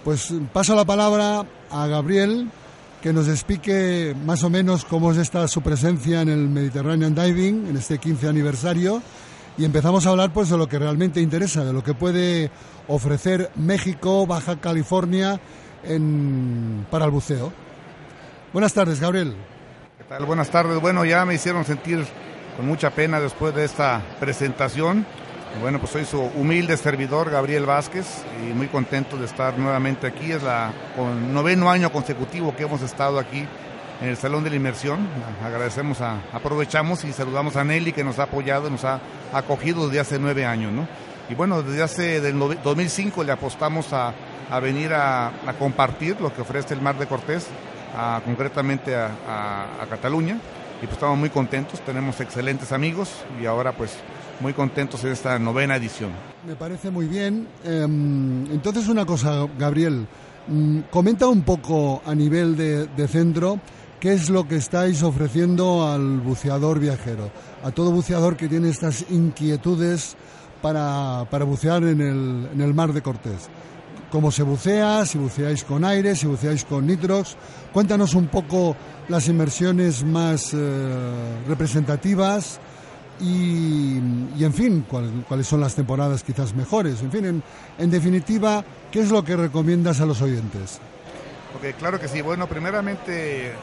Pues 0.03 0.33
paso 0.51 0.75
la 0.75 0.85
palabra 0.85 1.45
a 1.69 1.87
Gabriel 1.87 2.49
que 3.01 3.13
nos 3.13 3.27
explique 3.27 4.15
más 4.25 4.43
o 4.43 4.49
menos 4.49 4.85
cómo 4.85 5.11
es 5.11 5.17
esta 5.17 5.47
su 5.47 5.61
presencia 5.61 6.21
en 6.21 6.29
el 6.29 6.47
Mediterranean 6.49 7.15
Diving 7.15 7.67
en 7.67 7.77
este 7.77 7.97
15 7.97 8.27
aniversario 8.27 9.01
y 9.57 9.65
empezamos 9.65 10.05
a 10.05 10.09
hablar 10.09 10.33
pues 10.33 10.49
de 10.49 10.57
lo 10.57 10.67
que 10.67 10.79
realmente 10.79 11.21
interesa, 11.21 11.63
de 11.63 11.73
lo 11.73 11.83
que 11.83 11.93
puede 11.93 12.51
ofrecer 12.87 13.51
México, 13.55 14.25
Baja 14.25 14.59
California 14.59 15.39
para 16.89 17.05
el 17.05 17.11
buceo. 17.11 17.51
Buenas 18.53 18.73
tardes, 18.73 18.99
Gabriel. 18.99 19.33
¿Qué 19.97 20.03
tal? 20.03 20.25
Buenas 20.25 20.49
tardes. 20.49 20.81
Bueno, 20.81 21.05
ya 21.05 21.23
me 21.23 21.35
hicieron 21.35 21.63
sentir 21.63 22.05
con 22.57 22.67
mucha 22.67 22.89
pena 22.89 23.21
después 23.21 23.55
de 23.55 23.63
esta 23.63 24.01
presentación. 24.19 25.05
Bueno, 25.61 25.79
pues 25.79 25.93
soy 25.93 26.03
su 26.03 26.19
humilde 26.19 26.75
servidor, 26.75 27.29
Gabriel 27.29 27.65
Vázquez, 27.65 28.25
y 28.41 28.53
muy 28.53 28.67
contento 28.67 29.15
de 29.15 29.25
estar 29.25 29.57
nuevamente 29.57 30.05
aquí. 30.07 30.33
Es 30.33 30.43
la 30.43 30.73
noveno 31.31 31.71
año 31.71 31.93
consecutivo 31.93 32.53
que 32.53 32.63
hemos 32.63 32.81
estado 32.81 33.19
aquí 33.19 33.47
en 34.01 34.09
el 34.09 34.17
Salón 34.17 34.43
de 34.43 34.49
la 34.49 34.57
Inmersión. 34.57 35.07
Agradecemos, 35.41 35.99
aprovechamos 36.01 37.05
y 37.05 37.13
saludamos 37.13 37.55
a 37.55 37.63
Nelly 37.63 37.93
que 37.93 38.03
nos 38.03 38.19
ha 38.19 38.23
apoyado, 38.23 38.69
nos 38.69 38.83
ha 38.83 38.99
acogido 39.31 39.85
desde 39.87 40.01
hace 40.01 40.19
nueve 40.19 40.45
años, 40.45 40.73
¿no? 40.73 40.89
Y 41.29 41.35
bueno, 41.35 41.63
desde 41.63 41.83
hace 41.83 42.19
del 42.19 42.37
2005 42.37 43.23
le 43.23 43.31
apostamos 43.31 43.93
a, 43.93 44.13
a 44.49 44.59
venir 44.59 44.93
a, 44.93 45.27
a 45.27 45.53
compartir 45.57 46.19
lo 46.19 46.33
que 46.33 46.41
ofrece 46.41 46.73
el 46.73 46.81
Mar 46.81 46.97
de 46.99 47.07
Cortés 47.07 47.47
concretamente 48.25 48.95
a, 48.95 49.85
Cataluña. 49.89 50.39
y 50.81 50.85
pues 50.85 50.93
estamos 50.93 51.17
muy 51.17 51.29
contentos, 51.29 51.79
tenemos 51.81 52.19
excelentes 52.19 52.71
amigos 52.71 53.09
y 53.41 53.45
ahora 53.45 53.73
pues 53.73 53.97
muy 54.39 54.53
contentos 54.53 55.03
en 55.03 55.11
esta 55.11 55.37
novena 55.37 55.75
edición. 55.75 56.11
Me 56.47 56.55
parece 56.55 56.89
muy 56.89 57.07
bien. 57.07 57.47
Em, 57.63 58.45
entonces 58.51 58.87
una 58.87 59.05
cosa, 59.05 59.47
Gabriel, 59.59 60.07
mm, 60.47 60.79
comenta 60.89 61.27
un 61.27 61.43
poco 61.43 62.01
a 62.05 62.15
nivel 62.15 62.57
de, 62.57 62.87
de 62.87 63.07
centro 63.07 63.59
qué 64.01 64.13
es 64.13 64.31
lo 64.31 64.47
que 64.47 64.55
estáis 64.55 65.03
ofreciendo 65.03 65.87
al 65.87 66.19
buceador 66.21 66.79
viajero, 66.79 67.29
a 67.63 67.69
todo 67.69 67.91
buceador 67.91 68.35
que 68.35 68.47
tiene 68.47 68.69
estas 68.69 69.05
inquietudes 69.11 70.15
para, 70.59 71.27
para 71.29 71.45
bucear 71.45 71.83
en 71.83 72.01
el, 72.01 72.49
en 72.51 72.61
el 72.61 72.73
mar 72.73 72.93
de 72.93 73.03
Cortés. 73.03 73.47
¿Cómo 74.11 74.29
se 74.31 74.43
bucea? 74.43 75.05
Si 75.05 75.17
buceáis 75.17 75.63
con 75.63 75.85
aire, 75.85 76.15
si 76.15 76.27
buceáis 76.27 76.65
con 76.65 76.85
nitrox. 76.85 77.35
Cuéntanos 77.71 78.13
un 78.13 78.27
poco 78.27 78.75
las 79.07 79.27
inmersiones 79.29 80.03
más 80.03 80.53
eh, 80.53 80.57
representativas 81.47 82.59
y, 83.21 83.97
y, 84.37 84.43
en 84.43 84.53
fin, 84.53 84.85
cuál- 84.89 85.23
cuáles 85.27 85.47
son 85.47 85.61
las 85.61 85.75
temporadas 85.75 86.23
quizás 86.23 86.53
mejores. 86.53 87.01
En 87.01 87.11
fin, 87.11 87.25
en, 87.25 87.43
en 87.77 87.89
definitiva, 87.91 88.65
¿qué 88.91 88.99
es 89.01 89.09
lo 89.11 89.23
que 89.23 89.37
recomiendas 89.37 90.01
a 90.01 90.05
los 90.05 90.21
oyentes? 90.21 90.79
Ok, 91.55 91.77
claro 91.79 91.97
que 91.99 92.07
sí. 92.09 92.21
Bueno, 92.21 92.47
primeramente, 92.47 93.53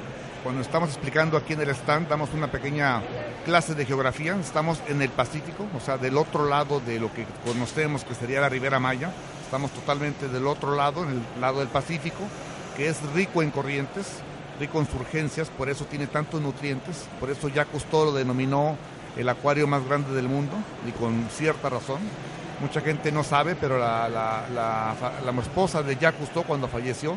cuando 0.42 0.62
estamos 0.62 0.88
explicando 0.90 1.36
aquí 1.36 1.53
en 1.53 1.61
el 1.61 1.70
stand, 1.70 2.09
damos 2.09 2.30
una 2.32 2.51
pequeña 2.51 3.03
clase 3.44 3.74
de 3.74 3.84
geografía. 3.84 4.34
Estamos 4.40 4.80
en 4.88 5.03
el 5.03 5.11
Pacífico, 5.11 5.66
o 5.76 5.80
sea, 5.80 5.99
del 5.99 6.16
otro 6.16 6.49
lado 6.49 6.80
de 6.80 6.99
lo 6.99 7.12
que 7.12 7.26
conocemos 7.44 8.05
que 8.05 8.14
sería 8.14 8.40
la 8.40 8.49
Ribera 8.49 8.78
Maya. 8.78 9.11
Estamos 9.49 9.70
totalmente 9.70 10.28
del 10.28 10.46
otro 10.46 10.76
lado, 10.76 11.05
en 11.05 11.09
el 11.09 11.40
lado 11.40 11.61
del 11.61 11.68
Pacífico, 11.68 12.18
que 12.76 12.90
es 12.90 13.01
rico 13.14 13.42
en 13.42 13.51
corrientes, 13.51 14.18
rico 14.61 14.78
en 14.78 14.86
surgencias, 14.86 15.49
por 15.49 15.70
eso 15.70 15.86
tiene 15.86 16.07
tantos 16.07 16.42
nutrientes. 16.42 17.07
Por 17.18 17.30
eso 17.30 17.49
Jacques 17.49 17.72
Cousteau 17.72 18.05
lo 18.05 18.12
denominó 18.12 18.76
el 19.16 19.26
acuario 19.26 19.66
más 19.66 19.82
grande 19.86 20.12
del 20.12 20.28
mundo, 20.28 20.55
y 20.86 20.90
con 20.90 21.30
cierta 21.30 21.70
razón. 21.70 21.96
Mucha 22.61 22.82
gente 22.82 23.11
no 23.11 23.24
sabe, 23.24 23.57
pero 23.57 23.78
la, 23.78 24.07
la, 24.11 24.44
la, 24.55 24.94
la 25.24 25.40
esposa 25.40 25.82
de 25.82 25.96
Jacques 25.96 26.20
Cousteau, 26.20 26.44
cuando 26.44 26.68
falleció, 26.68 27.16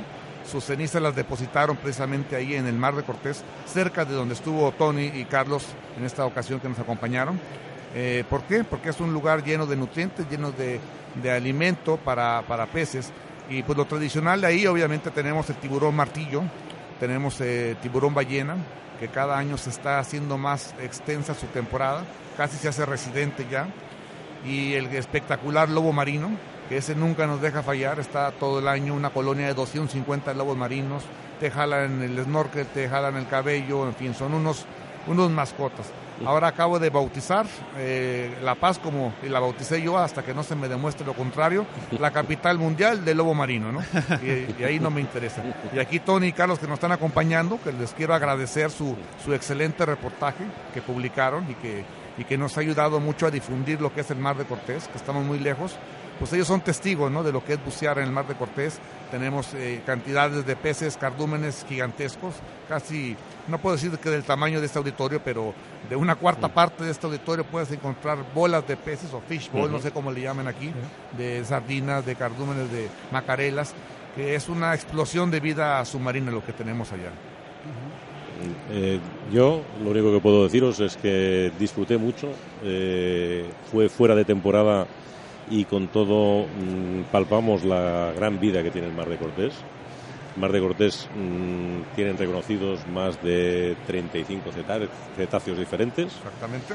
sus 0.49 0.63
cenizas 0.63 1.01
las 1.01 1.13
depositaron 1.13 1.75
precisamente 1.75 2.37
ahí 2.37 2.55
en 2.55 2.65
el 2.65 2.75
Mar 2.75 2.95
de 2.95 3.03
Cortés, 3.03 3.43
cerca 3.65 4.05
de 4.05 4.13
donde 4.13 4.35
estuvo 4.35 4.71
Tony 4.71 5.07
y 5.07 5.25
Carlos 5.25 5.65
en 5.97 6.05
esta 6.05 6.25
ocasión 6.25 6.61
que 6.61 6.69
nos 6.69 6.79
acompañaron. 6.79 7.37
Eh, 7.93 8.23
¿Por 8.29 8.43
qué? 8.43 8.63
Porque 8.63 8.87
es 8.87 9.01
un 9.01 9.11
lugar 9.11 9.43
lleno 9.43 9.65
de 9.65 9.75
nutrientes, 9.75 10.25
lleno 10.29 10.53
de, 10.53 10.79
de 11.15 11.31
alimento 11.31 11.97
para, 11.97 12.43
para 12.47 12.65
peces. 12.67 13.11
Y 13.49 13.63
pues 13.63 13.77
lo 13.77 13.85
tradicional 13.85 14.41
de 14.41 14.47
ahí 14.47 14.67
obviamente 14.67 15.11
tenemos 15.11 15.49
el 15.49 15.57
tiburón 15.57 15.95
martillo, 15.95 16.43
tenemos 16.99 17.39
eh, 17.41 17.75
tiburón 17.81 18.13
ballena, 18.13 18.55
que 18.99 19.07
cada 19.07 19.37
año 19.37 19.57
se 19.57 19.71
está 19.71 19.99
haciendo 19.99 20.37
más 20.37 20.75
extensa 20.79 21.33
su 21.33 21.47
temporada, 21.47 22.03
casi 22.37 22.57
se 22.57 22.69
hace 22.69 22.85
residente 22.85 23.47
ya. 23.49 23.67
Y 24.45 24.73
el 24.73 24.85
espectacular 24.87 25.69
lobo 25.69 25.91
marino, 25.91 26.29
que 26.69 26.77
ese 26.77 26.95
nunca 26.95 27.27
nos 27.27 27.41
deja 27.41 27.63
fallar, 27.63 27.99
está 27.99 28.31
todo 28.31 28.59
el 28.59 28.67
año 28.67 28.93
una 28.93 29.09
colonia 29.09 29.47
de 29.47 29.53
250 29.53 30.33
lobos 30.33 30.55
marinos, 30.55 31.03
te 31.39 31.51
jalan 31.51 32.01
el 32.01 32.23
snorkel, 32.23 32.67
te 32.67 32.87
jalan 32.87 33.17
el 33.17 33.27
cabello, 33.27 33.87
en 33.87 33.95
fin, 33.95 34.13
son 34.13 34.33
unos, 34.33 34.65
unos 35.07 35.29
mascotas. 35.31 35.91
Ahora 36.25 36.49
acabo 36.49 36.79
de 36.79 36.89
bautizar 36.89 37.45
eh, 37.77 38.37
La 38.43 38.55
Paz 38.55 38.79
como 38.79 39.13
la 39.23 39.39
bauticé 39.39 39.81
yo 39.81 39.97
hasta 39.97 40.23
que 40.23 40.33
no 40.33 40.43
se 40.43 40.55
me 40.55 40.67
demuestre 40.67 41.05
lo 41.05 41.13
contrario, 41.13 41.65
la 41.99 42.11
capital 42.11 42.57
mundial 42.57 43.03
del 43.03 43.17
lobo 43.17 43.33
marino, 43.33 43.71
¿no? 43.71 43.81
Y, 44.21 44.55
y 44.59 44.63
ahí 44.63 44.79
no 44.79 44.91
me 44.91 45.01
interesa. 45.01 45.43
Y 45.73 45.79
aquí 45.79 45.99
Tony 45.99 46.27
y 46.27 46.33
Carlos 46.33 46.59
que 46.59 46.67
nos 46.67 46.75
están 46.75 46.91
acompañando, 46.91 47.59
que 47.61 47.71
les 47.71 47.93
quiero 47.93 48.13
agradecer 48.13 48.69
su, 48.71 48.95
su 49.23 49.33
excelente 49.33 49.85
reportaje 49.85 50.43
que 50.73 50.81
publicaron 50.81 51.49
y 51.49 51.55
que, 51.55 51.83
y 52.17 52.23
que 52.23 52.37
nos 52.37 52.57
ha 52.57 52.61
ayudado 52.61 52.99
mucho 52.99 53.25
a 53.25 53.31
difundir 53.31 53.81
lo 53.81 53.93
que 53.93 54.01
es 54.01 54.11
el 54.11 54.17
Mar 54.17 54.37
de 54.37 54.45
Cortés, 54.45 54.87
que 54.87 54.97
estamos 54.97 55.25
muy 55.25 55.39
lejos 55.39 55.75
pues 56.21 56.33
ellos 56.33 56.47
son 56.47 56.61
testigos 56.61 57.11
¿no? 57.11 57.23
de 57.23 57.31
lo 57.31 57.43
que 57.43 57.53
es 57.53 57.65
bucear 57.65 57.97
en 57.97 58.03
el 58.03 58.11
mar 58.11 58.27
de 58.27 58.35
Cortés. 58.35 58.77
Tenemos 59.09 59.55
eh, 59.55 59.81
cantidades 59.87 60.45
de 60.45 60.55
peces, 60.55 60.95
cardúmenes 60.95 61.65
gigantescos, 61.67 62.35
casi, 62.69 63.15
no 63.47 63.57
puedo 63.57 63.75
decir 63.75 63.89
que 63.97 64.11
del 64.11 64.21
tamaño 64.21 64.59
de 64.59 64.67
este 64.67 64.77
auditorio, 64.77 65.19
pero 65.25 65.55
de 65.89 65.95
una 65.95 66.13
cuarta 66.13 66.47
parte 66.47 66.83
de 66.83 66.91
este 66.91 67.07
auditorio 67.07 67.43
puedes 67.43 67.71
encontrar 67.71 68.19
bolas 68.35 68.67
de 68.67 68.77
peces 68.77 69.11
o 69.15 69.21
fish 69.27 69.49
ball, 69.51 69.63
Ujú. 69.63 69.71
no 69.71 69.79
sé 69.79 69.89
cómo 69.89 70.11
le 70.11 70.21
llaman 70.21 70.47
aquí, 70.47 70.71
de 71.17 71.43
sardinas, 71.43 72.05
de 72.05 72.15
cardúmenes, 72.15 72.71
de 72.71 72.87
macarelas, 73.11 73.73
que 74.15 74.35
es 74.35 74.47
una 74.47 74.75
explosión 74.75 75.31
de 75.31 75.39
vida 75.39 75.83
submarina 75.85 76.29
lo 76.29 76.45
que 76.45 76.53
tenemos 76.53 76.91
allá. 76.91 77.09
Eh, 78.69 78.99
yo 79.33 79.63
lo 79.83 79.89
único 79.89 80.13
que 80.13 80.19
puedo 80.19 80.43
deciros 80.43 80.79
es 80.81 80.97
que 80.97 81.51
disfruté 81.57 81.97
mucho. 81.97 82.29
eh, 82.63 83.49
fue 83.71 83.89
fuera 83.89 84.13
de 84.13 84.23
temporada 84.23 84.85
y 85.51 85.65
con 85.65 85.87
todo 85.89 86.45
mm, 86.45 87.11
palpamos 87.11 87.63
la 87.63 88.13
gran 88.15 88.39
vida 88.39 88.63
que 88.63 88.71
tiene 88.71 88.87
el 88.87 88.93
Mar 88.93 89.07
de 89.09 89.17
Cortés. 89.17 89.53
Mar 90.37 90.51
de 90.51 90.61
Cortés 90.61 91.07
mm, 91.13 91.93
tienen 91.95 92.17
reconocidos 92.17 92.87
más 92.87 93.21
de 93.21 93.75
35 93.85 94.49
ceta- 94.51 94.79
cetáceos 95.15 95.57
diferentes. 95.59 96.05
Exactamente. 96.05 96.73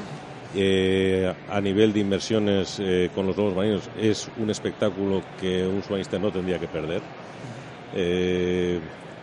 Eh, 0.55 1.33
a 1.49 1.59
nivel 1.59 1.91
de 1.91 1.99
inversiones 1.99 2.79
eh, 2.79 3.09
con 3.13 3.27
los 3.27 3.35
lobos 3.35 3.55
marinos 3.55 3.89
es 3.99 4.29
un 4.37 4.49
espectáculo 4.49 5.21
que 5.41 5.65
un 5.67 5.81
submarinista 5.83 6.19
no 6.19 6.31
tendría 6.31 6.57
que 6.59 6.67
perder. 6.67 7.01
Eh, 7.95 8.79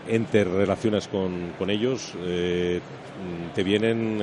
entre 0.09 0.44
relaciones 0.44 1.09
con, 1.09 1.52
con 1.59 1.70
ellos, 1.70 2.12
te 3.55 3.62
vienen, 3.62 4.18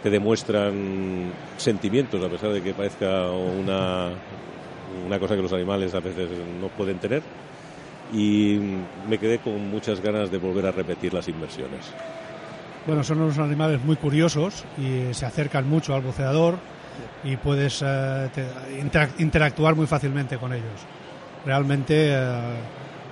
eh, 0.00 0.02
te 0.02 0.10
demuestran 0.10 1.32
sentimientos, 1.56 2.24
a 2.24 2.28
pesar 2.28 2.50
de 2.50 2.62
que 2.62 2.72
parezca 2.74 3.30
una, 3.30 4.10
una 5.06 5.18
cosa 5.18 5.36
que 5.36 5.42
los 5.42 5.52
animales 5.52 5.94
a 5.94 6.00
veces 6.00 6.28
no 6.60 6.68
pueden 6.68 6.98
tener. 6.98 7.22
Y 8.12 8.58
me 9.08 9.18
quedé 9.18 9.38
con 9.38 9.70
muchas 9.70 10.00
ganas 10.00 10.30
de 10.30 10.38
volver 10.38 10.66
a 10.66 10.72
repetir 10.72 11.14
las 11.14 11.28
inversiones. 11.28 11.92
Bueno, 12.86 13.04
son 13.04 13.20
unos 13.20 13.38
animales 13.38 13.84
muy 13.84 13.96
curiosos 13.96 14.64
y 14.78 15.14
se 15.14 15.26
acercan 15.26 15.68
mucho 15.68 15.94
al 15.94 16.00
buceador 16.00 16.56
y 17.22 17.36
puedes 17.36 17.82
eh, 17.86 18.28
te- 18.34 18.80
interac- 18.82 19.20
interactuar 19.20 19.76
muy 19.76 19.86
fácilmente 19.86 20.38
con 20.38 20.52
ellos. 20.52 20.66
Realmente 21.46 22.12
eh, 22.12 22.38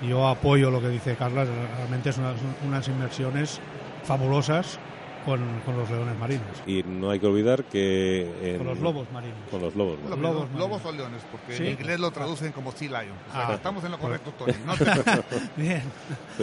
yo 0.09 0.27
apoyo 0.27 0.71
lo 0.71 0.81
que 0.81 0.89
dice 0.89 1.15
Carla, 1.17 1.45
realmente 1.77 2.13
son 2.13 2.25
unas, 2.67 2.89
inmersiones 2.89 3.61
fabulosas 4.05 4.79
con, 5.25 5.61
con 5.65 5.77
los 5.77 5.91
leones 5.91 6.19
marinos. 6.19 6.47
Y 6.67 6.83
no 6.83 7.11
hay 7.11 7.19
que 7.21 7.27
olvidar 7.27 7.65
que... 7.65 8.31
en- 8.43 8.59
Con 8.59 8.67
los 8.69 8.79
lobos 8.81 9.07
marinos. 9.13 9.37
Con 9.51 9.61
los 9.63 9.75
lobos 9.77 9.99
Lo 10.09 10.17
marinos. 10.17 10.43
mismo, 10.45 10.59
lobos 10.59 10.85
o 10.85 10.93
leones, 10.93 11.23
porque 11.31 11.53
Sí. 11.57 11.67
en 11.67 11.73
inglés 11.73 12.01
lo 12.01 12.11
traducen 12.11 12.53
como 12.53 12.73
sea 12.73 13.03
lion. 13.03 13.17
O 13.29 13.33
sea, 13.33 13.49
Ah. 13.49 13.55
estamos 13.55 13.85
en 13.85 13.91
lo 13.91 13.99
correcto, 13.99 14.33
Tony. 14.39 14.53
No 14.67 14.75
te- 14.77 14.85
Bien. 15.57 15.83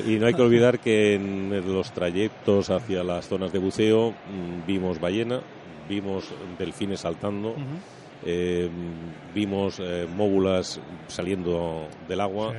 Y 0.05 0.17
no 0.19 0.27
hay 0.27 0.33
que 0.33 0.41
olvidar 0.41 0.79
que 0.79 1.15
en 1.15 1.73
los 1.73 1.91
trayectos 1.91 2.69
hacia 2.69 3.03
las 3.03 3.27
zonas 3.27 3.51
de 3.51 3.59
buceo 3.59 4.11
mm, 4.11 4.65
vimos 4.67 4.99
ballena, 4.99 5.41
vimos 5.89 6.25
delfines 6.59 6.99
saltando, 7.01 7.55
eh, 8.25 8.69
vimos 9.33 9.79
eh, 9.79 10.07
móbulas 10.15 10.79
saliendo 11.07 11.87
del 12.07 12.21
agua. 12.21 12.53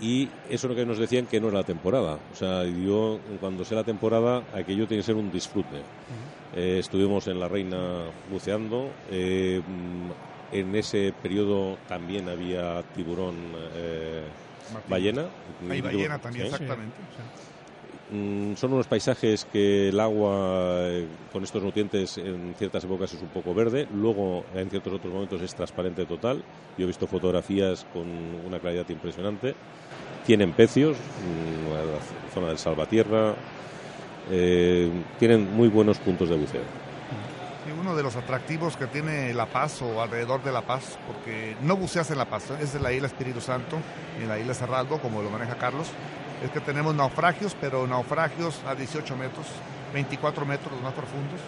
Y 0.00 0.28
eso 0.48 0.66
es 0.66 0.70
lo 0.70 0.74
que 0.76 0.86
nos 0.86 0.98
decían 0.98 1.26
que 1.26 1.40
no 1.40 1.48
era 1.48 1.58
la 1.58 1.64
temporada. 1.64 2.18
O 2.32 2.36
sea, 2.36 2.64
yo 2.64 3.18
cuando 3.40 3.64
sea 3.64 3.78
la 3.78 3.84
temporada, 3.84 4.44
aquello 4.54 4.86
tiene 4.86 5.02
que 5.02 5.06
ser 5.06 5.16
un 5.16 5.30
disfrute. 5.32 5.82
Eh, 6.54 6.76
estuvimos 6.78 7.26
en 7.26 7.40
La 7.40 7.48
Reina 7.48 8.04
buceando. 8.30 8.90
eh, 9.10 9.60
mm, 9.66 10.10
en 10.50 10.74
ese 10.76 11.12
periodo 11.12 11.76
también 11.88 12.26
había 12.28 12.82
tiburón 12.94 13.34
eh, 13.74 14.22
ballena. 14.88 15.26
Hay 15.68 15.82
ballena 15.82 16.18
también, 16.18 16.46
Sí. 16.46 16.52
exactamente. 16.54 16.96
Son 18.10 18.72
unos 18.72 18.86
paisajes 18.86 19.44
que 19.52 19.90
el 19.90 20.00
agua 20.00 20.78
eh, 20.88 21.06
con 21.32 21.44
estos 21.44 21.62
nutrientes 21.62 22.16
en 22.16 22.54
ciertas 22.56 22.84
épocas 22.84 23.12
es 23.12 23.20
un 23.20 23.28
poco 23.28 23.52
verde, 23.54 23.86
luego 23.92 24.44
en 24.54 24.70
ciertos 24.70 24.94
otros 24.94 25.12
momentos 25.12 25.42
es 25.42 25.54
transparente 25.54 26.06
total. 26.06 26.42
Yo 26.78 26.84
he 26.84 26.86
visto 26.86 27.06
fotografías 27.06 27.86
con 27.92 28.06
una 28.46 28.58
claridad 28.58 28.88
impresionante. 28.88 29.54
Tienen 30.24 30.52
pecios, 30.52 30.96
mm, 30.96 31.72
la 31.72 32.32
zona 32.32 32.48
del 32.48 32.58
Salvatierra, 32.58 33.34
eh, 34.30 34.90
tienen 35.18 35.54
muy 35.54 35.68
buenos 35.68 35.98
puntos 35.98 36.30
de 36.30 36.36
buceo. 36.36 36.62
Sí, 37.64 37.72
uno 37.78 37.94
de 37.94 38.02
los 38.02 38.16
atractivos 38.16 38.76
que 38.76 38.86
tiene 38.86 39.34
La 39.34 39.46
Paz 39.46 39.82
o 39.82 40.00
alrededor 40.00 40.42
de 40.42 40.52
La 40.52 40.62
Paz, 40.62 40.98
porque 41.06 41.56
no 41.62 41.76
buceas 41.76 42.10
en 42.10 42.18
La 42.18 42.24
Paz, 42.24 42.50
es 42.60 42.72
de 42.72 42.80
la 42.80 42.92
isla 42.92 43.06
Espíritu 43.06 43.40
Santo 43.42 43.76
y 44.18 44.22
en 44.22 44.28
la 44.28 44.38
isla 44.38 44.54
Cerralbo, 44.54 44.98
como 44.98 45.22
lo 45.22 45.30
maneja 45.30 45.56
Carlos, 45.56 45.88
es 46.42 46.50
que 46.50 46.60
tenemos 46.60 46.94
naufragios, 46.94 47.56
pero 47.60 47.86
naufragios 47.86 48.60
a 48.66 48.74
18 48.74 49.16
metros, 49.16 49.46
24 49.92 50.46
metros 50.46 50.72
los 50.72 50.82
más 50.82 50.94
profundos, 50.94 51.40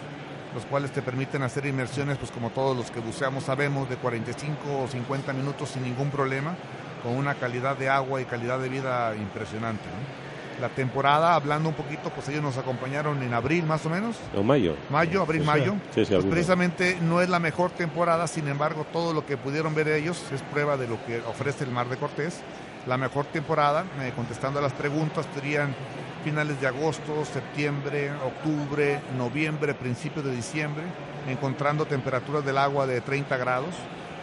los 0.53 0.65
cuales 0.65 0.91
te 0.91 1.01
permiten 1.01 1.43
hacer 1.43 1.65
inmersiones, 1.65 2.17
pues 2.17 2.31
como 2.31 2.49
todos 2.49 2.75
los 2.75 2.91
que 2.91 2.99
buceamos 2.99 3.45
sabemos, 3.45 3.89
de 3.89 3.95
45 3.95 4.83
o 4.83 4.87
50 4.87 5.33
minutos 5.33 5.69
sin 5.69 5.83
ningún 5.83 6.09
problema, 6.09 6.55
con 7.03 7.15
una 7.15 7.35
calidad 7.35 7.77
de 7.77 7.89
agua 7.89 8.21
y 8.21 8.25
calidad 8.25 8.59
de 8.59 8.69
vida 8.69 9.15
impresionante. 9.15 9.85
¿no? 9.85 10.21
La 10.61 10.69
temporada, 10.69 11.33
hablando 11.33 11.69
un 11.69 11.75
poquito, 11.75 12.09
pues 12.09 12.29
ellos 12.29 12.43
nos 12.43 12.57
acompañaron 12.57 13.23
en 13.23 13.33
abril 13.33 13.65
más 13.65 13.83
o 13.85 13.89
menos. 13.89 14.17
O 14.35 14.43
mayo. 14.43 14.75
Mayo, 14.91 15.23
abril, 15.23 15.43
mayo. 15.43 15.75
sí, 15.95 16.05
sí, 16.05 16.13
Pues 16.13 16.25
precisamente 16.25 16.97
no 17.01 17.21
es 17.21 17.29
la 17.29 17.39
mejor 17.39 17.71
temporada, 17.71 18.27
sin 18.27 18.47
embargo, 18.47 18.85
todo 18.93 19.13
lo 19.13 19.25
que 19.25 19.37
pudieron 19.37 19.73
ver 19.73 19.87
ellos 19.87 20.21
es 20.31 20.41
prueba 20.43 20.77
de 20.77 20.87
lo 20.87 21.03
que 21.05 21.19
ofrece 21.21 21.63
el 21.63 21.71
Mar 21.71 21.87
de 21.89 21.97
Cortés. 21.97 22.41
La 22.87 22.97
mejor 22.97 23.25
temporada, 23.25 23.85
eh, 23.99 24.11
contestando 24.15 24.59
a 24.59 24.61
las 24.61 24.73
preguntas, 24.73 25.27
serían 25.35 25.75
finales 26.23 26.59
de 26.59 26.67
agosto, 26.67 27.25
septiembre, 27.25 28.11
octubre, 28.11 28.99
noviembre, 29.17 29.73
principios 29.73 30.25
de 30.25 30.35
diciembre, 30.35 30.83
encontrando 31.27 31.85
temperaturas 31.85 32.43
del 32.43 32.57
agua 32.57 32.87
de 32.87 33.01
30 33.01 33.37
grados. 33.37 33.75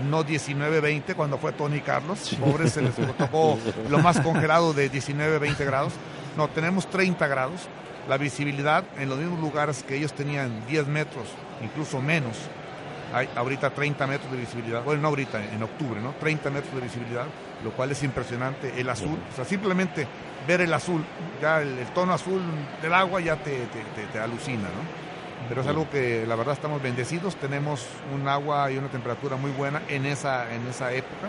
No 0.08 0.24
19-20 0.24 1.14
cuando 1.14 1.38
fue 1.38 1.52
Tony 1.52 1.80
Carlos. 1.80 2.36
Pobres 2.40 2.72
se 2.72 2.82
les 2.82 2.94
tocó 2.94 3.58
lo 3.90 3.98
más 3.98 4.20
congelado 4.20 4.72
de 4.72 4.90
19-20 4.90 5.64
grados. 5.64 5.92
No, 6.36 6.48
tenemos 6.48 6.88
30 6.88 7.26
grados. 7.26 7.68
La 8.08 8.16
visibilidad 8.16 8.84
en 8.98 9.08
los 9.08 9.18
mismos 9.18 9.40
lugares 9.40 9.82
que 9.82 9.96
ellos 9.96 10.12
tenían 10.14 10.66
10 10.66 10.86
metros, 10.86 11.26
incluso 11.62 12.00
menos, 12.00 12.38
hay 13.12 13.28
ahorita 13.34 13.70
30 13.70 14.06
metros 14.06 14.30
de 14.32 14.38
visibilidad. 14.38 14.82
Bueno, 14.82 15.02
no 15.02 15.08
ahorita, 15.08 15.44
en 15.44 15.62
octubre, 15.62 16.00
¿no? 16.00 16.12
30 16.20 16.50
metros 16.50 16.74
de 16.74 16.80
visibilidad, 16.80 17.26
lo 17.64 17.70
cual 17.72 17.90
es 17.92 18.02
impresionante. 18.02 18.72
El 18.80 18.88
azul, 18.88 19.18
o 19.32 19.36
sea, 19.36 19.44
simplemente 19.44 20.06
ver 20.46 20.60
el 20.60 20.72
azul, 20.72 21.04
ya 21.42 21.60
el, 21.60 21.78
el 21.78 21.86
tono 21.88 22.12
azul 22.14 22.40
del 22.82 22.94
agua 22.94 23.20
ya 23.20 23.36
te, 23.36 23.50
te, 23.66 23.80
te- 23.96 24.06
te 24.12 24.18
alucina, 24.18 24.62
¿no? 24.64 24.98
Pero 25.48 25.60
es 25.62 25.66
algo 25.66 25.88
que 25.88 26.24
la 26.26 26.34
verdad 26.36 26.54
estamos 26.54 26.82
bendecidos, 26.82 27.36
tenemos 27.36 27.86
un 28.14 28.28
agua 28.28 28.70
y 28.70 28.76
una 28.76 28.88
temperatura 28.88 29.36
muy 29.36 29.50
buena 29.52 29.80
en 29.88 30.04
esa, 30.04 30.52
en 30.52 30.66
esa 30.66 30.92
época. 30.92 31.28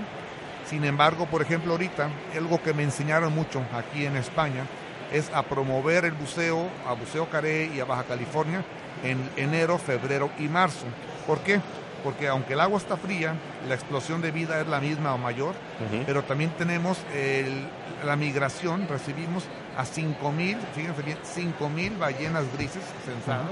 Sin 0.66 0.84
embargo, 0.84 1.26
por 1.28 1.42
ejemplo, 1.42 1.72
ahorita, 1.74 2.10
algo 2.36 2.62
que 2.62 2.74
me 2.74 2.84
enseñaron 2.84 3.34
mucho 3.34 3.62
aquí 3.74 4.06
en 4.06 4.16
España 4.18 4.66
es 5.12 5.32
a 5.34 5.44
promover 5.44 6.06
el 6.06 6.12
buceo, 6.12 6.68
a 6.88 6.94
Buceo 6.94 7.30
Carey 7.30 7.72
y 7.76 7.80
a 7.80 7.86
Baja 7.86 8.04
California 8.04 8.64
en 9.04 9.18
enero, 9.38 9.78
febrero 9.78 10.30
y 10.38 10.48
marzo. 10.48 10.86
¿Por 11.26 11.40
qué? 11.40 11.62
Porque 12.04 12.28
aunque 12.28 12.54
el 12.54 12.60
agua 12.62 12.78
está 12.78 12.95
fría, 12.97 13.34
la 13.68 13.76
explosión 13.76 14.22
de 14.22 14.32
vida 14.32 14.60
es 14.62 14.68
la 14.68 14.80
misma 14.80 15.14
o 15.14 15.18
mayor, 15.18 15.54
pero 16.06 16.24
también 16.24 16.52
tenemos 16.58 16.97
el- 17.14 17.68
la 18.06 18.16
migración, 18.16 18.88
recibimos 18.88 19.43
a 19.78 19.84
5.000, 19.86 20.58
fíjense 20.76 21.02
bien, 21.02 21.18
5.000 21.24 21.97
ballenas 21.97 22.45
grises 22.58 22.84
censadas 23.06 23.52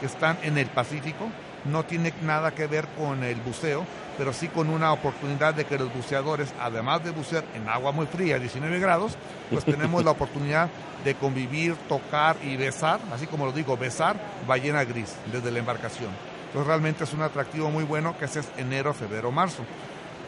que 0.00 0.06
están 0.06 0.38
en 0.42 0.56
el 0.58 0.66
Pacífico. 0.66 1.28
No 1.64 1.84
tiene 1.84 2.14
nada 2.22 2.52
que 2.52 2.66
ver 2.66 2.86
con 2.96 3.22
el 3.22 3.36
buceo, 3.42 3.84
pero 4.16 4.32
sí 4.32 4.48
con 4.48 4.70
una 4.70 4.92
oportunidad 4.92 5.52
de 5.52 5.66
que 5.66 5.78
los 5.78 5.92
buceadores, 5.92 6.54
además 6.58 7.04
de 7.04 7.10
bucear 7.10 7.44
en 7.54 7.68
agua 7.68 7.92
muy 7.92 8.06
fría, 8.06 8.38
19 8.38 8.78
grados, 8.78 9.16
pues 9.50 9.64
tenemos 9.66 10.02
la 10.04 10.10
oportunidad 10.16 10.68
de 11.04 11.14
convivir, 11.16 11.74
tocar 11.88 12.36
y 12.42 12.56
besar, 12.56 12.98
así 13.12 13.26
como 13.26 13.44
lo 13.46 13.52
digo, 13.52 13.76
besar 13.76 14.16
ballena 14.46 14.84
gris 14.84 15.14
desde 15.30 15.50
la 15.50 15.58
embarcación. 15.58 16.10
Entonces 16.50 16.66
realmente 16.66 17.04
es 17.04 17.12
un 17.12 17.22
atractivo 17.22 17.70
muy 17.70 17.84
bueno 17.84 18.16
que 18.18 18.24
ese 18.24 18.40
es 18.40 18.48
enero, 18.56 18.92
febrero, 18.92 19.30
marzo. 19.30 19.62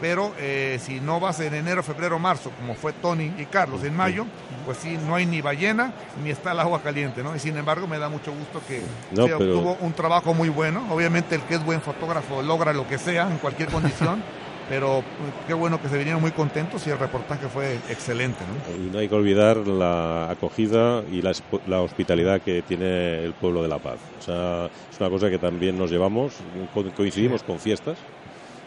Pero 0.01 0.33
eh, 0.37 0.79
si 0.81 0.99
no 0.99 1.19
vas 1.19 1.39
en 1.39 1.53
enero, 1.53 1.83
febrero, 1.83 2.17
marzo, 2.19 2.49
como 2.59 2.73
fue 2.75 2.91
Tony 2.93 3.31
y 3.37 3.45
Carlos 3.45 3.83
en 3.83 3.95
mayo, 3.95 4.25
pues 4.65 4.77
sí, 4.79 4.97
no 5.05 5.15
hay 5.15 5.25
ni 5.25 5.41
ballena 5.41 5.93
ni 6.23 6.29
está 6.31 6.51
el 6.51 6.59
agua 6.59 6.81
caliente, 6.81 7.23
¿no? 7.23 7.33
Y 7.35 7.39
sin 7.39 7.55
embargo 7.57 7.87
me 7.87 7.99
da 7.99 8.09
mucho 8.09 8.33
gusto 8.33 8.61
que 8.67 8.81
No, 9.11 9.27
se 9.27 9.33
pero- 9.37 9.57
obtuvo 9.57 9.77
un 9.79 9.93
trabajo 9.93 10.33
muy 10.33 10.49
bueno. 10.49 10.85
Obviamente 10.89 11.35
el 11.35 11.41
que 11.43 11.55
es 11.55 11.63
buen 11.63 11.79
fotógrafo 11.81 12.41
logra 12.41 12.73
lo 12.73 12.87
que 12.87 12.97
sea 12.97 13.29
en 13.29 13.37
cualquier 13.37 13.69
condición, 13.69 14.21
pero 14.73 14.99
eh, 14.99 15.03
qué 15.45 15.53
bueno 15.53 15.79
que 15.79 15.87
se 15.87 15.97
vinieron 15.99 16.19
muy 16.19 16.31
contentos 16.31 16.85
y 16.87 16.89
el 16.89 16.97
reportaje 16.97 17.47
fue 17.47 17.75
excelente, 17.91 18.39
¿no? 18.43 18.83
Y 18.83 18.89
no 18.89 18.97
hay 18.97 19.07
que 19.07 19.13
olvidar 19.13 19.57
la 19.67 20.31
acogida 20.31 21.03
y 21.11 21.21
la, 21.21 21.31
la 21.67 21.81
hospitalidad 21.81 22.41
que 22.41 22.63
tiene 22.63 23.23
el 23.23 23.33
pueblo 23.33 23.61
de 23.61 23.67
La 23.67 23.77
Paz. 23.77 23.99
O 24.19 24.21
sea, 24.23 24.65
es 24.91 24.99
una 24.99 25.09
cosa 25.11 25.29
que 25.29 25.37
también 25.37 25.77
nos 25.77 25.91
llevamos, 25.91 26.33
co- 26.73 26.89
coincidimos 26.97 27.43
con 27.43 27.59
fiestas 27.59 27.97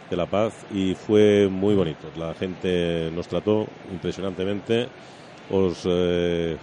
de 0.09 0.17
La 0.17 0.27
Paz 0.27 0.53
y 0.73 0.95
fue 0.95 1.49
muy 1.51 1.75
bonito. 1.75 2.07
La 2.17 2.35
gente 2.35 3.11
nos 3.13 3.27
trató 3.27 3.67
impresionantemente. 3.91 4.87
Os, 5.51 5.83
eh, 5.87 6.57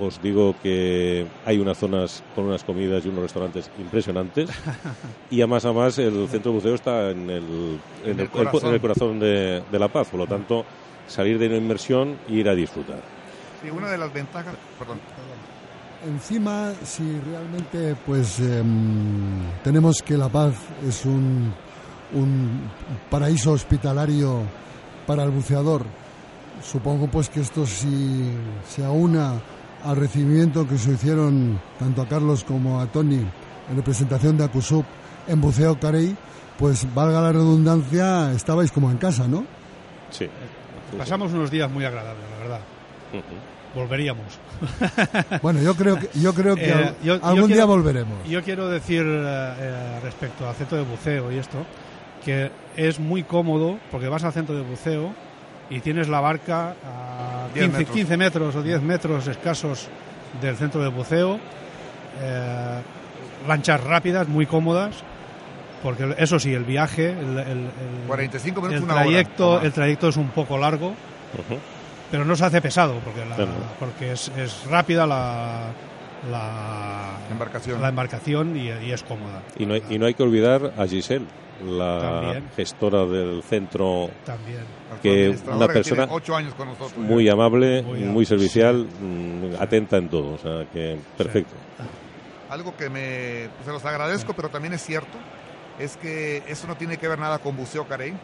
os 0.00 0.20
digo 0.22 0.54
que 0.62 1.26
hay 1.44 1.58
unas 1.58 1.76
zonas 1.78 2.22
con 2.34 2.44
unas 2.44 2.62
comidas 2.64 3.04
y 3.04 3.08
unos 3.08 3.22
restaurantes 3.22 3.70
impresionantes 3.78 4.48
y 5.30 5.40
a 5.42 5.46
más 5.46 5.64
a 5.64 5.72
más 5.72 5.98
el 5.98 6.28
centro 6.28 6.52
de 6.52 6.56
buceo 6.58 6.74
está 6.74 7.10
en 7.10 7.28
el, 7.30 7.78
en 8.04 8.10
En 8.10 8.10
el 8.12 8.20
el- 8.20 8.30
corazón. 8.30 8.68
en 8.68 8.74
el 8.74 8.80
corazón 8.80 9.18
de, 9.20 9.62
de 9.70 9.78
La 9.78 9.88
Paz. 9.88 10.08
Por 10.08 10.20
lo 10.20 10.26
tanto, 10.26 10.64
salir 11.06 11.38
de 11.38 11.46
una 11.48 11.56
inmersión 11.56 12.16
e 12.28 12.34
ir 12.34 12.48
a 12.48 12.54
disfrutar. 12.54 13.00
Sí, 13.62 13.70
una 13.70 13.90
de 13.90 13.98
las 13.98 14.12
ventajas, 14.12 14.54
perdón, 14.78 14.98
Encima, 16.06 16.72
si 16.84 17.02
realmente 17.28 17.96
pues 18.06 18.38
em, 18.38 19.42
tenemos 19.64 20.00
que 20.00 20.16
La 20.16 20.28
Paz 20.28 20.54
es 20.86 21.04
un, 21.04 21.52
un 22.14 22.70
paraíso 23.10 23.50
hospitalario 23.50 24.42
para 25.08 25.24
el 25.24 25.30
buceador, 25.30 25.82
supongo 26.62 27.08
pues 27.08 27.28
que 27.28 27.40
esto 27.40 27.66
si 27.66 28.30
se 28.68 28.84
aúna 28.84 29.40
al 29.84 29.96
recibimiento 29.96 30.66
que 30.66 30.76
se 30.78 30.92
hicieron 30.92 31.60
tanto 31.78 32.02
a 32.02 32.08
Carlos 32.08 32.44
como 32.44 32.80
a 32.80 32.86
Tony 32.86 33.16
en 33.70 33.76
representación 33.76 34.36
de 34.36 34.44
Acusub 34.44 34.84
en 35.26 35.40
Buceo 35.40 35.78
Carey, 35.78 36.16
pues 36.58 36.86
valga 36.94 37.20
la 37.20 37.32
redundancia, 37.32 38.32
estabais 38.32 38.72
como 38.72 38.90
en 38.90 38.96
casa, 38.98 39.28
¿no? 39.28 39.44
Sí. 40.10 40.26
Pasamos 40.96 41.32
unos 41.32 41.50
días 41.50 41.70
muy 41.70 41.84
agradables, 41.84 42.24
la 42.30 42.38
verdad. 42.38 42.60
Volveríamos. 43.74 44.24
Bueno, 45.42 45.60
yo 45.60 45.74
creo 45.74 45.96
que, 45.96 46.08
yo 46.20 46.34
creo 46.34 46.56
que 46.56 46.68
Eh, 46.68 46.72
al- 46.72 46.94
yo- 47.02 47.16
yo 47.20 47.24
algún 47.24 47.46
día 47.46 47.56
quiero- 47.56 47.66
volveremos. 47.68 48.28
Yo 48.28 48.42
quiero 48.42 48.68
decir 48.68 49.02
eh, 49.06 49.54
eh, 49.60 50.00
respecto 50.02 50.48
al 50.48 50.54
centro 50.56 50.78
de 50.78 50.84
buceo 50.84 51.30
y 51.30 51.36
esto, 51.36 51.58
que 52.24 52.50
es 52.76 52.98
muy 52.98 53.22
cómodo 53.22 53.78
porque 53.90 54.08
vas 54.08 54.24
al 54.24 54.32
centro 54.32 54.56
de 54.56 54.62
buceo 54.62 55.12
y 55.70 55.80
tienes 55.80 56.08
la 56.08 56.20
barca 56.20 56.74
a 56.84 57.27
10 57.27 57.27
15, 57.54 57.68
metros. 57.78 57.96
15 57.96 58.16
metros 58.16 58.56
o 58.56 58.62
10 58.62 58.82
metros 58.82 59.26
escasos 59.26 59.88
del 60.40 60.56
centro 60.56 60.82
de 60.82 60.88
buceo, 60.88 61.38
eh, 62.22 62.78
lanchas 63.46 63.82
rápidas, 63.82 64.28
muy 64.28 64.46
cómodas, 64.46 64.96
porque 65.82 66.14
eso 66.18 66.38
sí, 66.38 66.52
el 66.54 66.64
viaje, 66.64 67.10
el, 67.10 67.38
el- 67.38 67.48
el- 67.48 68.06
45 68.06 68.60
minutos, 68.60 68.78
el 68.78 68.84
una 68.84 68.94
trayecto, 69.02 69.60
el 69.60 69.72
trayecto 69.72 70.08
es 70.08 70.16
un 70.16 70.28
poco 70.30 70.58
largo, 70.58 70.94
pero 72.10 72.24
no 72.24 72.34
se 72.36 72.44
hace 72.44 72.60
pesado 72.60 72.94
porque, 73.04 73.24
la- 73.24 73.36
Claro. 73.36 73.50
porque 73.78 74.12
es, 74.12 74.30
es 74.36 74.64
rápida 74.68 75.06
la, 75.06 75.66
la 76.30 77.10
embarcación. 77.30 77.80
la 77.80 77.88
embarcación 77.90 78.56
y, 78.56 78.68
y 78.86 78.92
es 78.92 79.02
cómoda. 79.02 79.42
Y 79.58 79.66
no, 79.66 79.74
hay, 79.74 79.82
y 79.88 79.98
no 79.98 80.06
hay 80.06 80.14
que 80.14 80.22
olvidar 80.22 80.72
a 80.76 80.86
Giselle, 80.86 81.26
la 81.64 82.00
También. 82.00 82.44
gestora 82.56 83.04
del 83.06 83.42
centro, 83.42 84.10
También. 84.24 84.60
que 85.02 85.36
una 85.46 85.66
persona 85.66 86.06
tiene 86.06 86.16
ocho 86.16 86.36
años 86.36 86.54
con 86.54 86.68
nosotros. 86.68 86.96
muy 86.98 87.28
amable, 87.28 87.82
Muy 87.82 87.98
muy, 87.98 88.02
amable, 88.04 88.26
servicial, 88.26 88.86
mm, 89.00 89.60
atenta 89.60 89.96
en 89.96 90.08
todo. 90.08 90.34
O 90.34 90.38
sea, 90.38 90.66
que 90.72 90.98
perfecto. 91.16 91.54
Algo 92.50 92.76
que 92.76 92.88
me, 92.88 93.48
pues, 93.56 93.66
se 93.66 93.72
los 93.72 93.84
agradezco, 93.84 94.32
pero 94.32 94.48
también 94.48 94.72
es 94.74 94.82
cierto, 94.82 95.18
es 95.78 95.96
que 95.96 96.42
eso 96.48 96.66
no 96.66 96.76
tiene 96.76 96.96
que 96.96 97.06
ver 97.08 97.18
nada 97.18 97.38
con 97.40 97.56
Buceo 97.56 97.86
Carey, 97.86 98.14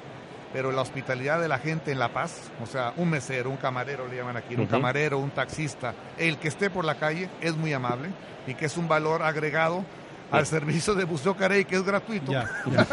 pero 0.53 0.73
la 0.73 0.81
hospitalidad 0.83 1.41
de 1.41 1.49
la 1.49 1.59
gente 1.59 1.93
en 1.93 1.99
La 1.99 2.09
Paz, 2.11 2.51
o 2.63 2.67
sea, 2.67 2.93
un 2.97 3.11
mesero, 3.11 3.51
un 3.51 3.57
camarero, 3.57 4.09
le 4.09 4.17
llaman 4.17 4.37
aquí, 4.37 4.55
un 4.55 4.67
camarero, 4.67 5.19
un 5.19 5.31
taxista, 5.31 5.95
el 6.17 6.39
que 6.39 6.49
esté 6.49 6.71
por 6.71 6.85
la 6.85 6.95
calle 6.95 7.29
es 7.41 7.55
muy 7.57 7.73
amable 7.73 8.09
y 8.47 8.55
que 8.55 8.67
es 8.67 8.77
un 8.77 8.89
valor 8.89 9.23
agregado 9.23 9.85
al 10.31 10.47
servicio 10.47 10.95
de 10.95 11.05
Buceo 11.05 11.37
Carey, 11.37 11.65
que 11.65 11.77
es 11.77 11.85
gratuito. 11.85 12.33
Ya, 12.33 12.51
ya. 12.73 12.87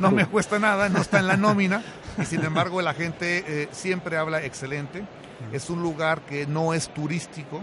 no 0.00 0.10
me 0.10 0.26
cuesta 0.26 0.58
nada, 0.58 0.88
no 0.88 1.00
está 1.00 1.18
en 1.18 1.26
la 1.26 1.36
nómina 1.36 1.82
y 2.18 2.24
sin 2.24 2.44
embargo 2.44 2.80
la 2.82 2.94
gente 2.94 3.44
eh, 3.46 3.68
siempre 3.72 4.16
habla 4.16 4.42
excelente. 4.42 5.04
Es 5.52 5.68
un 5.68 5.82
lugar 5.82 6.22
que 6.22 6.46
no 6.46 6.72
es 6.72 6.88
turístico, 6.88 7.60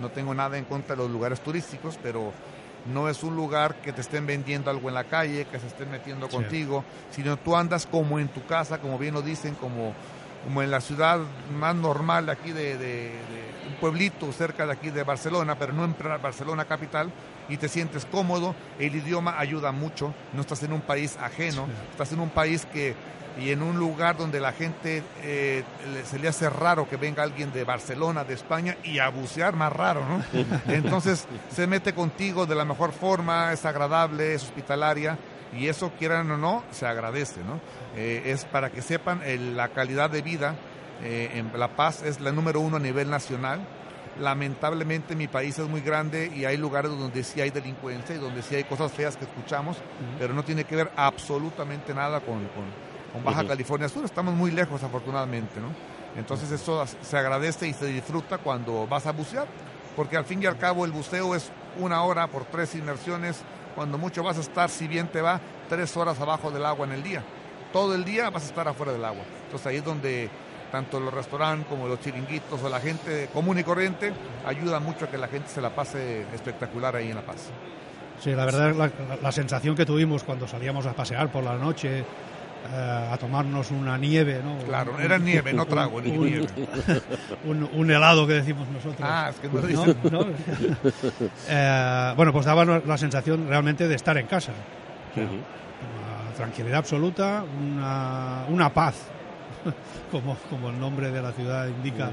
no 0.00 0.08
tengo 0.10 0.34
nada 0.34 0.56
en 0.56 0.64
contra 0.64 0.94
de 0.94 1.02
los 1.02 1.10
lugares 1.10 1.40
turísticos, 1.40 1.98
pero 2.02 2.32
no 2.86 3.08
es 3.08 3.22
un 3.22 3.36
lugar 3.36 3.76
que 3.76 3.92
te 3.92 4.00
estén 4.00 4.26
vendiendo 4.26 4.70
algo 4.70 4.88
en 4.88 4.94
la 4.94 5.04
calle, 5.04 5.46
que 5.46 5.58
se 5.58 5.66
estén 5.66 5.90
metiendo 5.90 6.28
contigo, 6.28 6.84
sino 7.10 7.36
tú 7.36 7.56
andas 7.56 7.86
como 7.86 8.18
en 8.18 8.28
tu 8.28 8.44
casa, 8.46 8.78
como 8.78 8.98
bien 8.98 9.14
lo 9.14 9.22
dicen, 9.22 9.54
como, 9.54 9.94
como 10.44 10.62
en 10.62 10.70
la 10.70 10.80
ciudad 10.80 11.18
más 11.58 11.74
normal 11.74 12.26
de 12.26 12.32
aquí 12.32 12.52
de, 12.52 12.76
de- 12.78 12.78
de 12.78 13.48
un 13.68 13.74
pueblito 13.80 14.32
cerca 14.32 14.66
de 14.66 14.72
aquí 14.72 14.90
de 14.90 15.02
Barcelona, 15.02 15.56
pero 15.58 15.72
no 15.72 15.84
en 15.84 15.94
Barcelona 16.22 16.64
capital, 16.64 17.10
y 17.48 17.56
te 17.58 17.68
sientes 17.68 18.04
cómodo, 18.06 18.54
el 18.78 18.94
idioma 18.96 19.38
ayuda 19.38 19.72
mucho, 19.72 20.14
no 20.32 20.40
estás 20.42 20.62
en 20.62 20.72
un 20.72 20.80
país 20.80 21.16
ajeno, 21.20 21.66
Sí. 21.66 21.72
estás 21.92 22.12
en 22.12 22.20
un 22.20 22.30
país 22.30 22.66
que 22.72 22.94
y 23.38 23.50
en 23.52 23.62
un 23.62 23.78
lugar 23.78 24.16
donde 24.16 24.40
la 24.40 24.50
gente 24.50 25.00
eh, 25.22 25.62
se 26.10 26.18
le 26.18 26.26
hace 26.26 26.50
raro 26.50 26.88
que 26.88 26.96
venga 26.96 27.22
alguien 27.22 27.52
de 27.52 27.62
Barcelona, 27.62 28.24
de 28.24 28.34
España, 28.34 28.76
y 28.82 28.98
a 28.98 29.08
bucear 29.10 29.54
más 29.54 29.72
raro, 29.72 30.02
¿no? 30.04 30.24
Entonces 30.72 31.24
se 31.54 31.66
mete 31.68 31.92
contigo 31.94 32.46
de 32.46 32.56
la 32.56 32.64
mejor 32.64 32.90
forma, 32.92 33.52
es 33.52 33.64
agradable, 33.64 34.34
es 34.34 34.42
hospitalaria, 34.42 35.16
y 35.56 35.68
eso 35.68 35.92
quieran 35.98 36.30
o 36.30 36.36
no, 36.36 36.62
se 36.70 36.86
agradece, 36.86 37.40
¿no? 37.44 37.60
Eh, 37.96 38.22
es 38.26 38.44
para 38.44 38.70
que 38.70 38.82
sepan 38.82 39.22
el- 39.24 39.56
la 39.56 39.68
calidad 39.68 40.10
de 40.10 40.22
vida 40.22 40.54
eh, 41.02 41.30
en 41.34 41.52
La 41.58 41.68
Paz 41.76 42.02
es 42.02 42.20
la 42.20 42.32
número 42.32 42.60
uno 42.60 42.76
a 42.76 42.80
nivel 42.80 43.08
nacional. 43.08 43.60
Lamentablemente 44.20 45.14
mi 45.14 45.28
país 45.28 45.58
es 45.58 45.68
muy 45.68 45.80
grande 45.80 46.30
y 46.34 46.44
hay 46.44 46.56
lugares 46.56 46.90
donde 46.90 47.22
sí 47.22 47.40
hay 47.40 47.50
delincuencia 47.50 48.16
y 48.16 48.18
donde 48.18 48.42
sí 48.42 48.56
hay 48.56 48.64
cosas 48.64 48.90
feas 48.92 49.16
que 49.16 49.24
escuchamos, 49.24 49.76
pero 50.18 50.34
no 50.34 50.42
tiene 50.44 50.64
que 50.64 50.74
ver 50.74 50.90
absolutamente 50.96 51.94
nada 51.94 52.20
con, 52.20 52.40
con, 52.48 52.88
Baja 53.24 53.46
California 53.46 53.88
Sur. 53.88 54.04
Estamos 54.04 54.34
muy 54.34 54.50
lejos, 54.50 54.82
afortunadamente, 54.82 55.60
¿no? 55.60 55.68
Entonces 56.18 56.50
eso 56.50 56.84
se 56.86 57.16
agradece 57.16 57.68
y 57.68 57.72
se 57.74 57.86
disfruta 57.86 58.38
cuando 58.38 58.86
vas 58.88 59.06
a 59.06 59.12
bucear, 59.12 59.46
porque 59.96 60.16
al 60.16 60.24
fin 60.24 60.42
y 60.42 60.46
al 60.46 60.58
cabo 60.58 60.84
el 60.84 60.90
buceo 60.92 61.34
es 61.34 61.50
una 61.78 62.02
hora 62.02 62.26
por 62.26 62.44
tres 62.44 62.74
inmersiones, 62.74 63.40
cuando 63.78 63.96
mucho 63.96 64.24
vas 64.24 64.36
a 64.36 64.40
estar, 64.40 64.68
si 64.68 64.88
bien 64.88 65.06
te 65.06 65.22
va, 65.22 65.40
tres 65.68 65.96
horas 65.96 66.18
abajo 66.18 66.50
del 66.50 66.66
agua 66.66 66.84
en 66.84 66.94
el 66.94 67.02
día. 67.04 67.22
Todo 67.72 67.94
el 67.94 68.04
día 68.04 68.28
vas 68.28 68.42
a 68.42 68.46
estar 68.46 68.66
afuera 68.66 68.92
del 68.92 69.04
agua. 69.04 69.22
Entonces 69.44 69.64
ahí 69.68 69.76
es 69.76 69.84
donde 69.84 70.28
tanto 70.72 70.98
los 70.98 71.14
restaurantes 71.14 71.68
como 71.68 71.86
los 71.86 72.00
chiringuitos 72.00 72.60
o 72.60 72.68
la 72.68 72.80
gente 72.80 73.28
común 73.32 73.56
y 73.56 73.62
corriente 73.62 74.12
ayuda 74.44 74.80
mucho 74.80 75.04
a 75.04 75.08
que 75.08 75.16
la 75.16 75.28
gente 75.28 75.48
se 75.48 75.60
la 75.60 75.70
pase 75.70 76.22
espectacular 76.34 76.96
ahí 76.96 77.10
en 77.10 77.14
La 77.14 77.22
Paz. 77.22 77.50
Sí, 78.18 78.32
la 78.32 78.46
verdad, 78.46 78.74
la, 78.74 78.90
la 79.22 79.30
sensación 79.30 79.76
que 79.76 79.86
tuvimos 79.86 80.24
cuando 80.24 80.48
salíamos 80.48 80.84
a 80.86 80.92
pasear 80.94 81.30
por 81.30 81.44
la 81.44 81.54
noche, 81.54 82.04
a 82.66 83.16
tomarnos 83.18 83.70
una 83.70 83.96
nieve, 83.96 84.40
¿no? 84.44 84.58
Claro, 84.64 84.98
era 84.98 85.18
nieve, 85.18 85.52
no 85.52 85.66
trago, 85.66 86.00
ni 86.00 86.10
nieve. 86.10 86.46
Un, 87.44 87.90
helado 87.90 88.26
que 88.26 88.34
decimos 88.34 88.68
nosotros. 88.68 89.00
Ah, 89.02 89.30
es 89.30 89.36
que 89.36 89.48
no, 89.48 89.86
¿No? 90.10 90.26
eh, 91.48 92.12
bueno, 92.16 92.32
pues 92.32 92.44
daba 92.44 92.64
la 92.64 92.98
sensación 92.98 93.48
realmente 93.48 93.88
de 93.88 93.94
estar 93.94 94.16
en 94.18 94.26
casa. 94.26 94.52
Una 95.16 96.34
tranquilidad 96.34 96.78
absoluta, 96.78 97.44
una, 97.60 98.44
una 98.48 98.72
paz 98.72 98.96
como, 100.12 100.36
como 100.50 100.70
el 100.70 100.78
nombre 100.78 101.10
de 101.10 101.22
la 101.22 101.32
ciudad 101.32 101.66
indica, 101.66 102.10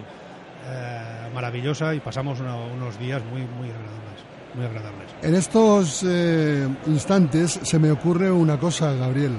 eh, 0.68 1.30
maravillosa 1.34 1.94
y 1.94 2.00
pasamos 2.00 2.40
unos 2.40 2.98
días 2.98 3.22
muy, 3.26 3.42
muy 3.42 3.70
agradables. 3.70 4.06
Muy 4.56 4.66
agradables. 4.66 5.10
En 5.22 5.36
estos 5.36 6.04
eh, 6.08 6.68
instantes 6.88 7.60
se 7.62 7.78
me 7.78 7.92
ocurre 7.92 8.32
una 8.32 8.58
cosa, 8.58 8.94
Gabriel. 8.94 9.34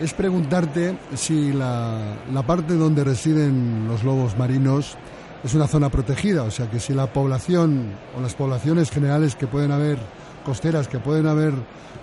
Es 0.00 0.14
preguntarte 0.14 0.96
si 1.16 1.52
la, 1.52 2.16
la 2.32 2.42
parte 2.42 2.74
donde 2.74 3.02
residen 3.02 3.88
los 3.88 4.04
lobos 4.04 4.36
marinos 4.36 4.96
es 5.42 5.54
una 5.54 5.66
zona 5.66 5.88
protegida, 5.88 6.44
o 6.44 6.50
sea 6.50 6.70
que 6.70 6.80
si 6.80 6.94
la 6.94 7.12
población 7.12 7.92
o 8.16 8.20
las 8.20 8.34
poblaciones 8.34 8.90
generales 8.90 9.34
que 9.34 9.46
pueden 9.46 9.72
haber, 9.72 9.98
costeras 10.44 10.88
que 10.88 10.98
pueden 10.98 11.26
haber 11.26 11.52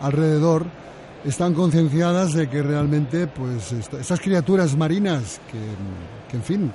alrededor, 0.01 0.65
están 1.25 1.53
concienciadas 1.53 2.33
de 2.33 2.49
que 2.49 2.61
realmente 2.61 3.27
pues 3.27 3.71
estas 3.71 4.19
criaturas 4.19 4.77
marinas 4.77 5.41
que, 5.51 6.35
en 6.35 6.43
fin 6.43 6.71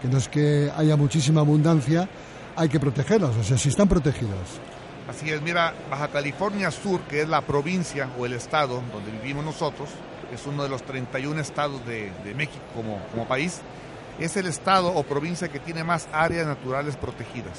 que, 0.00 0.08
no 0.08 0.18
es 0.18 0.28
que 0.28 0.70
haya 0.74 0.96
muchísima 0.96 1.42
abundancia 1.42 2.08
hay 2.56 2.68
que 2.68 2.80
protegerlas 2.80 3.36
o 3.36 3.42
sea 3.42 3.58
si 3.58 3.68
están 3.68 3.88
protegidas. 3.88 4.60
Así 5.08 5.28
es 5.28 5.42
mira 5.42 5.74
Baja 5.90 6.08
California 6.08 6.70
Sur 6.70 7.00
que 7.02 7.20
es 7.20 7.28
la 7.28 7.42
provincia 7.42 8.08
o 8.18 8.24
el 8.24 8.32
estado 8.32 8.82
donde 8.92 9.10
vivimos 9.10 9.44
nosotros 9.44 9.90
es 10.32 10.46
uno 10.46 10.62
de 10.62 10.68
los 10.68 10.82
31 10.82 11.40
estados 11.40 11.84
de, 11.86 12.10
México 12.34 12.64
como, 12.74 12.98
como 13.10 13.26
país 13.26 13.60
es 14.18 14.36
el 14.36 14.46
estado 14.46 14.94
o 14.94 15.02
provincia 15.02 15.48
que 15.48 15.58
tiene 15.58 15.84
más 15.84 16.08
áreas 16.12 16.46
naturales 16.46 16.96
protegidas 16.96 17.58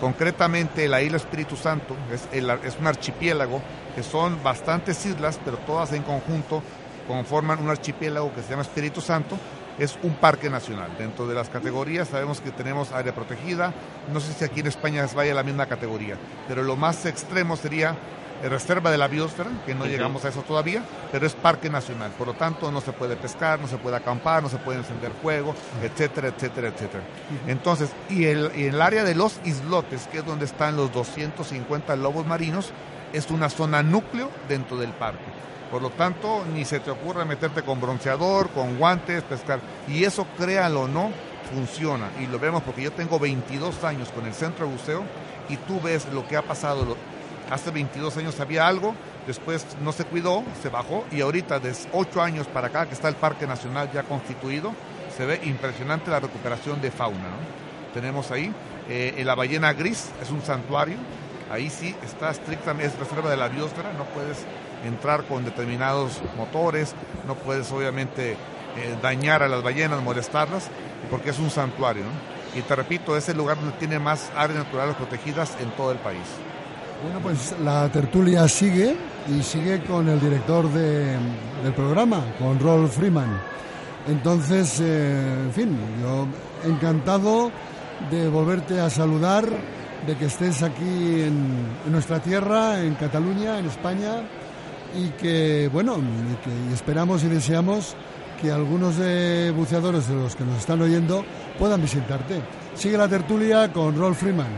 concretamente 0.00 0.88
la 0.88 1.02
isla 1.02 1.16
Espíritu 1.16 1.56
Santo 1.56 1.96
es, 2.12 2.28
es 2.32 2.78
un 2.78 2.86
archipiélago 2.86 3.62
que 3.94 4.02
son 4.02 4.42
bastantes 4.42 5.06
islas, 5.06 5.38
pero 5.44 5.56
todas 5.58 5.92
en 5.92 6.02
conjunto 6.02 6.62
conforman 7.06 7.62
un 7.62 7.70
archipiélago 7.70 8.34
que 8.34 8.42
se 8.42 8.50
llama 8.50 8.62
Espíritu 8.62 9.00
Santo. 9.00 9.38
Es 9.78 9.98
un 10.02 10.14
parque 10.14 10.48
nacional. 10.48 10.90
Dentro 10.98 11.26
de 11.26 11.34
las 11.34 11.48
categorías 11.48 12.08
sabemos 12.08 12.40
que 12.40 12.52
tenemos 12.52 12.92
área 12.92 13.14
protegida. 13.14 13.72
No 14.12 14.20
sé 14.20 14.32
si 14.32 14.44
aquí 14.44 14.60
en 14.60 14.68
España 14.68 15.06
vaya 15.16 15.34
la 15.34 15.42
misma 15.42 15.66
categoría, 15.66 16.16
pero 16.46 16.62
lo 16.62 16.76
más 16.76 17.06
extremo 17.06 17.56
sería 17.56 17.96
reserva 18.48 18.90
de 18.90 18.98
la 18.98 19.08
biosfera, 19.08 19.50
que 19.64 19.74
no 19.74 19.86
llegamos 19.86 20.24
a 20.24 20.28
eso 20.28 20.42
todavía, 20.42 20.82
pero 21.10 21.26
es 21.26 21.34
parque 21.34 21.70
nacional. 21.70 22.12
Por 22.18 22.26
lo 22.26 22.34
tanto, 22.34 22.70
no 22.70 22.80
se 22.80 22.92
puede 22.92 23.16
pescar, 23.16 23.60
no 23.60 23.68
se 23.68 23.76
puede 23.76 23.96
acampar, 23.96 24.42
no 24.42 24.48
se 24.48 24.58
puede 24.58 24.78
encender 24.78 25.12
fuego, 25.22 25.54
etcétera, 25.82 26.28
etcétera, 26.28 26.68
etcétera. 26.68 27.04
Entonces, 27.46 27.90
y 28.10 28.24
el, 28.24 28.50
y 28.54 28.64
el 28.64 28.80
área 28.82 29.04
de 29.04 29.14
los 29.14 29.40
islotes, 29.44 30.06
que 30.08 30.18
es 30.18 30.26
donde 30.26 30.44
están 30.44 30.76
los 30.76 30.92
250 30.92 31.96
lobos 31.96 32.26
marinos, 32.26 32.72
es 33.12 33.30
una 33.30 33.48
zona 33.48 33.82
núcleo 33.82 34.30
dentro 34.48 34.76
del 34.76 34.90
parque. 34.90 35.24
Por 35.70 35.82
lo 35.82 35.90
tanto, 35.90 36.44
ni 36.52 36.64
se 36.64 36.80
te 36.80 36.90
ocurre 36.90 37.24
meterte 37.24 37.62
con 37.62 37.80
bronceador, 37.80 38.50
con 38.50 38.76
guantes, 38.78 39.22
pescar. 39.22 39.60
Y 39.88 40.04
eso, 40.04 40.26
créalo 40.36 40.82
o 40.82 40.88
no, 40.88 41.10
funciona. 41.52 42.10
Y 42.20 42.26
lo 42.26 42.38
vemos 42.38 42.62
porque 42.62 42.82
yo 42.82 42.92
tengo 42.92 43.18
22 43.18 43.82
años 43.84 44.10
con 44.10 44.26
el 44.26 44.34
centro 44.34 44.66
de 44.66 44.72
buceo 44.72 45.02
y 45.48 45.56
tú 45.56 45.80
ves 45.80 46.06
lo 46.12 46.26
que 46.26 46.36
ha 46.36 46.42
pasado. 46.42 46.96
Hace 47.50 47.70
22 47.70 48.16
años 48.16 48.40
había 48.40 48.66
algo, 48.66 48.94
después 49.26 49.66
no 49.82 49.92
se 49.92 50.04
cuidó, 50.04 50.42
se 50.62 50.70
bajó 50.70 51.04
y 51.10 51.20
ahorita 51.20 51.60
de 51.60 51.74
8 51.92 52.22
años 52.22 52.46
para 52.46 52.68
acá 52.68 52.86
que 52.86 52.94
está 52.94 53.08
el 53.08 53.16
Parque 53.16 53.46
Nacional 53.46 53.90
ya 53.92 54.02
constituido, 54.02 54.72
se 55.16 55.26
ve 55.26 55.40
impresionante 55.44 56.10
la 56.10 56.20
recuperación 56.20 56.80
de 56.80 56.90
fauna. 56.90 57.28
Tenemos 57.92 58.30
ahí 58.30 58.52
eh, 58.88 59.22
la 59.24 59.34
ballena 59.34 59.72
gris, 59.72 60.10
es 60.22 60.30
un 60.30 60.42
santuario, 60.42 60.96
ahí 61.50 61.70
sí 61.70 61.94
está 62.02 62.30
estrictamente, 62.30 62.92
es 62.94 62.98
reserva 62.98 63.30
de 63.30 63.36
la 63.36 63.48
biosfera, 63.48 63.92
no 63.92 64.04
puedes 64.06 64.38
entrar 64.84 65.24
con 65.24 65.44
determinados 65.44 66.20
motores, 66.36 66.94
no 67.26 67.34
puedes 67.34 67.70
obviamente 67.72 68.32
eh, 68.32 68.98
dañar 69.02 69.42
a 69.42 69.48
las 69.48 69.62
ballenas, 69.62 70.02
molestarlas, 70.02 70.68
porque 71.10 71.30
es 71.30 71.38
un 71.38 71.50
santuario. 71.50 72.04
Y 72.54 72.62
te 72.62 72.74
repito, 72.76 73.16
es 73.16 73.28
el 73.28 73.36
lugar 73.36 73.56
donde 73.56 73.76
tiene 73.78 73.98
más 73.98 74.30
áreas 74.36 74.64
naturales 74.64 74.96
protegidas 74.96 75.56
en 75.60 75.70
todo 75.72 75.92
el 75.92 75.98
país. 75.98 76.26
Bueno, 77.04 77.20
pues 77.20 77.54
la 77.62 77.86
tertulia 77.92 78.48
sigue 78.48 78.96
y 79.28 79.42
sigue 79.42 79.82
con 79.82 80.08
el 80.08 80.18
director 80.18 80.66
del 80.72 81.74
programa, 81.76 82.24
con 82.38 82.58
Rolf 82.58 82.96
Freeman. 82.96 83.28
Entonces, 84.08 84.80
eh, 84.80 85.42
en 85.44 85.52
fin, 85.52 85.78
yo 86.00 86.26
encantado 86.66 87.50
de 88.10 88.26
volverte 88.30 88.80
a 88.80 88.88
saludar 88.88 89.44
de 90.06 90.16
que 90.16 90.24
estés 90.24 90.62
aquí 90.62 91.20
en, 91.20 91.92
nuestra 91.92 92.20
tierra, 92.20 92.80
en 92.80 92.94
Cataluña, 92.94 93.58
en 93.58 93.66
España, 93.66 94.22
y 94.96 95.08
que, 95.20 95.68
bueno, 95.70 95.96
que 96.42 96.72
esperamos 96.72 97.22
y 97.22 97.28
deseamos 97.28 97.96
que 98.40 98.50
algunos 98.50 98.96
de 98.96 99.52
buceadores 99.54 100.08
de 100.08 100.14
los 100.14 100.34
que 100.34 100.44
nos 100.44 100.58
están 100.58 100.80
oyendo 100.80 101.22
puedan 101.58 101.82
visitarte. 101.82 102.40
Sigue 102.74 102.96
la 102.96 103.08
tertulia 103.08 103.70
con 103.74 103.94
Rolf 103.94 104.20
Freeman 104.20 104.48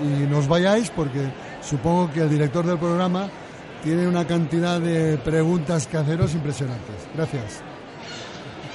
y 0.00 0.26
nos 0.30 0.46
vayáis 0.46 0.90
porque 0.90 1.26
supongo 1.68 2.10
que 2.10 2.20
el 2.20 2.30
director 2.30 2.64
del 2.64 2.78
programa 2.78 3.28
tiene 3.82 4.06
una 4.06 4.26
cantidad 4.26 4.80
de 4.80 5.18
preguntas 5.18 5.86
que 5.86 5.96
haceros 5.96 6.34
impresionantes. 6.34 7.08
Gracias. 7.14 7.62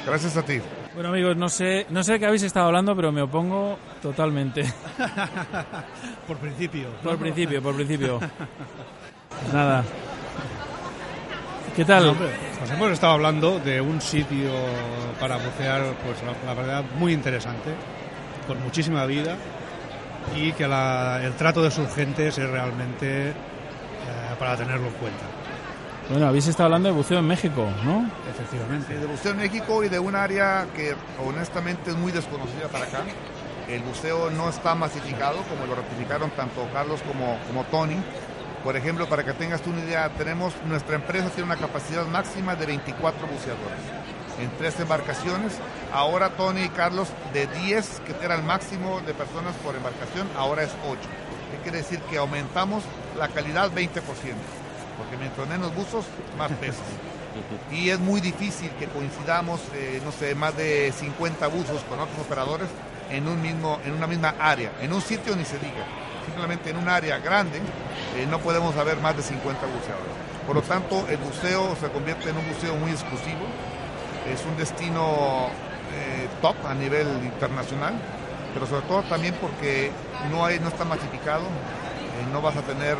Gracias 0.05 0.37
a 0.37 0.43
ti. 0.43 0.59
Bueno 0.93 1.09
amigos, 1.09 1.35
no 1.35 1.49
sé, 1.49 1.87
no 1.89 2.03
sé 2.03 2.13
de 2.13 2.19
qué 2.19 2.25
habéis 2.27 2.43
estado 2.43 2.67
hablando, 2.67 2.95
pero 2.95 3.11
me 3.11 3.21
opongo 3.21 3.79
totalmente. 4.01 4.63
por 6.27 6.37
principio. 6.37 6.89
Por 7.01 7.17
principio, 7.17 7.63
por 7.63 7.75
principio. 7.75 8.19
Nada. 9.53 9.83
¿Qué 11.75 11.83
tal? 11.85 12.13
pues 12.15 12.69
hemos 12.69 12.91
estado 12.91 13.13
hablando 13.13 13.57
de 13.59 13.81
un 13.81 13.99
sitio 13.99 14.51
para 15.19 15.37
bucear, 15.37 15.81
pues 16.05 16.17
la, 16.45 16.53
verdad, 16.53 16.83
muy 16.99 17.11
interesante, 17.11 17.71
con 18.45 18.61
muchísima 18.61 19.07
vida 19.07 19.35
y 20.35 20.51
que 20.53 20.63
el 20.63 21.33
trato 21.33 21.61
de 21.61 21.71
sus 21.71 21.87
gentes 21.93 22.37
es 22.37 22.49
realmente 22.49 23.29
eh, 23.29 23.33
para 24.39 24.57
tenerlo 24.57 24.87
en 24.87 24.93
cuenta. 24.93 25.23
Bueno, 26.09 26.27
habéis 26.27 26.47
estado 26.47 26.65
hablando 26.65 26.89
de 26.89 26.95
buceo 26.95 27.19
en 27.19 27.27
México, 27.27 27.67
¿no? 27.85 28.09
Efectivamente. 28.29 28.97
de 28.97 29.05
buceo 29.05 29.31
en 29.31 29.37
México 29.37 29.83
y 29.83 29.89
de 29.89 29.99
un 29.99 30.15
área 30.15 30.67
que 30.75 30.95
honestamente 31.25 31.91
es 31.91 31.97
muy 31.97 32.11
desconocida 32.11 32.67
para 32.67 32.85
acá. 32.85 33.03
El 33.69 33.81
buceo 33.81 34.29
no 34.31 34.49
está 34.49 34.75
masificado, 34.75 35.41
como 35.43 35.65
lo 35.65 35.75
ratificaron 35.75 36.29
tanto 36.31 36.67
Carlos 36.73 37.01
como, 37.03 37.37
como 37.47 37.63
Tony. 37.65 37.95
Por 38.63 38.75
ejemplo, 38.75 39.07
para 39.07 39.23
que 39.23 39.33
tengas 39.33 39.65
una 39.65 39.79
idea, 39.79 40.09
tenemos 40.09 40.53
nuestra 40.65 40.95
empresa 40.95 41.29
tiene 41.29 41.45
una 41.45 41.57
capacidad 41.57 42.05
máxima 42.05 42.55
de 42.55 42.65
24 42.65 43.27
buceadores 43.27 44.02
en 44.39 44.49
tres 44.57 44.79
embarcaciones. 44.79 45.53
Ahora 45.91 46.31
Tony 46.31 46.63
y 46.63 46.69
Carlos 46.69 47.09
de 47.33 47.47
10, 47.47 48.01
que 48.05 48.25
era 48.25 48.35
el 48.35 48.43
máximo 48.43 49.01
de 49.01 49.13
personas 49.13 49.55
por 49.63 49.75
embarcación, 49.75 50.27
ahora 50.37 50.63
es 50.63 50.71
8. 50.87 50.99
¿Qué 51.51 51.57
quiere 51.63 51.77
decir? 51.79 51.99
Que 52.09 52.17
aumentamos 52.17 52.83
la 53.17 53.27
calidad 53.27 53.71
20% 53.71 54.01
porque 54.97 55.17
mientras 55.17 55.47
menos 55.47 55.73
buzos, 55.75 56.05
más 56.37 56.51
pesos. 56.53 56.85
Y 57.71 57.89
es 57.89 57.99
muy 57.99 58.21
difícil 58.21 58.69
que 58.71 58.87
coincidamos, 58.87 59.59
eh, 59.73 60.01
no 60.05 60.11
sé, 60.11 60.35
más 60.35 60.55
de 60.55 60.93
50 60.95 61.47
buzos 61.47 61.81
con 61.89 61.99
otros 61.99 62.19
operadores 62.19 62.67
en, 63.09 63.27
un 63.27 63.41
mismo, 63.41 63.79
en 63.85 63.93
una 63.93 64.07
misma 64.07 64.35
área. 64.39 64.71
En 64.81 64.93
un 64.93 65.01
sitio 65.01 65.35
ni 65.35 65.43
se 65.43 65.57
diga. 65.57 65.85
Simplemente 66.25 66.69
en 66.69 66.77
un 66.77 66.87
área 66.87 67.17
grande 67.17 67.57
eh, 67.57 68.27
no 68.29 68.39
podemos 68.39 68.75
haber 68.77 68.97
más 68.97 69.17
de 69.17 69.23
50 69.23 69.65
buceadores. 69.65 70.13
Por 70.45 70.55
lo 70.55 70.61
tanto, 70.61 71.05
el 71.09 71.17
buceo 71.17 71.75
se 71.79 71.89
convierte 71.89 72.29
en 72.29 72.37
un 72.37 72.47
buceo 72.47 72.75
muy 72.75 72.91
exclusivo. 72.91 73.47
Es 74.31 74.45
un 74.45 74.57
destino 74.57 75.47
eh, 75.93 76.27
top 76.41 76.55
a 76.65 76.73
nivel 76.73 77.07
internacional 77.23 77.93
pero 78.53 78.67
sobre 78.67 78.83
todo 78.83 79.01
también 79.03 79.33
porque 79.41 79.91
no, 80.31 80.45
hay, 80.45 80.59
no 80.59 80.67
está 80.67 80.85
masificado, 80.85 81.41
eh, 81.41 82.27
no 82.31 82.41
vas 82.41 82.55
a 82.55 82.61
tener 82.61 82.97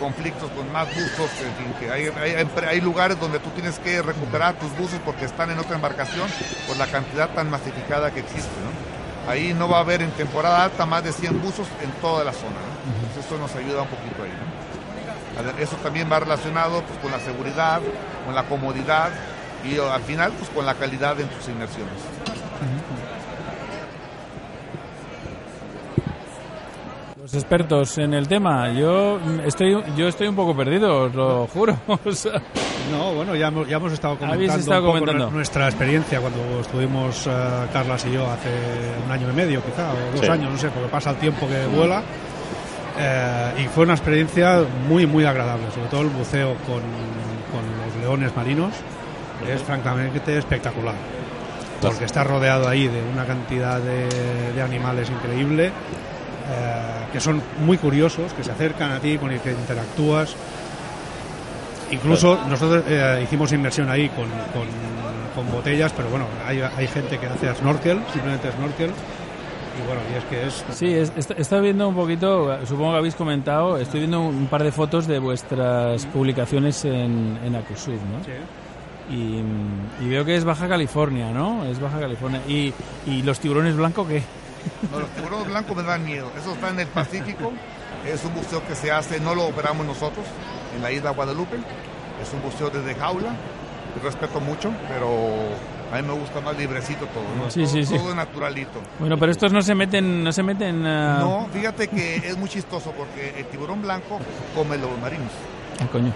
conflictos 0.00 0.50
con 0.50 0.70
más 0.72 0.88
buzos, 0.88 1.30
en 1.42 1.54
fin, 1.54 1.74
que 1.78 1.90
hay, 1.90 2.10
hay, 2.66 2.80
lugares 2.80 3.20
donde 3.20 3.38
tú 3.38 3.50
tienes 3.50 3.78
que 3.78 4.02
recuperar 4.02 4.54
tus 4.54 4.76
buzos 4.76 4.98
porque 5.04 5.26
están 5.26 5.50
en 5.50 5.58
otra 5.58 5.76
embarcación 5.76 6.28
por 6.66 6.76
la 6.76 6.86
cantidad 6.86 7.28
tan 7.30 7.50
masificada 7.50 8.10
que 8.10 8.20
existe. 8.20 8.50
¿no? 8.50 9.30
Ahí 9.30 9.54
no 9.54 9.68
va 9.68 9.76
a 9.76 9.80
haber 9.80 10.02
en 10.02 10.10
temporada 10.12 10.64
alta 10.64 10.86
más 10.86 11.04
de 11.04 11.12
100 11.12 11.40
buzos 11.40 11.68
en 11.82 11.90
toda 12.00 12.24
la 12.24 12.32
zona. 12.32 12.50
¿no? 12.50 12.94
Entonces 12.96 13.26
eso 13.26 13.38
nos 13.38 13.54
ayuda 13.54 13.82
un 13.82 13.88
poquito 13.88 14.24
ahí. 14.24 15.62
Eso 15.62 15.76
también 15.76 16.10
va 16.10 16.18
relacionado 16.18 16.82
pues, 16.82 16.98
con 16.98 17.12
la 17.12 17.20
seguridad, 17.20 17.80
con 18.26 18.34
la 18.34 18.42
comodidad 18.44 19.10
y 19.64 19.78
al 19.78 20.02
final 20.02 20.32
pues 20.32 20.50
con 20.50 20.66
la 20.66 20.74
calidad 20.74 21.18
en 21.20 21.28
tus 21.28 21.48
inmersiones. 21.48 21.94
Los 27.20 27.34
expertos 27.34 27.98
en 27.98 28.14
el 28.14 28.26
tema, 28.26 28.72
yo 28.72 29.20
estoy 29.44 29.76
yo 29.96 30.08
estoy 30.08 30.26
un 30.26 30.34
poco 30.34 30.56
perdido, 30.56 31.04
os 31.04 31.14
lo 31.14 31.46
juro. 31.46 31.78
no, 32.90 33.14
bueno, 33.14 33.36
ya 33.36 33.46
hemos, 33.46 33.68
ya 33.68 33.76
hemos 33.76 33.92
estado 33.92 34.18
comentando, 34.18 35.30
nuestra 35.30 35.68
experiencia 35.68 36.20
cuando 36.20 36.60
estuvimos 36.60 37.26
uh, 37.28 37.72
Carlas 37.72 38.04
y 38.06 38.12
yo 38.12 38.28
hace 38.28 38.50
un 39.04 39.10
año 39.10 39.30
y 39.30 39.34
medio, 39.34 39.62
quizá, 39.64 39.92
o 39.92 40.16
dos 40.16 40.28
años, 40.28 40.50
no 40.50 40.58
sé, 40.58 40.68
porque 40.70 40.88
pasa 40.88 41.10
el 41.10 41.16
tiempo 41.16 41.46
que 41.46 41.64
vuela. 41.66 42.02
Eh, 42.98 43.62
y 43.64 43.68
fue 43.68 43.84
una 43.84 43.94
experiencia 43.94 44.64
muy, 44.86 45.06
muy 45.06 45.24
agradable, 45.24 45.70
sobre 45.70 45.88
todo 45.88 46.02
el 46.02 46.08
buceo 46.08 46.54
con, 46.66 46.82
con 47.52 47.86
los 47.86 47.96
leones 48.02 48.36
marinos 48.36 48.74
es 49.48 49.62
francamente 49.62 50.36
espectacular. 50.36 50.94
Porque 51.80 52.04
está 52.04 52.22
rodeado 52.22 52.68
ahí 52.68 52.86
de 52.86 53.02
una 53.12 53.24
cantidad 53.24 53.80
de, 53.80 54.62
animales 54.62 55.10
increíble, 55.10 55.66
eh, 55.66 55.72
que 57.12 57.20
son 57.20 57.42
muy 57.64 57.76
curiosos, 57.76 58.32
que 58.34 58.44
se 58.44 58.52
acercan 58.52 58.92
a 58.92 59.00
ti, 59.00 59.18
con 59.18 59.32
el 59.32 59.40
que 59.40 59.50
interactúas. 59.50 60.36
Incluso 61.90 62.38
nosotros 62.48 62.84
eh, 62.88 63.20
hicimos 63.24 63.52
inmersión 63.52 63.90
ahí 63.90 64.08
con, 64.10 64.26
con, 65.34 65.50
botellas, 65.50 65.92
pero 65.92 66.08
bueno, 66.08 66.26
hay, 66.46 66.60
hay, 66.60 66.86
gente 66.86 67.18
que 67.18 67.26
hace 67.26 67.52
snorkel, 67.54 68.00
simplemente 68.12 68.50
snorkel. 68.52 68.90
Y 68.90 69.86
bueno, 69.86 70.00
y 70.12 70.18
es 70.18 70.24
que 70.24 70.46
es... 70.46 70.64
Sí, 70.76 70.94
está, 71.36 71.58
viendo 71.60 71.88
un 71.88 71.94
poquito, 71.94 72.64
supongo 72.66 72.92
que 72.92 72.98
habéis 72.98 73.14
comentado, 73.14 73.78
estoy 73.78 74.00
viendo 74.00 74.20
un 74.20 74.46
par 74.46 74.62
de 74.62 74.70
fotos 74.70 75.06
de 75.06 75.18
vuestras 75.18 76.06
publicaciones 76.06 76.84
en, 76.84 77.38
en 77.44 77.56
Acusub, 77.56 77.94
¿no? 77.94 78.22
Sí. 78.24 78.32
Y, 79.10 79.42
veo 80.08 80.24
que 80.24 80.36
es 80.36 80.44
Baja 80.44 80.68
California, 80.68 81.32
¿no? 81.32 81.64
Es 81.64 81.80
Baja 81.80 82.00
California. 82.00 82.40
¿Y, 82.48 82.72
y 83.06 83.22
los 83.22 83.40
tiburones 83.40 83.76
blancos 83.76 84.08
qué? 84.08 84.22
No, 84.90 85.00
los 85.00 85.10
tiburones 85.10 85.48
blancos 85.48 85.76
me 85.76 85.82
dan 85.82 86.04
miedo. 86.04 86.30
Eso 86.38 86.52
está 86.52 86.70
en 86.70 86.80
el 86.80 86.86
Pacífico. 86.86 87.52
Es 88.06 88.24
un 88.24 88.34
buceo 88.34 88.66
que 88.66 88.74
se 88.74 88.90
hace, 88.90 89.20
no 89.20 89.34
lo 89.34 89.46
operamos 89.46 89.86
nosotros, 89.86 90.26
en 90.74 90.82
la 90.82 90.90
isla 90.90 91.10
Guadalupe. 91.10 91.56
Es 92.20 92.32
un 92.32 92.42
buceo 92.42 92.70
desde 92.70 92.94
jaula. 92.94 93.34
Respeto 94.02 94.40
mucho, 94.40 94.72
pero 94.88 95.06
a 95.92 96.00
mí 96.00 96.08
me 96.08 96.14
gusta 96.14 96.40
más 96.40 96.56
librecito 96.56 97.04
todo, 97.06 97.24
¿no? 97.36 97.50
Sí, 97.50 97.66
sí, 97.66 97.84
sí. 97.84 97.94
todo 97.94 98.14
naturalito. 98.14 98.80
Bueno, 98.98 99.18
pero 99.18 99.30
estos 99.30 99.52
no 99.52 99.60
se 99.60 99.74
meten, 99.74 100.24
no 100.24 100.32
se 100.32 100.42
meten. 100.42 100.82
No, 100.82 101.46
fíjate 101.52 101.88
que 101.88 102.16
es 102.16 102.36
muy 102.38 102.48
chistoso 102.48 102.92
porque 102.92 103.34
el 103.38 103.44
tiburón 103.46 103.82
blanco 103.82 104.18
come 104.54 104.78
los 104.78 104.98
marinos. 104.98 105.30
Ah, 105.80 105.86
coño. 105.92 106.12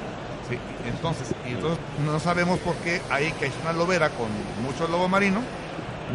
Sí, 0.48 0.58
entonces, 0.86 1.28
y 1.46 1.52
entonces 1.52 1.78
no 2.04 2.20
sabemos 2.20 2.58
por 2.60 2.74
qué 2.76 3.02
ahí 3.10 3.32
que 3.32 3.46
hay 3.46 3.52
una 3.62 3.72
lobera 3.72 4.10
con 4.10 4.28
mucho 4.64 4.86
lobo 4.86 5.08
marino, 5.08 5.40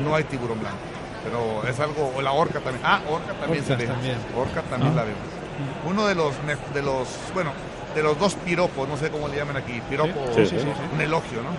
no 0.03 0.15
hay 0.15 0.23
tiburón 0.23 0.59
blanco. 0.59 0.77
Pero 1.23 1.67
es 1.67 1.79
algo, 1.79 2.11
o 2.15 2.21
la 2.21 2.31
orca 2.31 2.59
también. 2.59 2.81
Ah, 2.83 3.01
orca 3.09 3.33
también 3.33 3.63
se 3.63 3.75
ve. 3.75 3.89
Orca 4.35 4.61
también 4.63 4.95
la 4.95 5.03
vemos. 5.03 5.19
Uno 5.85 6.07
de 6.07 6.15
los, 6.15 6.33
de 6.73 6.81
los, 6.81 7.07
bueno, 7.33 7.51
de 7.93 8.01
los 8.01 8.17
dos 8.17 8.35
piropos, 8.35 8.87
no 8.87 8.97
sé 8.97 9.09
cómo 9.09 9.27
le 9.27 9.37
llaman 9.37 9.57
aquí, 9.57 9.81
piropo, 9.89 10.19
un 10.93 11.01
elogio, 11.01 11.43
¿no? 11.43 11.49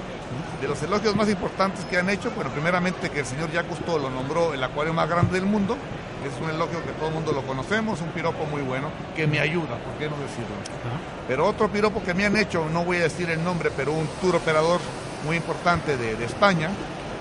De 0.61 0.69
los 0.69 0.83
elogios 0.83 1.15
más 1.15 1.29
importantes 1.29 1.85
que 1.85 1.99
han 1.99 2.09
hecho, 2.09 2.31
bueno, 2.35 2.51
primeramente 2.51 3.11
que 3.11 3.21
el 3.21 3.27
señor 3.27 3.53
Jacques 3.53 3.79
lo 3.87 4.11
nombró 4.11 4.55
el 4.55 4.63
acuario 4.63 4.93
más 4.95 5.09
grande 5.09 5.35
del 5.35 5.45
mundo, 5.45 5.77
es 6.29 6.41
un 6.41 6.51
elogio 6.51 6.85
que 6.85 6.93
todo 6.93 7.09
el 7.09 7.15
mundo 7.15 7.33
lo 7.33 7.43
conocemos, 7.43 8.01
un 8.01 8.09
piropo 8.09 8.45
muy 8.47 8.63
bueno, 8.63 8.89
que 9.15 9.27
me 9.27 9.41
ayuda, 9.41 9.77
¿por 9.79 9.95
qué 9.99 10.09
no 10.09 10.17
decirlo? 10.17 10.55
Pero 11.29 11.47
otro 11.47 11.69
piropo 11.69 12.03
que 12.03 12.15
me 12.15 12.27
han 12.27 12.37
hecho, 12.37 12.67
no 12.71 12.85
voy 12.85 12.99
a 12.99 13.03
decir 13.03 13.31
el 13.31 13.43
nombre, 13.43 13.71
pero 13.77 13.93
un 13.93 14.07
tour 14.21 14.37
operador 14.37 14.81
muy 15.25 15.37
importante 15.37 15.97
de, 15.97 16.17
de 16.17 16.25
España, 16.25 16.71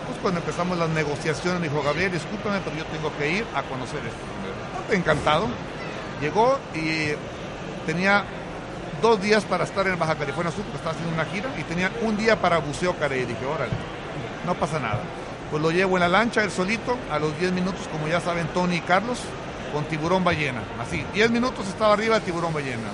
pues 0.08 0.20
cuando 0.22 0.39
empezamos 0.39 0.78
las 0.78 0.89
negociaciones 0.89 1.60
me 1.60 1.70
dijo, 1.70 1.82
Gabriel, 1.84 2.12
discúlpame, 2.12 2.60
pero 2.64 2.76
yo 2.78 2.86
tengo 2.86 3.16
que 3.18 3.30
ir 3.30 3.45
a 3.56 3.64
conocer 3.64 3.99
esto. 3.99 4.95
Encantado. 4.95 5.47
Llegó 6.20 6.60
y 6.76 7.14
tenía 7.86 8.24
dos 9.02 9.22
días 9.22 9.43
para 9.45 9.64
estar 9.64 9.88
en 9.88 9.97
Baja 9.97 10.16
California 10.16 10.52
Sur, 10.52 10.64
porque 10.64 10.78
estaba 10.78 10.91
haciendo 10.91 11.16
una 11.16 11.26
gira, 11.26 11.49
y 11.58 11.64
tenía 11.64 11.91
un 12.02 12.18
día 12.18 12.36
para 12.36 12.60
buceo 12.60 12.95
carey. 12.95 13.22
Y 13.22 13.26
dije, 13.26 13.45
órale, 13.45 13.72
no 14.45 14.54
pasa 14.56 14.80
nada 14.80 14.99
pues 15.52 15.62
lo 15.62 15.70
llevo 15.70 15.97
en 15.97 16.02
la 16.02 16.08
lancha, 16.08 16.43
él 16.43 16.49
solito, 16.49 16.97
a 17.12 17.20
los 17.20 17.38
10 17.38 17.52
minutos, 17.52 17.82
como 17.91 18.08
ya 18.08 18.22
saben 18.22 18.47
Tony 18.54 18.78
y 18.78 18.82
Carlos, 18.82 19.20
con 19.74 19.84
tiburón 19.84 20.24
ballena. 20.24 20.62
Así, 20.82 21.06
10 21.14 21.30
minutos 21.30 21.68
estaba 21.68 21.93
arriba 21.93 22.20
de 22.20 22.26
tiburón 22.26 22.54
ballena. 22.54 22.88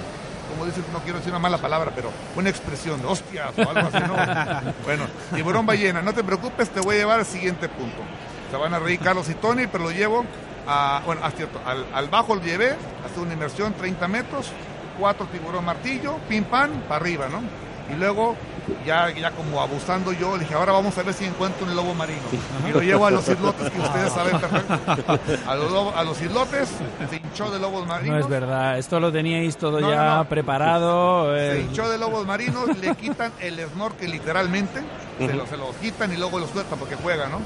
Como 0.50 0.66
dicen, 0.66 0.84
no 0.92 1.00
quiero 1.00 1.20
decir 1.20 1.32
una 1.32 1.40
mala 1.40 1.60
palabra, 1.60 1.92
pero 1.94 2.10
una 2.36 2.50
expresión 2.50 3.00
de 3.00 3.08
hostias 3.08 3.52
o 3.56 3.62
algo 3.62 3.90
así, 3.94 4.00
¿no? 4.00 4.74
bueno, 4.86 5.06
tiburón 5.36 5.68
ballena, 5.68 6.02
no 6.02 6.14
te 6.14 6.24
preocupes, 6.24 6.70
te 6.70 6.80
voy 6.80 6.96
a 6.96 7.00
llevar 7.00 7.20
al 7.20 7.26
siguiente 7.28 7.70
punto. 7.70 7.98
Se 8.50 8.58
van 8.58 8.74
a 8.74 8.80
reír 8.80 9.00
Carlos 9.00 9.30
y 9.30 9.36
Tony, 9.36 9.68
pero 9.68 9.84
lo 9.84 9.92
llevo 9.92 10.26
a, 10.66 11.04
bueno, 11.06 11.24
a 11.24 11.30
cierto, 11.32 11.62
al, 11.64 11.86
al 11.94 12.08
bajo 12.10 12.34
lo 12.34 12.42
llevé, 12.42 12.76
hace 13.06 13.20
una 13.20 13.34
inmersión 13.34 13.74
30 13.74 14.08
metros, 14.08 14.52
cuatro 14.98 15.28
tiburón 15.28 15.64
martillo, 15.64 16.18
pim 16.28 16.44
pam, 16.46 16.72
para 16.88 17.02
arriba, 17.02 17.28
¿no? 17.30 17.42
Y 17.94 17.98
luego 17.98 18.36
ya, 18.86 19.10
ya 19.12 19.32
como 19.32 19.62
abusando 19.62 20.12
yo, 20.14 20.36
le 20.36 20.44
dije, 20.44 20.54
ahora 20.54 20.72
vamos 20.72 20.98
a 20.98 21.04
ver 21.04 21.14
si 21.14 21.26
encuentro 21.26 21.66
un 21.66 21.76
lobo 21.76 21.94
marino. 21.94 22.22
Y 22.68 22.72
lo 22.72 22.82
llevo 22.82 23.06
a 23.06 23.12
los 23.12 23.28
islotes, 23.28 23.70
que 23.70 23.80
ustedes 23.80 24.14
saben 24.14 24.40
perfecto. 24.40 25.20
A 25.48 25.56
los, 25.56 25.96
a 25.96 26.04
los 26.04 26.22
islotes, 26.22 26.70
se 27.10 27.16
hinchó 27.16 27.50
de 27.52 27.60
lobos 27.60 27.88
marinos. 27.88 28.16
No 28.16 28.22
es 28.22 28.30
verdad, 28.30 28.78
esto 28.78 29.00
lo 29.00 29.12
teníais 29.12 29.58
todo 29.58 29.80
ya 29.80 30.24
preparado. 30.30 31.36
Se 31.36 31.58
eh. 31.58 31.62
hinchó 31.62 31.90
de 31.90 31.98
lobos 31.98 32.26
marinos, 32.26 32.78
le 32.78 32.96
quitan 32.96 33.32
el 33.40 33.60
snorkel 33.70 34.12
literalmente, 34.12 34.82
se, 35.18 35.34
lo, 35.34 35.46
se 35.48 35.58
lo 35.58 35.72
quitan 35.80 36.12
y 36.14 36.18
luego 36.18 36.40
lo 36.40 36.48
sueltan 36.48 36.78
porque 36.80 36.96
juega, 36.96 37.28
¿no? 37.28 37.40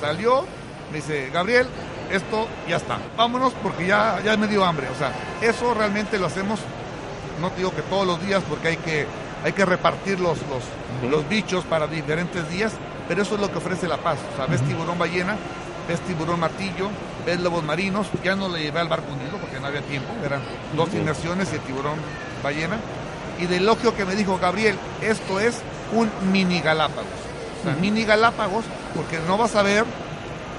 Salió, 0.00 0.44
me 0.90 0.96
dice, 0.98 1.30
Gabriel, 1.32 1.66
esto 2.10 2.48
ya 2.68 2.76
está, 2.76 2.98
vámonos 3.16 3.52
porque 3.62 3.86
ya, 3.86 4.20
ya 4.24 4.36
me 4.36 4.46
dio 4.46 4.64
hambre. 4.64 4.88
O 4.88 4.98
sea, 4.98 5.12
eso 5.40 5.74
realmente 5.74 6.18
lo 6.18 6.26
hacemos, 6.26 6.60
no 7.40 7.50
te 7.50 7.58
digo 7.58 7.74
que 7.74 7.82
todos 7.82 8.06
los 8.06 8.24
días 8.24 8.42
porque 8.48 8.68
hay 8.68 8.76
que 8.76 9.06
hay 9.44 9.52
que 9.52 9.64
repartir 9.64 10.20
los, 10.20 10.38
los, 10.48 11.10
los 11.10 11.28
bichos 11.28 11.64
para 11.64 11.86
diferentes 11.86 12.48
días, 12.50 12.72
pero 13.08 13.22
eso 13.22 13.34
es 13.34 13.40
lo 13.40 13.50
que 13.50 13.58
ofrece 13.58 13.88
La 13.88 13.96
Paz. 13.96 14.18
O 14.32 14.36
sea, 14.36 14.46
ves 14.46 14.60
tiburón 14.62 14.98
ballena, 14.98 15.36
ves 15.88 16.00
tiburón 16.00 16.40
martillo, 16.40 16.88
ves 17.24 17.40
lobos 17.40 17.64
marinos, 17.64 18.06
ya 18.22 18.36
no 18.36 18.48
le 18.48 18.62
llevé 18.62 18.80
al 18.80 18.88
barco 18.88 19.12
hundido 19.12 19.38
porque 19.38 19.58
no 19.60 19.66
había 19.66 19.82
tiempo, 19.82 20.12
eran 20.24 20.40
dos 20.76 20.92
inmersiones 20.94 21.50
y 21.52 21.56
el 21.56 21.60
tiburón 21.62 21.96
ballena. 22.42 22.76
Y 23.38 23.46
del 23.46 23.62
elogio 23.62 23.96
que 23.96 24.04
me 24.04 24.14
dijo 24.14 24.38
Gabriel, 24.38 24.76
esto 25.00 25.40
es 25.40 25.60
un 25.92 26.10
mini 26.30 26.60
Galápagos. 26.60 27.06
O 27.60 27.64
sea, 27.64 27.74
mini 27.74 28.04
Galápagos, 28.04 28.64
porque 28.94 29.18
no 29.26 29.38
vas 29.38 29.56
a 29.56 29.62
ver 29.62 29.84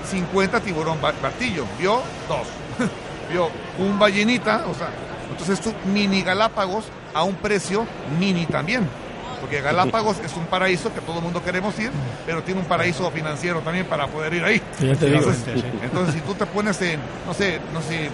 50 0.10 0.60
tiburón 0.62 0.98
martillo, 1.02 1.66
vio 1.78 2.02
dos. 2.28 2.48
vio 3.32 3.50
un 3.78 4.00
ballenita, 4.00 4.66
o 4.70 4.74
sea, 4.74 4.90
entonces 5.30 5.60
es 5.60 5.66
un 5.68 5.94
mini 5.94 6.24
Galápagos 6.24 6.86
a 7.14 7.24
un 7.24 7.36
precio 7.36 7.86
mini 8.20 8.45
también. 8.45 8.88
Porque 9.41 9.59
Galápagos 9.59 10.20
es 10.24 10.38
un 10.38 10.45
paraíso 10.45 10.93
que 10.93 11.01
todo 11.01 11.18
el 11.18 11.24
mundo 11.24 11.43
queremos 11.43 11.78
ir, 11.80 11.89
pero 12.28 12.43
tiene 12.43 12.62
un 12.62 12.68
paraíso 12.68 13.09
financiero 13.09 13.59
también 13.62 13.88
para 13.88 14.05
poder 14.05 14.36
ir 14.36 14.43
ahí. 14.43 14.62
entonces, 15.84 16.14
si 16.14 16.22
tú 16.22 16.36
te 16.36 16.45
pones 16.45 16.80
en, 16.84 16.99
no 17.26 17.34
sé, 17.34 17.59
no 17.74 17.82
sé 17.82 18.03
si 18.03 18.09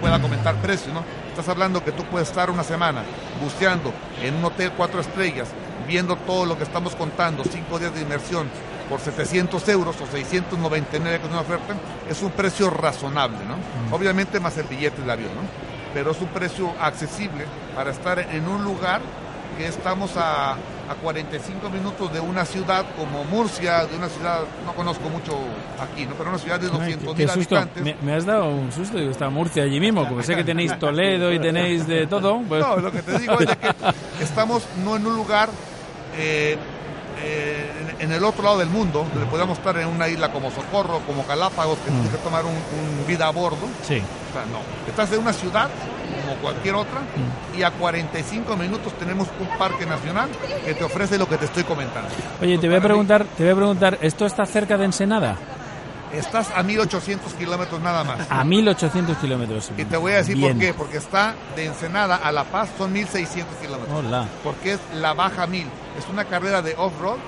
pueda 0.00 0.18
comentar 0.20 0.54
precios, 0.56 0.94
¿no? 0.94 1.04
Estás 1.28 1.48
hablando 1.50 1.84
que 1.84 1.92
tú 1.92 2.04
puedes 2.04 2.28
estar 2.28 2.50
una 2.50 2.64
semana 2.64 3.02
buceando 3.42 3.92
en 4.22 4.34
un 4.36 4.44
hotel 4.46 4.72
cuatro 4.74 5.00
estrellas, 5.00 5.48
viendo 5.86 6.16
todo 6.16 6.46
lo 6.46 6.56
que 6.56 6.64
estamos 6.64 6.96
contando, 6.96 7.44
cinco 7.44 7.78
días 7.78 7.94
de 7.94 8.00
inmersión, 8.00 8.48
por 8.88 9.00
700 9.00 9.68
euros 9.68 9.96
o 10.00 10.06
699 10.06 11.18
que 11.20 11.26
es 11.26 11.30
una 11.30 11.42
oferta, 11.42 11.74
es 12.08 12.22
un 12.22 12.32
precio 12.32 12.70
razonable, 12.70 13.38
¿no? 13.46 13.94
Obviamente 13.96 14.40
más 14.40 14.56
el 14.58 14.64
billete 14.64 15.02
del 15.02 15.10
avión, 15.10 15.30
¿no? 15.34 15.69
Pero 15.94 16.12
es 16.12 16.20
un 16.20 16.28
precio 16.28 16.72
accesible 16.80 17.44
para 17.74 17.90
estar 17.90 18.18
en 18.18 18.48
un 18.48 18.64
lugar 18.64 19.00
que 19.58 19.66
estamos 19.66 20.16
a, 20.16 20.52
a 20.52 20.94
45 21.02 21.68
minutos 21.70 22.12
de 22.12 22.20
una 22.20 22.44
ciudad 22.44 22.84
como 22.96 23.24
Murcia, 23.24 23.86
de 23.86 23.96
una 23.96 24.08
ciudad, 24.08 24.40
no 24.64 24.72
conozco 24.74 25.08
mucho 25.08 25.38
aquí, 25.80 26.06
¿no? 26.06 26.14
pero 26.14 26.30
una 26.30 26.38
ciudad 26.38 26.58
de 26.58 26.68
200 26.68 27.16
mil 27.16 27.30
habitantes. 27.30 27.96
Me, 28.02 28.14
has 28.14 28.24
dado 28.24 28.48
un 28.48 28.72
susto, 28.72 28.98
digo, 28.98 29.10
está 29.10 29.28
Murcia 29.28 29.64
allí 29.64 29.80
mismo, 29.80 30.08
como 30.08 30.22
sé 30.22 30.34
que 30.34 30.44
tenéis 30.44 30.78
Toledo 30.78 31.32
y 31.32 31.38
tenéis 31.38 31.86
de 31.86 32.06
todo. 32.06 32.40
Pues... 32.48 32.64
No, 32.64 32.76
lo 32.76 32.90
que 32.90 33.02
te 33.02 33.18
digo 33.18 33.38
es 33.40 33.48
que 34.18 34.24
estamos 34.24 34.64
no 34.84 34.96
en 34.96 35.06
un 35.06 35.16
lugar... 35.16 35.48
Eh, 36.16 36.56
eh, 37.22 37.59
en, 38.00 38.12
el 38.12 38.24
otro 38.24 38.42
lado 38.42 38.58
del 38.58 38.68
mundo, 38.68 39.06
donde 39.12 39.30
podemos 39.30 39.58
estar 39.58 39.76
en 39.78 39.88
una 39.88 40.08
isla 40.08 40.32
como 40.32 40.50
Socorro, 40.50 41.00
como 41.06 41.24
Galápagos, 41.24 41.78
que 41.78 41.90
tienes 41.90 42.10
que 42.10 42.18
tomar 42.18 42.44
un, 42.44 42.52
un 42.52 43.06
vida 43.06 43.26
a 43.26 43.30
bordo. 43.30 43.66
Sí. 43.86 44.02
O 44.30 44.32
sea, 44.32 44.44
no. 44.46 44.60
Estás 44.88 45.12
en 45.12 45.20
una 45.20 45.32
ciudad 45.32 45.68
como 46.22 46.40
cualquier 46.42 46.74
otra 46.74 47.00
y 47.56 47.62
a 47.62 47.70
45 47.70 48.56
minutos 48.56 48.92
tenemos 48.94 49.28
un 49.40 49.58
parque 49.58 49.86
nacional 49.86 50.28
que 50.64 50.74
te 50.74 50.84
ofrece 50.84 51.18
lo 51.18 51.28
que 51.28 51.36
te 51.36 51.46
estoy 51.46 51.64
comentando. 51.64 52.08
Oye, 52.40 52.58
te 52.58 52.68
voy 52.68 52.76
a 52.76 52.80
preguntar, 52.80 53.24
te 53.36 53.42
voy 53.42 53.52
a 53.52 53.56
preguntar, 53.56 53.98
¿esto 54.00 54.26
está 54.26 54.44
cerca 54.46 54.76
de 54.76 54.84
Ensenada? 54.84 55.36
Estás 56.12 56.50
a 56.54 56.62
1800 56.64 57.34
kilómetros 57.34 57.80
nada 57.80 58.02
más. 58.02 58.26
A 58.28 58.42
1800 58.42 59.16
kilómetros. 59.18 59.70
Y 59.76 59.84
te 59.84 59.96
voy 59.96 60.12
a 60.12 60.16
decir 60.16 60.36
Bien. 60.36 60.52
por 60.52 60.60
qué. 60.60 60.74
Porque 60.74 60.96
está 60.96 61.34
de 61.54 61.66
Ensenada 61.66 62.16
a 62.16 62.32
La 62.32 62.44
Paz 62.44 62.68
son 62.76 62.92
1600 62.92 63.56
kilómetros. 63.58 63.96
Hola. 63.96 64.26
Porque 64.42 64.72
es 64.72 64.80
la 64.94 65.14
Baja 65.14 65.46
1000. 65.46 65.66
Es 65.98 66.08
una 66.10 66.24
carrera 66.24 66.62
de 66.62 66.74
off-road 66.76 67.18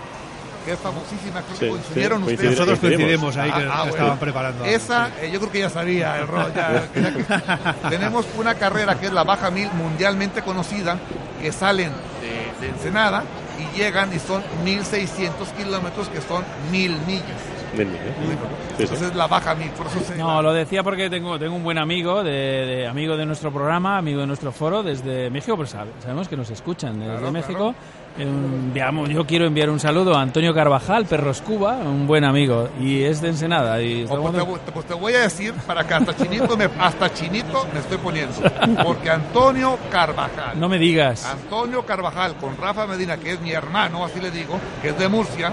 que 0.64 0.72
es 0.72 0.78
famosísima. 0.78 1.40
Creo 1.42 1.54
Sí, 1.54 1.60
que 1.60 1.68
coincidieron 1.70 2.26
sí, 2.26 2.32
ustedes. 2.34 2.50
Nosotros 2.52 2.78
coincidimos 2.78 3.36
ahí, 3.36 3.50
que 3.52 3.62
estaban 3.90 4.18
preparando 4.18 4.64
algo, 4.64 4.76
Esa, 4.76 5.08
eh, 5.20 5.30
yo 5.32 5.38
creo 5.40 5.52
que 5.52 5.58
ya 5.60 5.70
sabía 5.70 6.18
el 6.18 6.26
rol. 6.28 6.52
ya- 6.54 6.72
ya 6.72 6.88
que- 6.92 7.88
tenemos 7.90 8.26
una 8.36 8.54
carrera 8.54 8.98
que 8.98 9.06
es 9.06 9.12
la 9.12 9.24
Baja 9.24 9.50
1000 9.50 9.70
mundialmente 9.74 10.42
conocida, 10.42 10.98
que 11.40 11.52
salen 11.52 11.90
de, 12.20 12.66
de 12.66 12.72
Ensenada 12.72 13.24
y 13.58 13.76
llegan 13.78 14.12
y 14.14 14.18
son 14.18 14.42
1600 14.64 15.48
kilómetros, 15.50 16.08
que 16.08 16.20
son 16.20 16.44
1000 16.70 16.98
millas. 17.06 17.24
Sí, 17.74 17.78
sí. 17.84 18.82
Entonces 18.82 19.14
la 19.14 19.26
Baja 19.26 19.54
1000, 19.54 19.70
por 19.70 19.86
eso 19.86 20.00
se 20.06 20.16
No, 20.16 20.42
lo 20.42 20.52
decía 20.52 20.82
porque 20.82 21.08
tengo, 21.08 21.38
tengo 21.38 21.54
un 21.56 21.62
buen 21.64 21.78
amigo, 21.78 22.22
de, 22.22 22.30
de- 22.30 22.86
amigo 22.86 23.16
de 23.16 23.24
nuestro 23.24 23.50
programa, 23.50 23.96
amigo 23.96 24.20
de 24.20 24.26
nuestro 24.26 24.52
foro 24.52 24.82
desde 24.82 25.30
México, 25.30 25.56
pero 25.56 25.66
sabe- 25.68 25.90
sabemos 26.02 26.28
que 26.28 26.36
nos 26.36 26.50
escuchan 26.50 26.98
desde 26.98 27.12
Claro, 27.16 27.32
México. 27.32 27.70
Eh, 27.70 28.01
enviamos- 28.18 29.09
yo 29.09 29.26
quiero 29.26 29.47
enviar 29.47 29.70
un 29.70 29.80
saludo 29.80 30.16
a 30.16 30.22
Antonio 30.22 30.55
Carvajal, 30.55 31.06
Perros 31.06 31.40
Cuba, 31.43 31.76
un 31.76 32.06
buen 32.06 32.24
amigo, 32.24 32.68
y 32.80 33.02
es 33.02 33.20
de 33.20 33.28
Ensenada. 33.28 33.80
Y 33.82 34.05
pues, 34.06 34.64
te, 34.64 34.72
pues 34.72 34.86
te 34.86 34.94
voy 34.94 35.14
a 35.14 35.20
decir 35.20 35.52
para 35.66 35.86
que 35.86 35.94
hasta 35.94 36.16
chinito 36.16 36.56
me, 36.56 36.68
hasta 36.78 37.12
chinito 37.12 37.66
me 37.72 37.80
estoy 37.80 37.98
poniendo. 37.98 38.34
Porque 38.84 39.10
Antonio 39.10 39.78
Carvajal. 39.90 40.59
No 40.59 40.68
me 40.68 40.78
digas. 40.78 41.24
Antonio 41.26 41.84
Carvajal 41.84 42.34
con 42.36 42.56
Rafa 42.56 42.86
Medina, 42.86 43.16
que 43.16 43.32
es 43.32 43.40
mi 43.40 43.52
hermano, 43.52 44.05
así 44.05 44.20
le 44.20 44.30
digo, 44.30 44.59
que 44.80 44.90
es 44.90 44.98
de 44.98 45.09
Murcia. 45.09 45.52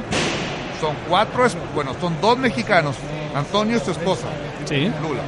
Son 0.81 0.95
cuatro, 1.09 1.43
bueno, 1.75 1.91
son 1.99 2.15
dos 2.21 2.37
mexicanos. 2.37 2.95
Antonio 3.35 3.77
y 3.77 3.79
su 3.79 3.91
esposa. 3.91 4.27
Sí. 4.65 4.91
Lula. 5.01 5.21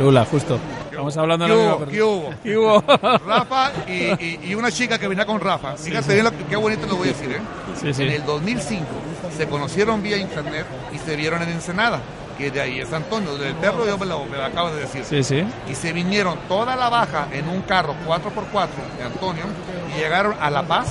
Lula, 0.00 0.24
justo. 0.24 0.58
Estamos 0.96 1.16
hablando 1.18 1.44
de 1.46 1.50
¿Qué 1.52 1.56
la 1.58 1.70
misma. 1.72 1.86
¿Qué 1.92 2.02
hubo? 2.02 2.30
¿Qué 2.42 2.56
hubo? 2.56 2.80
Rafa 3.26 3.72
y, 3.86 3.92
y- 3.92 4.40
y 4.44 4.54
una 4.54 4.72
chica 4.72 4.98
que 4.98 5.06
venía 5.08 5.26
con 5.26 5.38
Rafa. 5.40 5.76
Fíjate 5.76 6.14
bien 6.14 6.24
lo 6.24 6.32
qué 6.48 6.56
bonito 6.56 6.86
lo 6.86 6.96
voy 6.96 7.08
a 7.08 7.12
decir, 7.12 7.30
¿eh? 7.32 7.40
Sí, 7.80 7.92
sí. 7.92 8.02
En 8.04 8.10
el 8.12 8.24
2005 8.24 8.86
se 9.36 9.46
conocieron 9.46 10.02
vía 10.02 10.16
internet 10.16 10.64
y 10.94 10.98
se 10.98 11.14
vieron 11.16 11.42
en 11.42 11.50
Ensenada, 11.50 12.00
que 12.38 12.50
de 12.50 12.60
ahí 12.62 12.80
es 12.80 12.90
Antonio, 12.94 13.36
del 13.36 13.54
perro 13.56 13.84
yo 13.86 13.98
me 13.98 14.06
lo, 14.06 14.24
me 14.24 14.38
lo 14.38 14.44
acabo 14.46 14.70
de 14.70 14.80
decir. 14.80 15.04
Sí, 15.04 15.22
sí. 15.22 15.44
Y 15.70 15.74
se 15.74 15.92
vinieron 15.92 16.38
toda 16.48 16.74
la 16.76 16.88
baja 16.88 17.28
en 17.30 17.46
un 17.48 17.60
carro 17.62 17.94
4x4 18.06 18.68
de 18.98 19.04
Antonio 19.04 19.44
y 19.94 19.98
llegaron 20.00 20.34
a 20.40 20.48
La 20.50 20.62
Paz. 20.62 20.88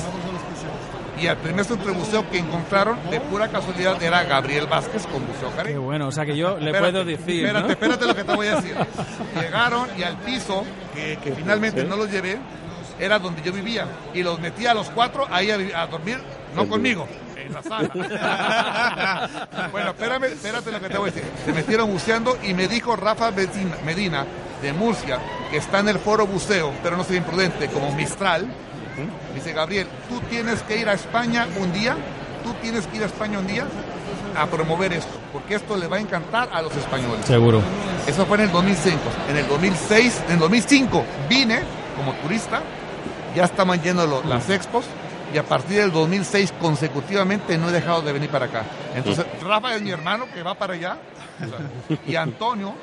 Y 1.21 1.27
al 1.27 1.37
primer 1.37 1.63
centro 1.65 1.87
de 1.87 1.93
buceo 1.97 2.29
que 2.29 2.39
encontraron, 2.39 2.99
de 3.09 3.21
pura 3.21 3.47
casualidad, 3.47 4.01
era 4.03 4.23
Gabriel 4.23 4.67
Vázquez 4.67 5.07
con 5.07 5.25
buceo 5.25 5.49
Qué 5.51 5.55
caribe. 5.55 5.77
bueno, 5.79 6.07
o 6.07 6.11
sea 6.11 6.25
que 6.25 6.35
yo 6.35 6.57
le 6.57 6.71
Espérate, 6.71 6.91
puedo 6.91 7.05
decir. 7.05 7.45
Espérate, 7.45 7.67
¿no? 7.67 7.71
espérate 7.73 8.05
lo 8.05 8.15
que 8.15 8.23
te 8.23 8.35
voy 8.35 8.47
a 8.47 8.55
decir. 8.57 8.75
Llegaron 9.39 9.87
y 9.97 10.03
al 10.03 10.17
piso, 10.17 10.63
que, 10.93 11.17
que 11.23 11.31
finalmente 11.33 11.83
no 11.85 11.95
los 11.95 12.11
llevé, 12.11 12.37
era 12.99 13.19
donde 13.19 13.41
yo 13.41 13.51
vivía. 13.53 13.87
Y 14.13 14.23
los 14.23 14.39
metí 14.39 14.65
a 14.65 14.73
los 14.73 14.89
cuatro 14.89 15.25
ahí 15.29 15.49
a 15.51 15.87
dormir, 15.87 16.17
no 16.55 16.67
conmigo, 16.67 17.07
en 17.35 17.53
la 17.53 17.63
sala. 17.63 17.89
bueno, 19.71 19.89
espérame, 19.91 20.23
espérate 20.25 20.71
lo 20.71 20.79
que 20.81 20.89
te 20.89 20.97
voy 20.97 21.09
a 21.09 21.13
decir. 21.13 21.29
Se 21.45 21.53
metieron 21.53 21.91
buceando 21.91 22.37
y 22.43 22.53
me 22.53 22.67
dijo 22.67 22.95
Rafa 22.95 23.31
Medina, 23.31 23.77
Medina, 23.85 24.25
de 24.61 24.73
Murcia, 24.73 25.19
que 25.51 25.57
está 25.57 25.79
en 25.79 25.89
el 25.89 25.99
foro 25.99 26.25
buceo, 26.27 26.73
pero 26.83 26.97
no 26.97 27.03
soy 27.03 27.17
imprudente, 27.17 27.67
como 27.67 27.91
Mistral. 27.93 28.47
Dice 29.33 29.53
Gabriel, 29.53 29.87
tú 30.09 30.19
tienes 30.29 30.61
que 30.63 30.77
ir 30.77 30.87
a 30.89 30.93
España 30.93 31.47
un 31.59 31.71
día, 31.73 31.95
tú 32.43 32.53
tienes 32.61 32.87
que 32.87 32.97
ir 32.97 33.03
a 33.03 33.07
España 33.07 33.39
un 33.39 33.47
día 33.47 33.65
a 34.37 34.45
promover 34.47 34.91
esto, 34.93 35.17
porque 35.31 35.55
esto 35.55 35.77
le 35.77 35.87
va 35.87 35.97
a 35.97 35.99
encantar 35.99 36.49
a 36.51 36.61
los 36.61 36.75
españoles. 36.75 37.25
Seguro. 37.25 37.61
Eso 38.07 38.25
fue 38.25 38.37
en 38.37 38.43
el 38.43 38.51
2005. 38.51 38.99
En 39.29 39.37
el 39.37 39.47
2006, 39.47 40.21
en 40.27 40.33
el 40.33 40.39
2005 40.39 41.03
vine 41.29 41.59
como 41.97 42.13
turista, 42.15 42.61
ya 43.35 43.45
estaban 43.45 43.81
yendo 43.81 44.05
lo- 44.05 44.23
las 44.23 44.49
expos 44.49 44.85
y 45.33 45.37
a 45.37 45.43
partir 45.43 45.77
del 45.77 45.91
2006 45.91 46.53
consecutivamente 46.61 47.57
no 47.57 47.69
he 47.69 47.71
dejado 47.71 48.01
de 48.01 48.13
venir 48.13 48.29
para 48.29 48.45
acá. 48.45 48.63
Entonces, 48.95 49.25
Rafa 49.41 49.75
es 49.75 49.81
mi 49.81 49.91
hermano 49.91 50.25
que 50.33 50.43
va 50.43 50.53
para 50.55 50.73
allá 50.73 50.97
o 51.43 51.47
sea, 51.49 51.97
y 52.07 52.15
Antonio, 52.15 52.73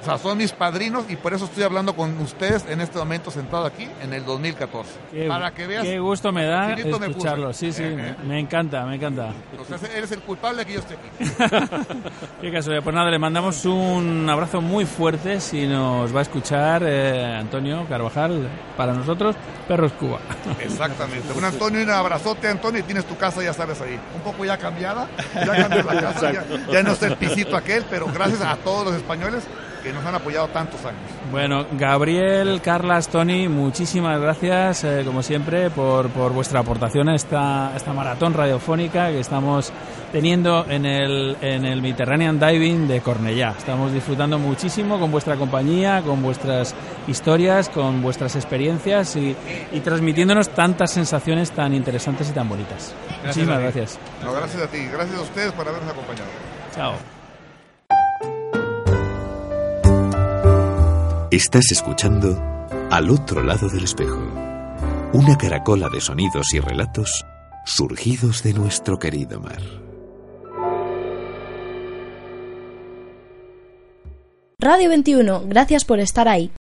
o 0.00 0.04
sea, 0.04 0.18
son 0.18 0.38
mis 0.38 0.52
padrinos 0.52 1.04
y 1.08 1.16
por 1.16 1.34
eso 1.34 1.46
estoy 1.46 1.64
hablando 1.64 1.94
con 1.94 2.16
ustedes 2.20 2.64
en 2.68 2.80
este 2.80 2.98
momento 2.98 3.30
sentado 3.30 3.66
aquí 3.66 3.88
en 4.02 4.12
el 4.12 4.24
2014. 4.24 4.90
Qué, 5.10 5.26
para 5.26 5.50
que 5.52 5.66
veas. 5.66 5.84
qué 5.84 5.98
gusto 5.98 6.32
me 6.32 6.44
da 6.46 6.74
Chinito 6.74 6.98
me 6.98 7.06
escucharlo. 7.08 7.52
Sí, 7.52 7.72
sí, 7.72 7.82
Eh, 7.82 7.96
eh. 7.98 8.14
me 8.26 8.38
encanta, 8.38 8.84
me 8.84 8.96
encanta. 8.96 9.32
Entonces, 9.52 9.90
eres 9.94 10.12
el 10.12 10.20
culpable 10.20 10.60
de 10.60 10.66
que 10.66 10.72
yo 10.74 10.80
esté 10.80 10.94
aquí. 10.94 11.08
Qué 12.40 12.52
casualidad. 12.52 12.84
Pues 12.84 12.94
nada, 12.94 13.10
le 13.10 13.18
mandamos 13.18 13.64
un 13.64 14.28
abrazo 14.30 14.60
muy 14.60 14.84
fuerte 14.86 15.40
si 15.40 15.66
nos 15.66 16.14
va 16.14 16.20
a 16.20 16.22
escuchar 16.22 16.82
eh, 16.86 17.36
Antonio 17.38 17.84
Carvajal. 17.88 18.48
Para 18.76 18.92
nosotros, 18.92 19.34
Perros 19.66 19.92
Cuba. 19.92 20.20
Exactamente. 20.60 21.32
Un 21.36 21.44
Antonio, 21.44 21.82
un 21.82 21.90
abrazote, 21.90 22.48
Antonio, 22.48 22.80
y 22.80 22.84
tienes 22.84 23.04
tu 23.04 23.16
casa, 23.16 23.42
ya 23.42 23.52
sabes, 23.52 23.80
ahí. 23.80 23.98
Un 24.14 24.20
poco 24.22 24.44
ya 24.44 24.56
cambiada, 24.56 25.08
ya 25.34 25.68
cambió 25.68 25.82
la 25.82 26.00
casa, 26.00 26.32
ya, 26.32 26.44
ya 26.72 26.82
no 26.82 26.92
es 26.92 27.02
el 27.02 27.16
pisito 27.16 27.56
aquel, 27.56 27.84
pero 27.90 28.06
gracias 28.06 28.40
a 28.42 28.56
todos 28.56 28.86
los 28.86 28.94
españoles 28.94 29.44
que 29.88 29.94
nos 29.94 30.04
han 30.04 30.14
apoyado 30.14 30.48
tantos 30.48 30.84
años. 30.84 31.00
Bueno, 31.32 31.64
Gabriel, 31.72 32.60
Carlas, 32.60 33.08
Tony, 33.08 33.48
muchísimas 33.48 34.20
gracias, 34.20 34.84
eh, 34.84 35.02
como 35.06 35.22
siempre, 35.22 35.70
por, 35.70 36.10
por 36.10 36.32
vuestra 36.32 36.60
aportación 36.60 37.08
a 37.08 37.14
esta, 37.14 37.72
a 37.72 37.76
esta 37.76 37.94
maratón 37.94 38.34
radiofónica 38.34 39.08
que 39.08 39.20
estamos 39.20 39.72
teniendo 40.12 40.66
en 40.68 40.84
el, 40.84 41.38
en 41.40 41.64
el 41.64 41.80
Mediterranean 41.80 42.38
Diving 42.38 42.86
de 42.86 43.00
Cornellá. 43.00 43.54
Estamos 43.56 43.90
disfrutando 43.90 44.38
muchísimo 44.38 45.00
con 45.00 45.10
vuestra 45.10 45.36
compañía, 45.36 46.02
con 46.02 46.22
vuestras 46.22 46.74
historias, 47.06 47.70
con 47.70 48.02
vuestras 48.02 48.36
experiencias 48.36 49.16
y, 49.16 49.34
y 49.72 49.80
transmitiéndonos 49.80 50.50
tantas 50.50 50.92
sensaciones 50.92 51.50
tan 51.50 51.72
interesantes 51.72 52.28
y 52.28 52.32
tan 52.32 52.46
bonitas. 52.46 52.94
muchísimas 53.24 53.54
a 53.54 53.58
ti. 53.58 53.62
gracias. 53.62 53.98
No, 54.22 54.32
gracias 54.34 54.62
a 54.62 54.66
ti, 54.66 54.86
gracias 54.92 55.18
a 55.18 55.22
ustedes 55.22 55.52
por 55.52 55.66
habernos 55.66 55.90
acompañado. 55.90 56.28
Chao. 56.74 57.17
Estás 61.30 61.72
escuchando 61.72 62.42
Al 62.90 63.10
otro 63.10 63.42
lado 63.42 63.68
del 63.68 63.84
espejo, 63.84 64.18
una 65.12 65.36
caracola 65.36 65.90
de 65.90 66.00
sonidos 66.00 66.54
y 66.54 66.58
relatos 66.58 67.26
surgidos 67.66 68.42
de 68.42 68.54
nuestro 68.54 68.98
querido 68.98 69.38
mar. 69.38 69.60
Radio 74.58 74.88
21, 74.88 75.42
gracias 75.44 75.84
por 75.84 76.00
estar 76.00 76.28
ahí. 76.28 76.50